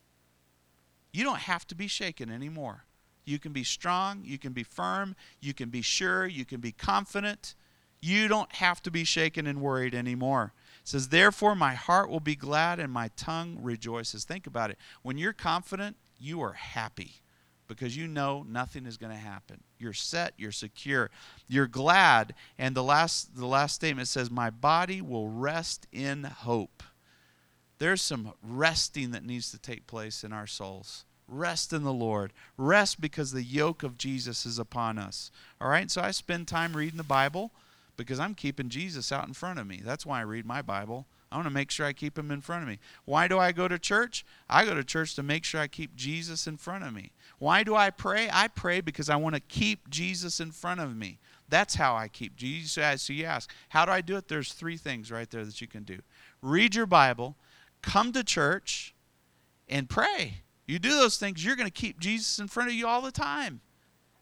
You 1.11 1.23
don't 1.23 1.39
have 1.39 1.65
to 1.67 1.75
be 1.75 1.87
shaken 1.87 2.29
anymore. 2.29 2.85
You 3.23 3.39
can 3.39 3.53
be 3.53 3.63
strong, 3.63 4.21
you 4.23 4.37
can 4.37 4.53
be 4.53 4.63
firm, 4.63 5.15
you 5.41 5.53
can 5.53 5.69
be 5.69 5.81
sure, 5.81 6.27
you 6.27 6.45
can 6.45 6.59
be 6.59 6.71
confident. 6.71 7.55
You 8.01 8.27
don't 8.27 8.53
have 8.55 8.83
to 8.83 8.91
be 8.91 9.03
shaken 9.03 9.47
and 9.47 9.61
worried 9.61 9.95
anymore. 9.95 10.53
It 10.81 10.89
says, 10.89 11.09
Therefore, 11.09 11.55
my 11.55 11.73
heart 11.73 12.09
will 12.09 12.19
be 12.19 12.35
glad 12.35 12.79
and 12.79 12.93
my 12.93 13.09
tongue 13.15 13.57
rejoices. 13.61 14.25
Think 14.25 14.45
about 14.45 14.69
it. 14.69 14.77
When 15.01 15.17
you're 15.17 15.33
confident, 15.33 15.97
you 16.19 16.41
are 16.41 16.53
happy 16.53 17.21
because 17.67 17.97
you 17.97 18.07
know 18.07 18.45
nothing 18.47 18.85
is 18.85 18.97
going 18.97 19.11
to 19.11 19.17
happen. 19.17 19.61
You're 19.79 19.93
set, 19.93 20.33
you're 20.37 20.51
secure, 20.51 21.09
you're 21.47 21.67
glad. 21.67 22.33
And 22.57 22.75
the 22.75 22.83
last 22.83 23.35
the 23.35 23.47
last 23.47 23.75
statement 23.75 24.07
says, 24.07 24.29
"My 24.29 24.49
body 24.49 25.01
will 25.01 25.29
rest 25.29 25.87
in 25.91 26.23
hope." 26.23 26.83
There's 27.77 28.01
some 28.01 28.33
resting 28.41 29.11
that 29.11 29.25
needs 29.25 29.51
to 29.51 29.57
take 29.57 29.87
place 29.87 30.23
in 30.23 30.31
our 30.31 30.47
souls. 30.47 31.05
Rest 31.27 31.73
in 31.73 31.83
the 31.83 31.93
Lord. 31.93 32.33
Rest 32.55 33.01
because 33.01 33.31
the 33.31 33.43
yoke 33.43 33.83
of 33.83 33.97
Jesus 33.97 34.45
is 34.45 34.59
upon 34.59 34.97
us. 34.97 35.31
All 35.59 35.67
right? 35.67 35.89
So 35.89 36.01
I 36.01 36.11
spend 36.11 36.47
time 36.47 36.77
reading 36.77 36.97
the 36.97 37.03
Bible 37.03 37.51
because 37.97 38.19
I'm 38.19 38.35
keeping 38.35 38.69
Jesus 38.69 39.11
out 39.11 39.27
in 39.27 39.33
front 39.33 39.59
of 39.59 39.67
me. 39.67 39.81
That's 39.83 40.05
why 40.05 40.19
I 40.19 40.23
read 40.23 40.45
my 40.45 40.61
Bible. 40.61 41.05
I 41.31 41.37
want 41.37 41.47
to 41.47 41.53
make 41.53 41.71
sure 41.71 41.85
I 41.85 41.93
keep 41.93 42.17
him 42.17 42.31
in 42.31 42.41
front 42.41 42.63
of 42.63 42.69
me. 42.69 42.79
Why 43.03 43.27
do 43.27 43.39
I 43.39 43.51
go 43.51 43.67
to 43.67 43.77
church? 43.77 44.25
I 44.49 44.63
go 44.63 44.73
to 44.73 44.83
church 44.83 45.15
to 45.15 45.23
make 45.23 45.43
sure 45.43 45.59
I 45.59 45.67
keep 45.67 45.95
Jesus 45.95 46.47
in 46.47 46.57
front 46.57 46.83
of 46.83 46.93
me. 46.93 47.11
Why 47.39 47.63
do 47.63 47.75
I 47.75 47.89
pray? 47.89 48.29
I 48.31 48.47
pray 48.47 48.79
because 48.79 49.09
I 49.09 49.15
want 49.15 49.35
to 49.35 49.41
keep 49.41 49.89
Jesus 49.89 50.39
in 50.39 50.51
front 50.51 50.79
of 50.79 50.95
me. 50.95 51.19
That's 51.49 51.75
how 51.75 51.95
I 51.95 52.07
keep 52.07 52.35
Jesus. 52.35 53.01
So 53.01 53.13
you 53.13 53.25
ask, 53.25 53.51
how 53.69 53.85
do 53.85 53.91
I 53.91 54.01
do 54.01 54.17
it? 54.17 54.27
There's 54.27 54.53
three 54.53 54.77
things 54.77 55.11
right 55.11 55.29
there 55.29 55.43
that 55.43 55.61
you 55.61 55.67
can 55.67 55.83
do 55.83 55.99
read 56.41 56.75
your 56.75 56.85
Bible, 56.85 57.35
come 57.81 58.11
to 58.13 58.23
church, 58.23 58.93
and 59.67 59.89
pray. 59.89 60.35
You 60.67 60.79
do 60.79 60.89
those 60.89 61.17
things, 61.17 61.43
you're 61.43 61.55
going 61.55 61.67
to 61.67 61.73
keep 61.73 61.99
Jesus 61.99 62.39
in 62.39 62.47
front 62.47 62.69
of 62.69 62.75
you 62.75 62.87
all 62.87 63.01
the 63.01 63.11
time. 63.11 63.61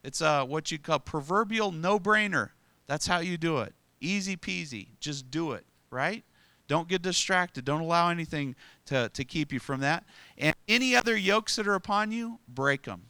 It's 0.03 0.21
uh, 0.21 0.45
what 0.45 0.71
you 0.71 0.79
call 0.79 0.99
proverbial 0.99 1.71
no 1.71 1.99
brainer. 1.99 2.49
That's 2.87 3.07
how 3.07 3.19
you 3.19 3.37
do 3.37 3.59
it. 3.59 3.73
Easy 4.01 4.35
peasy. 4.35 4.87
Just 4.99 5.31
do 5.31 5.53
it, 5.53 5.65
right? 5.89 6.23
Don't 6.67 6.87
get 6.87 7.01
distracted. 7.01 7.65
Don't 7.65 7.81
allow 7.81 8.09
anything 8.09 8.55
to, 8.85 9.09
to 9.13 9.23
keep 9.23 9.51
you 9.51 9.59
from 9.59 9.81
that. 9.81 10.05
And 10.37 10.55
any 10.67 10.95
other 10.95 11.15
yokes 11.15 11.55
that 11.55 11.67
are 11.67 11.75
upon 11.75 12.11
you, 12.11 12.39
break 12.47 12.83
them. 12.83 13.07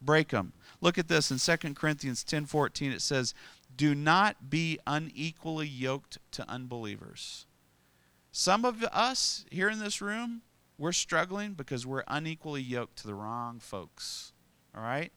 Break 0.00 0.28
them. 0.28 0.52
Look 0.80 0.98
at 0.98 1.08
this 1.08 1.30
in 1.30 1.38
2 1.38 1.74
Corinthians 1.74 2.24
10 2.24 2.46
14. 2.46 2.92
It 2.92 3.02
says, 3.02 3.34
Do 3.74 3.94
not 3.94 4.50
be 4.50 4.78
unequally 4.86 5.68
yoked 5.68 6.18
to 6.32 6.48
unbelievers. 6.48 7.46
Some 8.32 8.64
of 8.64 8.82
us 8.84 9.44
here 9.50 9.70
in 9.70 9.78
this 9.78 10.02
room, 10.02 10.42
we're 10.76 10.92
struggling 10.92 11.52
because 11.52 11.86
we're 11.86 12.04
unequally 12.08 12.62
yoked 12.62 12.96
to 12.98 13.06
the 13.06 13.14
wrong 13.14 13.60
folks. 13.60 14.32
All 14.76 14.82
right? 14.82 15.12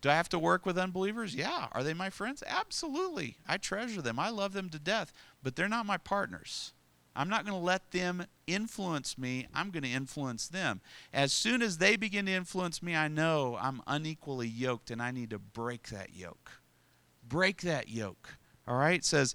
Do 0.00 0.10
I 0.10 0.14
have 0.14 0.28
to 0.30 0.38
work 0.38 0.66
with 0.66 0.78
unbelievers? 0.78 1.34
Yeah. 1.34 1.68
Are 1.72 1.82
they 1.82 1.94
my 1.94 2.10
friends? 2.10 2.42
Absolutely. 2.46 3.38
I 3.46 3.56
treasure 3.56 4.02
them. 4.02 4.18
I 4.18 4.30
love 4.30 4.52
them 4.52 4.68
to 4.70 4.78
death, 4.78 5.12
but 5.42 5.56
they're 5.56 5.68
not 5.68 5.86
my 5.86 5.96
partners. 5.96 6.72
I'm 7.16 7.30
not 7.30 7.46
going 7.46 7.58
to 7.58 7.64
let 7.64 7.92
them 7.92 8.26
influence 8.46 9.16
me. 9.16 9.46
I'm 9.54 9.70
going 9.70 9.82
to 9.84 9.90
influence 9.90 10.48
them. 10.48 10.82
As 11.14 11.32
soon 11.32 11.62
as 11.62 11.78
they 11.78 11.96
begin 11.96 12.26
to 12.26 12.32
influence 12.32 12.82
me, 12.82 12.94
I 12.94 13.08
know 13.08 13.56
I'm 13.60 13.80
unequally 13.86 14.48
yoked 14.48 14.90
and 14.90 15.00
I 15.00 15.12
need 15.12 15.30
to 15.30 15.38
break 15.38 15.88
that 15.88 16.14
yoke. 16.14 16.60
Break 17.26 17.62
that 17.62 17.88
yoke. 17.88 18.36
All 18.68 18.76
right? 18.76 18.98
It 18.98 19.04
says, 19.04 19.34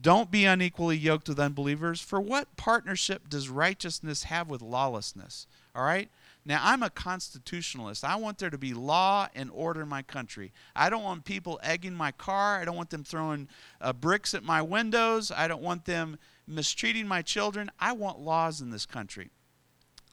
don't 0.00 0.32
be 0.32 0.44
unequally 0.44 0.96
yoked 0.96 1.28
with 1.28 1.38
unbelievers. 1.38 2.00
For 2.00 2.20
what 2.20 2.56
partnership 2.56 3.28
does 3.28 3.48
righteousness 3.48 4.24
have 4.24 4.48
with 4.50 4.60
lawlessness? 4.60 5.46
All 5.76 5.84
right? 5.84 6.10
Now, 6.44 6.60
I'm 6.62 6.82
a 6.82 6.90
constitutionalist. 6.90 8.04
I 8.04 8.16
want 8.16 8.38
there 8.38 8.50
to 8.50 8.58
be 8.58 8.74
law 8.74 9.28
and 9.34 9.48
order 9.52 9.82
in 9.82 9.88
my 9.88 10.02
country. 10.02 10.52
I 10.74 10.90
don't 10.90 11.04
want 11.04 11.24
people 11.24 11.60
egging 11.62 11.94
my 11.94 12.10
car. 12.10 12.58
I 12.58 12.64
don't 12.64 12.76
want 12.76 12.90
them 12.90 13.04
throwing 13.04 13.48
uh, 13.80 13.92
bricks 13.92 14.34
at 14.34 14.42
my 14.42 14.60
windows. 14.60 15.30
I 15.30 15.46
don't 15.46 15.62
want 15.62 15.84
them 15.84 16.18
mistreating 16.46 17.06
my 17.06 17.22
children. 17.22 17.70
I 17.78 17.92
want 17.92 18.18
laws 18.18 18.60
in 18.60 18.70
this 18.70 18.86
country. 18.86 19.30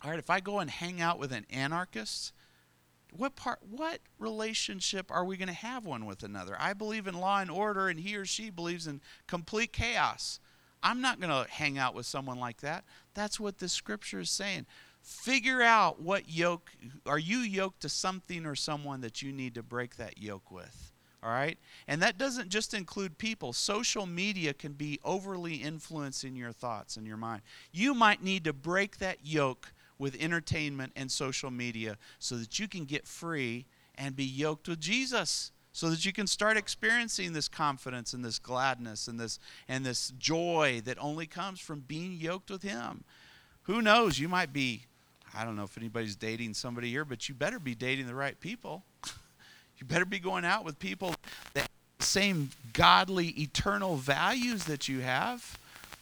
All 0.04 0.12
right, 0.12 0.20
if 0.20 0.30
I 0.30 0.40
go 0.40 0.60
and 0.60 0.70
hang 0.70 1.02
out 1.02 1.18
with 1.18 1.32
an 1.32 1.48
anarchist, 1.50 2.32
what 3.12 3.36
part 3.36 3.60
what 3.68 4.00
relationship 4.20 5.12
are 5.12 5.26
we 5.26 5.36
going 5.36 5.48
to 5.48 5.54
have 5.54 5.86
one 5.86 6.06
with 6.06 6.22
another? 6.22 6.56
I 6.60 6.74
believe 6.74 7.08
in 7.08 7.20
law 7.20 7.40
and 7.40 7.50
order 7.50 7.88
and 7.88 8.00
he 8.00 8.16
or 8.16 8.26
she 8.26 8.52
believes 8.52 8.86
in 8.86 9.02
complete 9.28 9.74
chaos. 9.74 10.40
I'm 10.82 11.02
not 11.02 11.20
going 11.20 11.32
to 11.32 11.52
hang 11.52 11.78
out 11.78 11.94
with 11.94 12.06
someone 12.06 12.40
like 12.40 12.62
that. 12.62 12.86
That's 13.14 13.40
what 13.40 13.58
the 13.58 13.68
scripture 13.68 14.22
is 14.22 14.30
saying. 14.30 14.66
Figure 15.10 15.64
out 15.64 16.00
what 16.00 16.30
yoke 16.30 16.70
are 17.08 17.18
you 17.18 17.40
yoked 17.40 17.82
to 17.82 17.90
something 17.90 18.46
or 18.46 18.54
someone 18.54 19.02
that 19.02 19.24
you 19.24 19.32
need 19.32 19.56
to 19.56 19.64
break 19.64 19.96
that 19.96 20.20
yoke 20.20 20.52
with? 20.52 20.94
All 21.24 21.32
right? 21.32 21.58
And 21.88 22.00
that 22.04 22.20
doesn't 22.20 22.50
just 22.50 22.76
include 22.76 23.18
people. 23.18 23.52
Social 23.52 24.06
media 24.06 24.54
can 24.54 24.74
be 24.74 25.00
overly 25.04 25.56
influencing 25.56 26.36
your 26.36 26.52
thoughts 26.52 26.96
and 26.96 27.08
your 27.08 27.18
mind. 27.18 27.42
You 27.72 27.96
might 27.96 28.24
need 28.24 28.44
to 28.44 28.54
break 28.54 29.00
that 29.00 29.18
yoke 29.24 29.74
with 29.98 30.16
entertainment 30.22 30.94
and 30.96 31.12
social 31.12 31.50
media 31.50 31.98
so 32.20 32.38
that 32.38 32.60
you 32.60 32.68
can 32.68 32.86
get 32.86 33.08
free 33.08 33.66
and 33.96 34.16
be 34.16 34.24
yoked 34.24 34.68
with 34.68 34.80
Jesus 34.80 35.52
so 35.72 35.90
that 35.90 36.06
you 36.06 36.14
can 36.14 36.28
start 36.28 36.56
experiencing 36.56 37.34
this 37.34 37.48
confidence 37.48 38.14
and 38.14 38.24
this 38.24 38.38
gladness 38.38 39.08
and 39.08 39.20
this 39.20 39.40
and 39.68 39.84
this 39.84 40.14
joy 40.20 40.82
that 40.86 40.98
only 41.00 41.26
comes 41.26 41.60
from 41.60 41.80
being 41.82 42.14
yoked 42.14 42.52
with 42.52 42.64
him 42.64 43.04
who 43.64 43.82
knows 43.82 44.18
you 44.18 44.28
might 44.28 44.52
be 44.52 44.86
i 45.36 45.44
don't 45.44 45.56
know 45.56 45.64
if 45.64 45.78
anybody's 45.78 46.16
dating 46.16 46.54
somebody 46.54 46.90
here 46.90 47.06
but 47.06 47.30
you 47.30 47.36
better 47.36 47.60
be 47.60 47.76
dating 47.76 48.08
the 48.08 48.16
right 48.16 48.40
people. 48.40 48.84
You 49.78 49.86
better 49.88 50.04
be 50.04 50.20
going 50.20 50.44
out 50.44 50.66
with 50.66 50.78
people 50.78 51.16
that 51.54 51.70
same 52.00 52.50
godly 52.74 53.28
eternal 53.28 53.96
values 53.96 54.66
that 54.66 54.90
you 54.90 55.00
have 55.00 55.58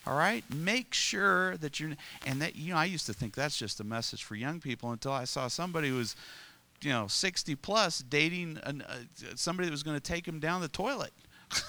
all 0.07 0.15
right? 0.15 0.43
Make 0.53 0.93
sure 0.93 1.57
that 1.57 1.79
you're 1.79 1.91
and 2.25 2.41
that 2.41 2.55
you 2.55 2.73
know 2.73 2.79
i 2.79 2.85
used 2.85 3.05
to 3.07 3.13
think 3.13 3.35
that's 3.35 3.57
just 3.57 3.79
a 3.79 3.83
message 3.83 4.23
for 4.23 4.35
young 4.35 4.59
people 4.59 4.91
until 4.91 5.11
i 5.11 5.25
saw 5.25 5.47
somebody 5.47 5.89
who 5.89 5.97
was 5.97 6.15
you 6.81 6.91
know 6.91 7.07
60 7.07 7.55
plus 7.55 7.99
dating 7.99 8.59
an, 8.63 8.83
uh, 8.87 8.95
somebody 9.35 9.67
that 9.67 9.71
was 9.71 9.83
going 9.83 9.97
to 9.97 10.01
take 10.01 10.27
him 10.27 10.39
down 10.39 10.61
the 10.61 10.67
toilet. 10.67 11.13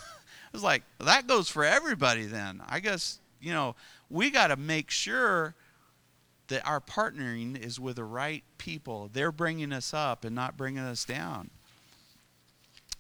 It 0.51 0.55
was 0.55 0.63
like 0.63 0.83
that 1.01 1.27
goes 1.27 1.51
for 1.51 1.63
everybody 1.63 2.25
then. 2.25 2.63
I 2.67 2.81
guess 2.81 3.21
you 3.39 3.53
know 3.53 3.77
we 4.09 4.31
got 4.31 4.47
to 4.47 4.57
make 4.57 4.91
sure 4.91 5.55
that 6.49 6.67
our 6.67 6.81
partnering 6.81 7.59
is 7.63 7.79
with 7.79 7.97
the 7.97 8.05
right 8.05 8.43
people. 8.59 9.11
They're 9.13 9.33
bringing 9.33 9.73
us 9.73 9.95
up 9.95 10.25
and 10.25 10.35
not 10.35 10.57
bringing 10.57 10.81
us 10.81 11.05
down. 11.05 11.51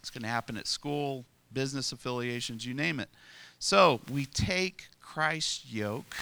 It's 0.00 0.10
going 0.10 0.22
to 0.22 0.28
happen 0.28 0.56
at 0.56 0.66
school 0.66 1.24
business 1.52 1.92
affiliations 1.92 2.66
you 2.66 2.74
name 2.74 3.00
it. 3.00 3.08
So 3.58 4.00
we 4.10 4.26
take 4.26 4.88
christ's 5.00 5.72
yoke 5.72 6.14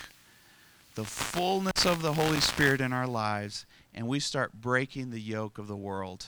the 0.95 1.05
fullness 1.05 1.85
of 1.85 2.01
the 2.01 2.15
holy 2.15 2.41
spirit 2.41 2.81
in 2.81 2.93
our 2.93 3.07
lives 3.07 3.67
and 3.95 4.07
we 4.07 4.19
start 4.19 4.53
breaking 4.55 5.11
the 5.11 5.21
yoke 5.21 5.59
of 5.59 5.67
the 5.67 5.77
world. 5.77 6.27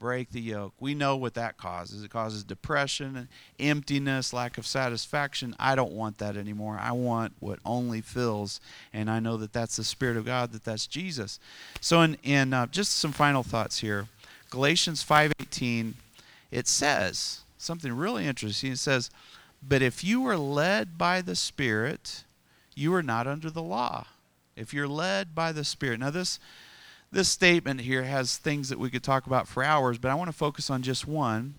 Break 0.00 0.32
the 0.32 0.40
yoke. 0.40 0.72
We 0.80 0.94
know 0.94 1.14
what 1.14 1.34
that 1.34 1.58
causes. 1.58 2.02
It 2.02 2.10
causes 2.10 2.42
depression, 2.42 3.28
emptiness, 3.58 4.32
lack 4.32 4.56
of 4.56 4.66
satisfaction. 4.66 5.54
I 5.58 5.74
don't 5.74 5.92
want 5.92 6.16
that 6.18 6.38
anymore. 6.38 6.78
I 6.80 6.92
want 6.92 7.34
what 7.38 7.58
only 7.66 8.00
fills, 8.00 8.60
and 8.94 9.10
I 9.10 9.20
know 9.20 9.36
that 9.36 9.52
that's 9.52 9.76
the 9.76 9.84
Spirit 9.84 10.16
of 10.16 10.24
God. 10.24 10.52
That 10.52 10.64
that's 10.64 10.86
Jesus. 10.86 11.38
So, 11.82 12.00
in, 12.00 12.16
in 12.22 12.54
uh, 12.54 12.66
just 12.68 12.92
some 12.96 13.12
final 13.12 13.42
thoughts 13.42 13.80
here, 13.80 14.06
Galatians 14.48 15.02
five 15.02 15.32
eighteen, 15.38 15.96
it 16.50 16.66
says 16.66 17.40
something 17.58 17.92
really 17.92 18.26
interesting. 18.26 18.72
It 18.72 18.78
says, 18.78 19.10
"But 19.62 19.82
if 19.82 20.02
you 20.02 20.26
are 20.26 20.38
led 20.38 20.96
by 20.96 21.20
the 21.20 21.36
Spirit, 21.36 22.24
you 22.74 22.94
are 22.94 23.02
not 23.02 23.26
under 23.26 23.50
the 23.50 23.62
law." 23.62 24.06
If 24.56 24.72
you're 24.72 24.88
led 24.88 25.34
by 25.34 25.52
the 25.52 25.64
Spirit. 25.64 26.00
Now 26.00 26.10
this 26.10 26.38
this 27.12 27.28
statement 27.28 27.80
here 27.80 28.04
has 28.04 28.36
things 28.36 28.68
that 28.68 28.78
we 28.78 28.90
could 28.90 29.02
talk 29.02 29.26
about 29.26 29.48
for 29.48 29.64
hours, 29.64 29.98
but 29.98 30.10
I 30.10 30.14
want 30.14 30.28
to 30.28 30.36
focus 30.36 30.70
on 30.70 30.82
just 30.82 31.06
one. 31.06 31.54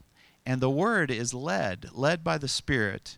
And 0.46 0.62
the 0.62 0.70
word 0.70 1.12
is 1.12 1.34
led, 1.34 1.90
led 1.94 2.24
by 2.24 2.38
the 2.38 2.48
Spirit. 2.48 3.18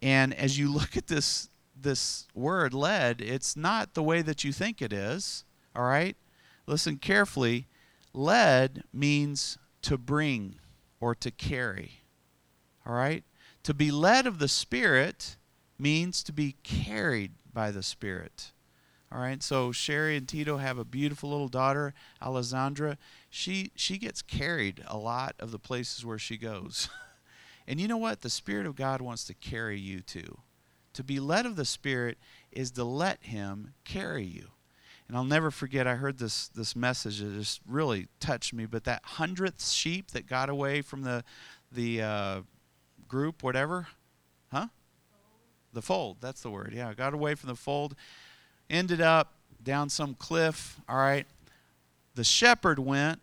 And 0.00 0.32
as 0.34 0.58
you 0.58 0.72
look 0.72 0.96
at 0.96 1.08
this 1.08 1.48
this 1.82 2.28
word 2.34 2.74
led, 2.74 3.22
it's 3.22 3.56
not 3.56 3.94
the 3.94 4.02
way 4.02 4.20
that 4.20 4.44
you 4.44 4.52
think 4.52 4.82
it 4.82 4.92
is. 4.92 5.44
All 5.74 5.84
right? 5.84 6.14
Listen 6.66 6.96
carefully. 6.96 7.66
Led 8.12 8.84
means 8.92 9.56
to 9.82 9.96
bring 9.96 10.56
or 11.00 11.14
to 11.14 11.30
carry. 11.30 12.02
All 12.86 12.92
right? 12.92 13.24
To 13.62 13.72
be 13.72 13.90
led 13.90 14.26
of 14.26 14.38
the 14.38 14.48
Spirit 14.48 15.36
means 15.78 16.22
to 16.24 16.32
be 16.32 16.56
carried 16.62 17.32
by 17.52 17.70
the 17.70 17.82
Spirit. 17.82 18.52
All 19.12 19.20
right, 19.20 19.42
so 19.42 19.72
Sherry 19.72 20.16
and 20.16 20.28
Tito 20.28 20.58
have 20.58 20.78
a 20.78 20.84
beautiful 20.84 21.30
little 21.30 21.48
daughter, 21.48 21.94
Alessandra. 22.22 22.96
She 23.28 23.72
she 23.74 23.98
gets 23.98 24.22
carried 24.22 24.84
a 24.86 24.96
lot 24.96 25.34
of 25.40 25.50
the 25.50 25.58
places 25.58 26.06
where 26.06 26.18
she 26.18 26.36
goes. 26.36 26.88
and 27.66 27.80
you 27.80 27.88
know 27.88 27.96
what? 27.96 28.20
The 28.20 28.30
Spirit 28.30 28.66
of 28.66 28.76
God 28.76 29.00
wants 29.00 29.24
to 29.24 29.34
carry 29.34 29.80
you 29.80 30.00
too. 30.00 30.38
To 30.92 31.02
be 31.02 31.18
led 31.18 31.44
of 31.44 31.56
the 31.56 31.64
Spirit 31.64 32.18
is 32.52 32.70
to 32.72 32.84
let 32.84 33.24
Him 33.24 33.74
carry 33.84 34.24
you. 34.24 34.50
And 35.08 35.16
I'll 35.16 35.24
never 35.24 35.50
forget, 35.50 35.88
I 35.88 35.96
heard 35.96 36.18
this 36.18 36.46
this 36.46 36.76
message 36.76 37.18
that 37.18 37.34
just 37.34 37.60
really 37.66 38.06
touched 38.20 38.54
me. 38.54 38.64
But 38.64 38.84
that 38.84 39.04
hundredth 39.04 39.68
sheep 39.68 40.12
that 40.12 40.28
got 40.28 40.48
away 40.48 40.82
from 40.82 41.02
the 41.02 41.24
the 41.72 42.00
uh, 42.00 42.40
group, 43.08 43.42
whatever, 43.42 43.88
huh? 44.52 44.68
The 45.72 45.82
fold. 45.82 46.18
That's 46.20 46.42
the 46.42 46.50
word. 46.50 46.72
Yeah, 46.72 46.94
got 46.94 47.12
away 47.12 47.34
from 47.34 47.48
the 47.48 47.56
fold 47.56 47.96
ended 48.70 49.00
up 49.00 49.34
down 49.62 49.90
some 49.90 50.14
cliff. 50.14 50.80
All 50.88 50.96
right. 50.96 51.26
The 52.14 52.24
shepherd 52.24 52.78
went 52.78 53.20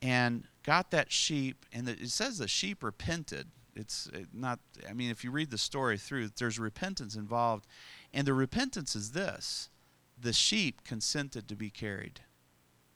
and 0.00 0.44
got 0.62 0.90
that 0.92 1.12
sheep, 1.12 1.66
and 1.72 1.88
it 1.88 2.10
says 2.10 2.38
the 2.38 2.48
sheep 2.48 2.82
repented. 2.82 3.48
It's 3.74 4.10
not, 4.32 4.58
I 4.88 4.92
mean, 4.92 5.10
if 5.10 5.22
you 5.22 5.30
read 5.30 5.50
the 5.50 5.58
story 5.58 5.98
through, 5.98 6.30
there's 6.36 6.58
repentance 6.58 7.14
involved. 7.14 7.66
And 8.12 8.26
the 8.26 8.34
repentance 8.34 8.96
is 8.96 9.12
this 9.12 9.68
the 10.20 10.32
sheep 10.32 10.82
consented 10.84 11.48
to 11.48 11.54
be 11.54 11.70
carried. 11.70 12.20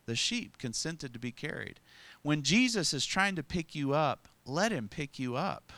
The 0.07 0.16
sheep 0.16 0.59
consented 0.59 1.12
to 1.12 1.18
be 1.20 1.30
carried. 1.30 1.78
When 2.22 2.43
Jesus 2.43 2.93
is 2.93 3.07
trying 3.07 3.37
to 3.37 3.45
pick 3.45 3.74
you 3.74 3.93
up, 3.95 4.28
let 4.45 4.72
him 4.72 4.89
pick 4.89 5.18
you 5.18 5.37
up 5.37 5.72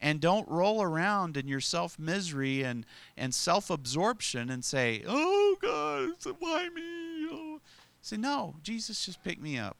and 0.00 0.20
don't 0.20 0.48
roll 0.48 0.82
around 0.82 1.36
in 1.36 1.48
your 1.48 1.60
self 1.60 1.98
misery 1.98 2.62
and, 2.62 2.86
and 3.16 3.34
self 3.34 3.70
absorption 3.70 4.50
and 4.50 4.64
say, 4.64 5.02
Oh 5.06 5.56
God, 5.60 6.10
why 6.38 6.68
me? 6.68 7.28
Oh. 7.30 7.60
Say, 8.00 8.16
No, 8.16 8.56
Jesus 8.62 9.04
just 9.04 9.22
picked 9.22 9.42
me 9.42 9.58
up. 9.58 9.76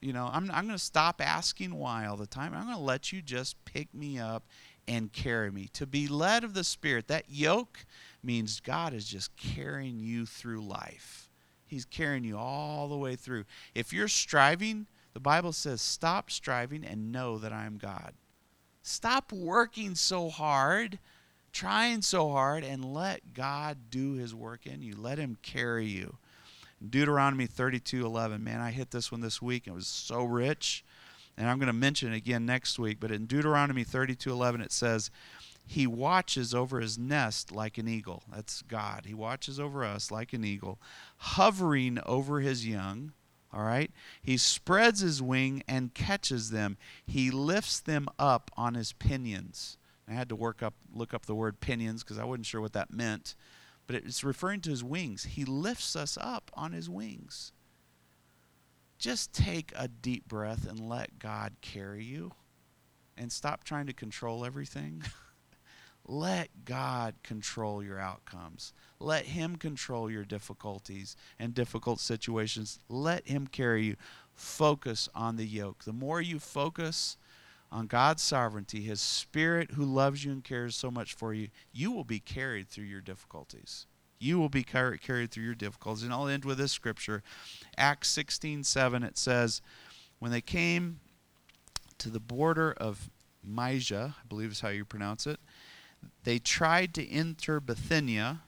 You 0.00 0.12
know, 0.12 0.28
I'm, 0.32 0.50
I'm 0.50 0.66
going 0.66 0.76
to 0.76 0.84
stop 0.84 1.20
asking 1.20 1.74
why 1.74 2.06
all 2.06 2.16
the 2.16 2.26
time. 2.26 2.54
I'm 2.54 2.64
going 2.64 2.76
to 2.76 2.82
let 2.82 3.12
you 3.12 3.22
just 3.22 3.64
pick 3.64 3.94
me 3.94 4.18
up 4.18 4.42
and 4.88 5.12
carry 5.12 5.50
me. 5.50 5.68
To 5.74 5.86
be 5.86 6.08
led 6.08 6.42
of 6.42 6.54
the 6.54 6.64
Spirit, 6.64 7.06
that 7.06 7.26
yoke 7.28 7.84
means 8.22 8.58
God 8.58 8.94
is 8.94 9.06
just 9.06 9.36
carrying 9.36 10.00
you 10.00 10.26
through 10.26 10.60
life. 10.60 11.28
He's 11.66 11.84
carrying 11.84 12.24
you 12.24 12.36
all 12.36 12.88
the 12.88 12.96
way 12.96 13.14
through. 13.14 13.44
If 13.74 13.92
you're 13.92 14.08
striving, 14.08 14.88
the 15.14 15.20
Bible 15.20 15.52
says, 15.52 15.80
stop 15.80 16.30
striving 16.30 16.84
and 16.84 17.12
know 17.12 17.38
that 17.38 17.52
I 17.52 17.64
am 17.64 17.78
God. 17.78 18.12
Stop 18.82 19.32
working 19.32 19.94
so 19.94 20.28
hard, 20.28 20.98
trying 21.52 22.02
so 22.02 22.30
hard, 22.30 22.64
and 22.64 22.84
let 22.84 23.32
God 23.32 23.90
do 23.90 24.14
his 24.14 24.34
work 24.34 24.66
in 24.66 24.82
you. 24.82 24.96
Let 24.96 25.18
him 25.18 25.38
carry 25.42 25.86
you. 25.86 26.16
Deuteronomy 26.90 27.46
32 27.46 28.04
11. 28.04 28.42
Man, 28.42 28.60
I 28.60 28.72
hit 28.72 28.90
this 28.90 29.12
one 29.12 29.20
this 29.20 29.40
week. 29.40 29.66
It 29.66 29.74
was 29.74 29.86
so 29.86 30.24
rich. 30.24 30.84
And 31.38 31.48
I'm 31.48 31.58
going 31.58 31.68
to 31.68 31.72
mention 31.72 32.12
it 32.12 32.16
again 32.16 32.44
next 32.44 32.78
week. 32.78 32.98
But 33.00 33.12
in 33.12 33.26
Deuteronomy 33.26 33.84
32 33.84 34.30
11, 34.30 34.60
it 34.60 34.72
says, 34.72 35.10
He 35.64 35.86
watches 35.86 36.52
over 36.52 36.80
his 36.80 36.98
nest 36.98 37.52
like 37.52 37.78
an 37.78 37.88
eagle. 37.88 38.24
That's 38.32 38.62
God. 38.62 39.04
He 39.06 39.14
watches 39.14 39.60
over 39.60 39.84
us 39.84 40.10
like 40.10 40.32
an 40.32 40.44
eagle, 40.44 40.78
hovering 41.18 42.00
over 42.04 42.40
his 42.40 42.66
young 42.66 43.12
all 43.52 43.62
right? 43.62 43.90
He 44.22 44.36
spreads 44.36 45.00
his 45.00 45.20
wing 45.20 45.62
and 45.68 45.94
catches 45.94 46.50
them. 46.50 46.76
He 47.04 47.30
lifts 47.30 47.80
them 47.80 48.08
up 48.18 48.50
on 48.56 48.74
his 48.74 48.92
pinions. 48.92 49.76
I 50.08 50.12
had 50.12 50.28
to 50.30 50.36
work 50.36 50.62
up 50.62 50.74
look 50.92 51.14
up 51.14 51.26
the 51.26 51.34
word 51.34 51.60
pinions 51.60 52.02
because 52.02 52.18
I 52.18 52.24
wasn't 52.24 52.46
sure 52.46 52.60
what 52.60 52.72
that 52.72 52.92
meant. 52.92 53.34
But 53.86 53.96
it's 53.96 54.24
referring 54.24 54.60
to 54.62 54.70
his 54.70 54.84
wings. 54.84 55.24
He 55.24 55.44
lifts 55.44 55.96
us 55.96 56.16
up 56.20 56.50
on 56.54 56.72
his 56.72 56.88
wings. 56.88 57.52
Just 58.98 59.32
take 59.32 59.72
a 59.76 59.88
deep 59.88 60.28
breath 60.28 60.68
and 60.68 60.88
let 60.88 61.18
God 61.18 61.54
carry 61.60 62.04
you 62.04 62.32
and 63.16 63.32
stop 63.32 63.64
trying 63.64 63.86
to 63.86 63.92
control 63.92 64.44
everything. 64.44 65.02
Let 66.12 66.66
God 66.66 67.14
control 67.22 67.82
your 67.82 67.98
outcomes. 67.98 68.74
Let 69.00 69.24
Him 69.24 69.56
control 69.56 70.10
your 70.10 70.26
difficulties 70.26 71.16
and 71.38 71.54
difficult 71.54 72.00
situations. 72.00 72.78
Let 72.90 73.26
Him 73.26 73.46
carry 73.46 73.84
you. 73.86 73.96
Focus 74.34 75.08
on 75.14 75.36
the 75.36 75.46
yoke. 75.46 75.84
The 75.84 75.92
more 75.94 76.20
you 76.20 76.38
focus 76.38 77.16
on 77.70 77.86
God's 77.86 78.22
sovereignty, 78.22 78.82
His 78.82 79.00
Spirit 79.00 79.70
who 79.70 79.86
loves 79.86 80.22
you 80.22 80.32
and 80.32 80.44
cares 80.44 80.76
so 80.76 80.90
much 80.90 81.14
for 81.14 81.32
you, 81.32 81.48
you 81.72 81.90
will 81.90 82.04
be 82.04 82.20
carried 82.20 82.68
through 82.68 82.84
your 82.84 83.00
difficulties. 83.00 83.86
You 84.18 84.38
will 84.38 84.50
be 84.50 84.64
car- 84.64 84.98
carried 84.98 85.30
through 85.30 85.44
your 85.44 85.54
difficulties. 85.54 86.04
And 86.04 86.12
I'll 86.12 86.28
end 86.28 86.44
with 86.44 86.58
this 86.58 86.72
scripture. 86.72 87.22
Acts 87.78 88.10
16 88.10 88.64
7, 88.64 89.02
it 89.02 89.16
says, 89.16 89.62
When 90.18 90.30
they 90.30 90.42
came 90.42 91.00
to 91.96 92.10
the 92.10 92.20
border 92.20 92.70
of 92.70 93.08
Mysia, 93.42 94.14
I 94.22 94.26
believe 94.28 94.52
is 94.52 94.60
how 94.60 94.68
you 94.68 94.84
pronounce 94.84 95.26
it, 95.26 95.40
they 96.24 96.38
tried 96.38 96.94
to 96.94 97.08
enter 97.08 97.60
Bithynia, 97.60 98.42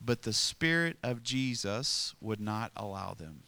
but 0.00 0.22
the 0.22 0.32
Spirit 0.32 0.96
of 1.02 1.22
Jesus 1.22 2.14
would 2.20 2.40
not 2.40 2.72
allow 2.76 3.14
them. 3.14 3.44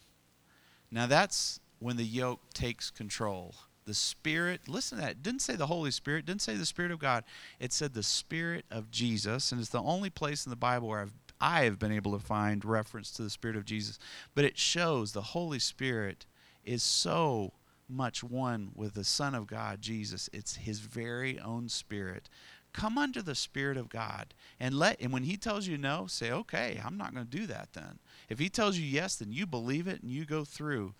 Now 0.90 1.06
that's 1.06 1.60
when 1.78 1.96
the 1.96 2.04
yoke 2.04 2.40
takes 2.52 2.90
control. 2.90 3.54
The 3.84 3.94
Spirit, 3.94 4.62
listen 4.68 4.98
to 4.98 5.04
that. 5.04 5.10
It 5.12 5.22
didn't 5.22 5.42
say 5.42 5.56
the 5.56 5.66
Holy 5.66 5.90
Spirit, 5.90 6.24
didn't 6.24 6.42
say 6.42 6.56
the 6.56 6.64
Spirit 6.64 6.90
of 6.90 6.98
God. 6.98 7.24
It 7.60 7.72
said 7.72 7.92
the 7.92 8.02
Spirit 8.02 8.64
of 8.70 8.90
Jesus, 8.90 9.52
and 9.52 9.60
it's 9.60 9.70
the 9.70 9.82
only 9.82 10.08
place 10.08 10.46
in 10.46 10.50
the 10.50 10.56
Bible 10.56 10.88
where 10.88 11.00
I've 11.00 11.12
I 11.40 11.64
have 11.64 11.78
been 11.78 11.92
able 11.92 12.12
to 12.12 12.24
find 12.24 12.64
reference 12.64 13.10
to 13.12 13.22
the 13.22 13.28
Spirit 13.28 13.56
of 13.56 13.64
Jesus. 13.64 13.98
But 14.34 14.44
it 14.44 14.56
shows 14.56 15.12
the 15.12 15.20
Holy 15.20 15.58
Spirit 15.58 16.24
is 16.64 16.82
so 16.82 17.52
much 17.88 18.24
one 18.24 18.70
with 18.74 18.94
the 18.94 19.04
Son 19.04 19.34
of 19.34 19.46
God, 19.46 19.82
Jesus. 19.82 20.30
It's 20.32 20.56
his 20.56 20.80
very 20.80 21.38
own 21.38 21.68
spirit. 21.68 22.30
Come 22.74 22.98
under 22.98 23.22
the 23.22 23.36
Spirit 23.36 23.76
of 23.76 23.88
God 23.88 24.34
and 24.58 24.74
let 24.74 25.00
and 25.00 25.12
when 25.12 25.22
he 25.22 25.36
tells 25.36 25.66
you 25.66 25.78
no, 25.78 26.06
say, 26.08 26.30
Okay, 26.30 26.80
I'm 26.84 26.98
not 26.98 27.14
going 27.14 27.26
to 27.26 27.38
do 27.38 27.46
that 27.46 27.72
then. 27.72 28.00
If 28.28 28.38
he 28.38 28.50
tells 28.50 28.76
you 28.76 28.84
yes, 28.84 29.16
then 29.16 29.32
you 29.32 29.46
believe 29.46 29.86
it 29.86 30.02
and 30.02 30.10
you 30.10 30.26
go 30.26 30.44
through. 30.44 30.94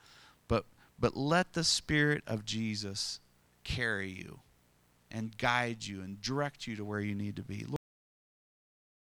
But 0.49 0.65
but 0.99 1.17
let 1.17 1.53
the 1.53 1.65
Spirit 1.65 2.23
of 2.27 2.45
Jesus 2.45 3.21
carry 3.65 4.09
you 4.09 4.41
and 5.11 5.37
guide 5.37 5.85
you 5.85 6.01
and 6.01 6.21
direct 6.21 6.67
you 6.67 6.77
to 6.77 6.85
where 6.85 7.01
you 7.01 7.15
need 7.15 7.37
to 7.37 7.43
be. 7.43 7.67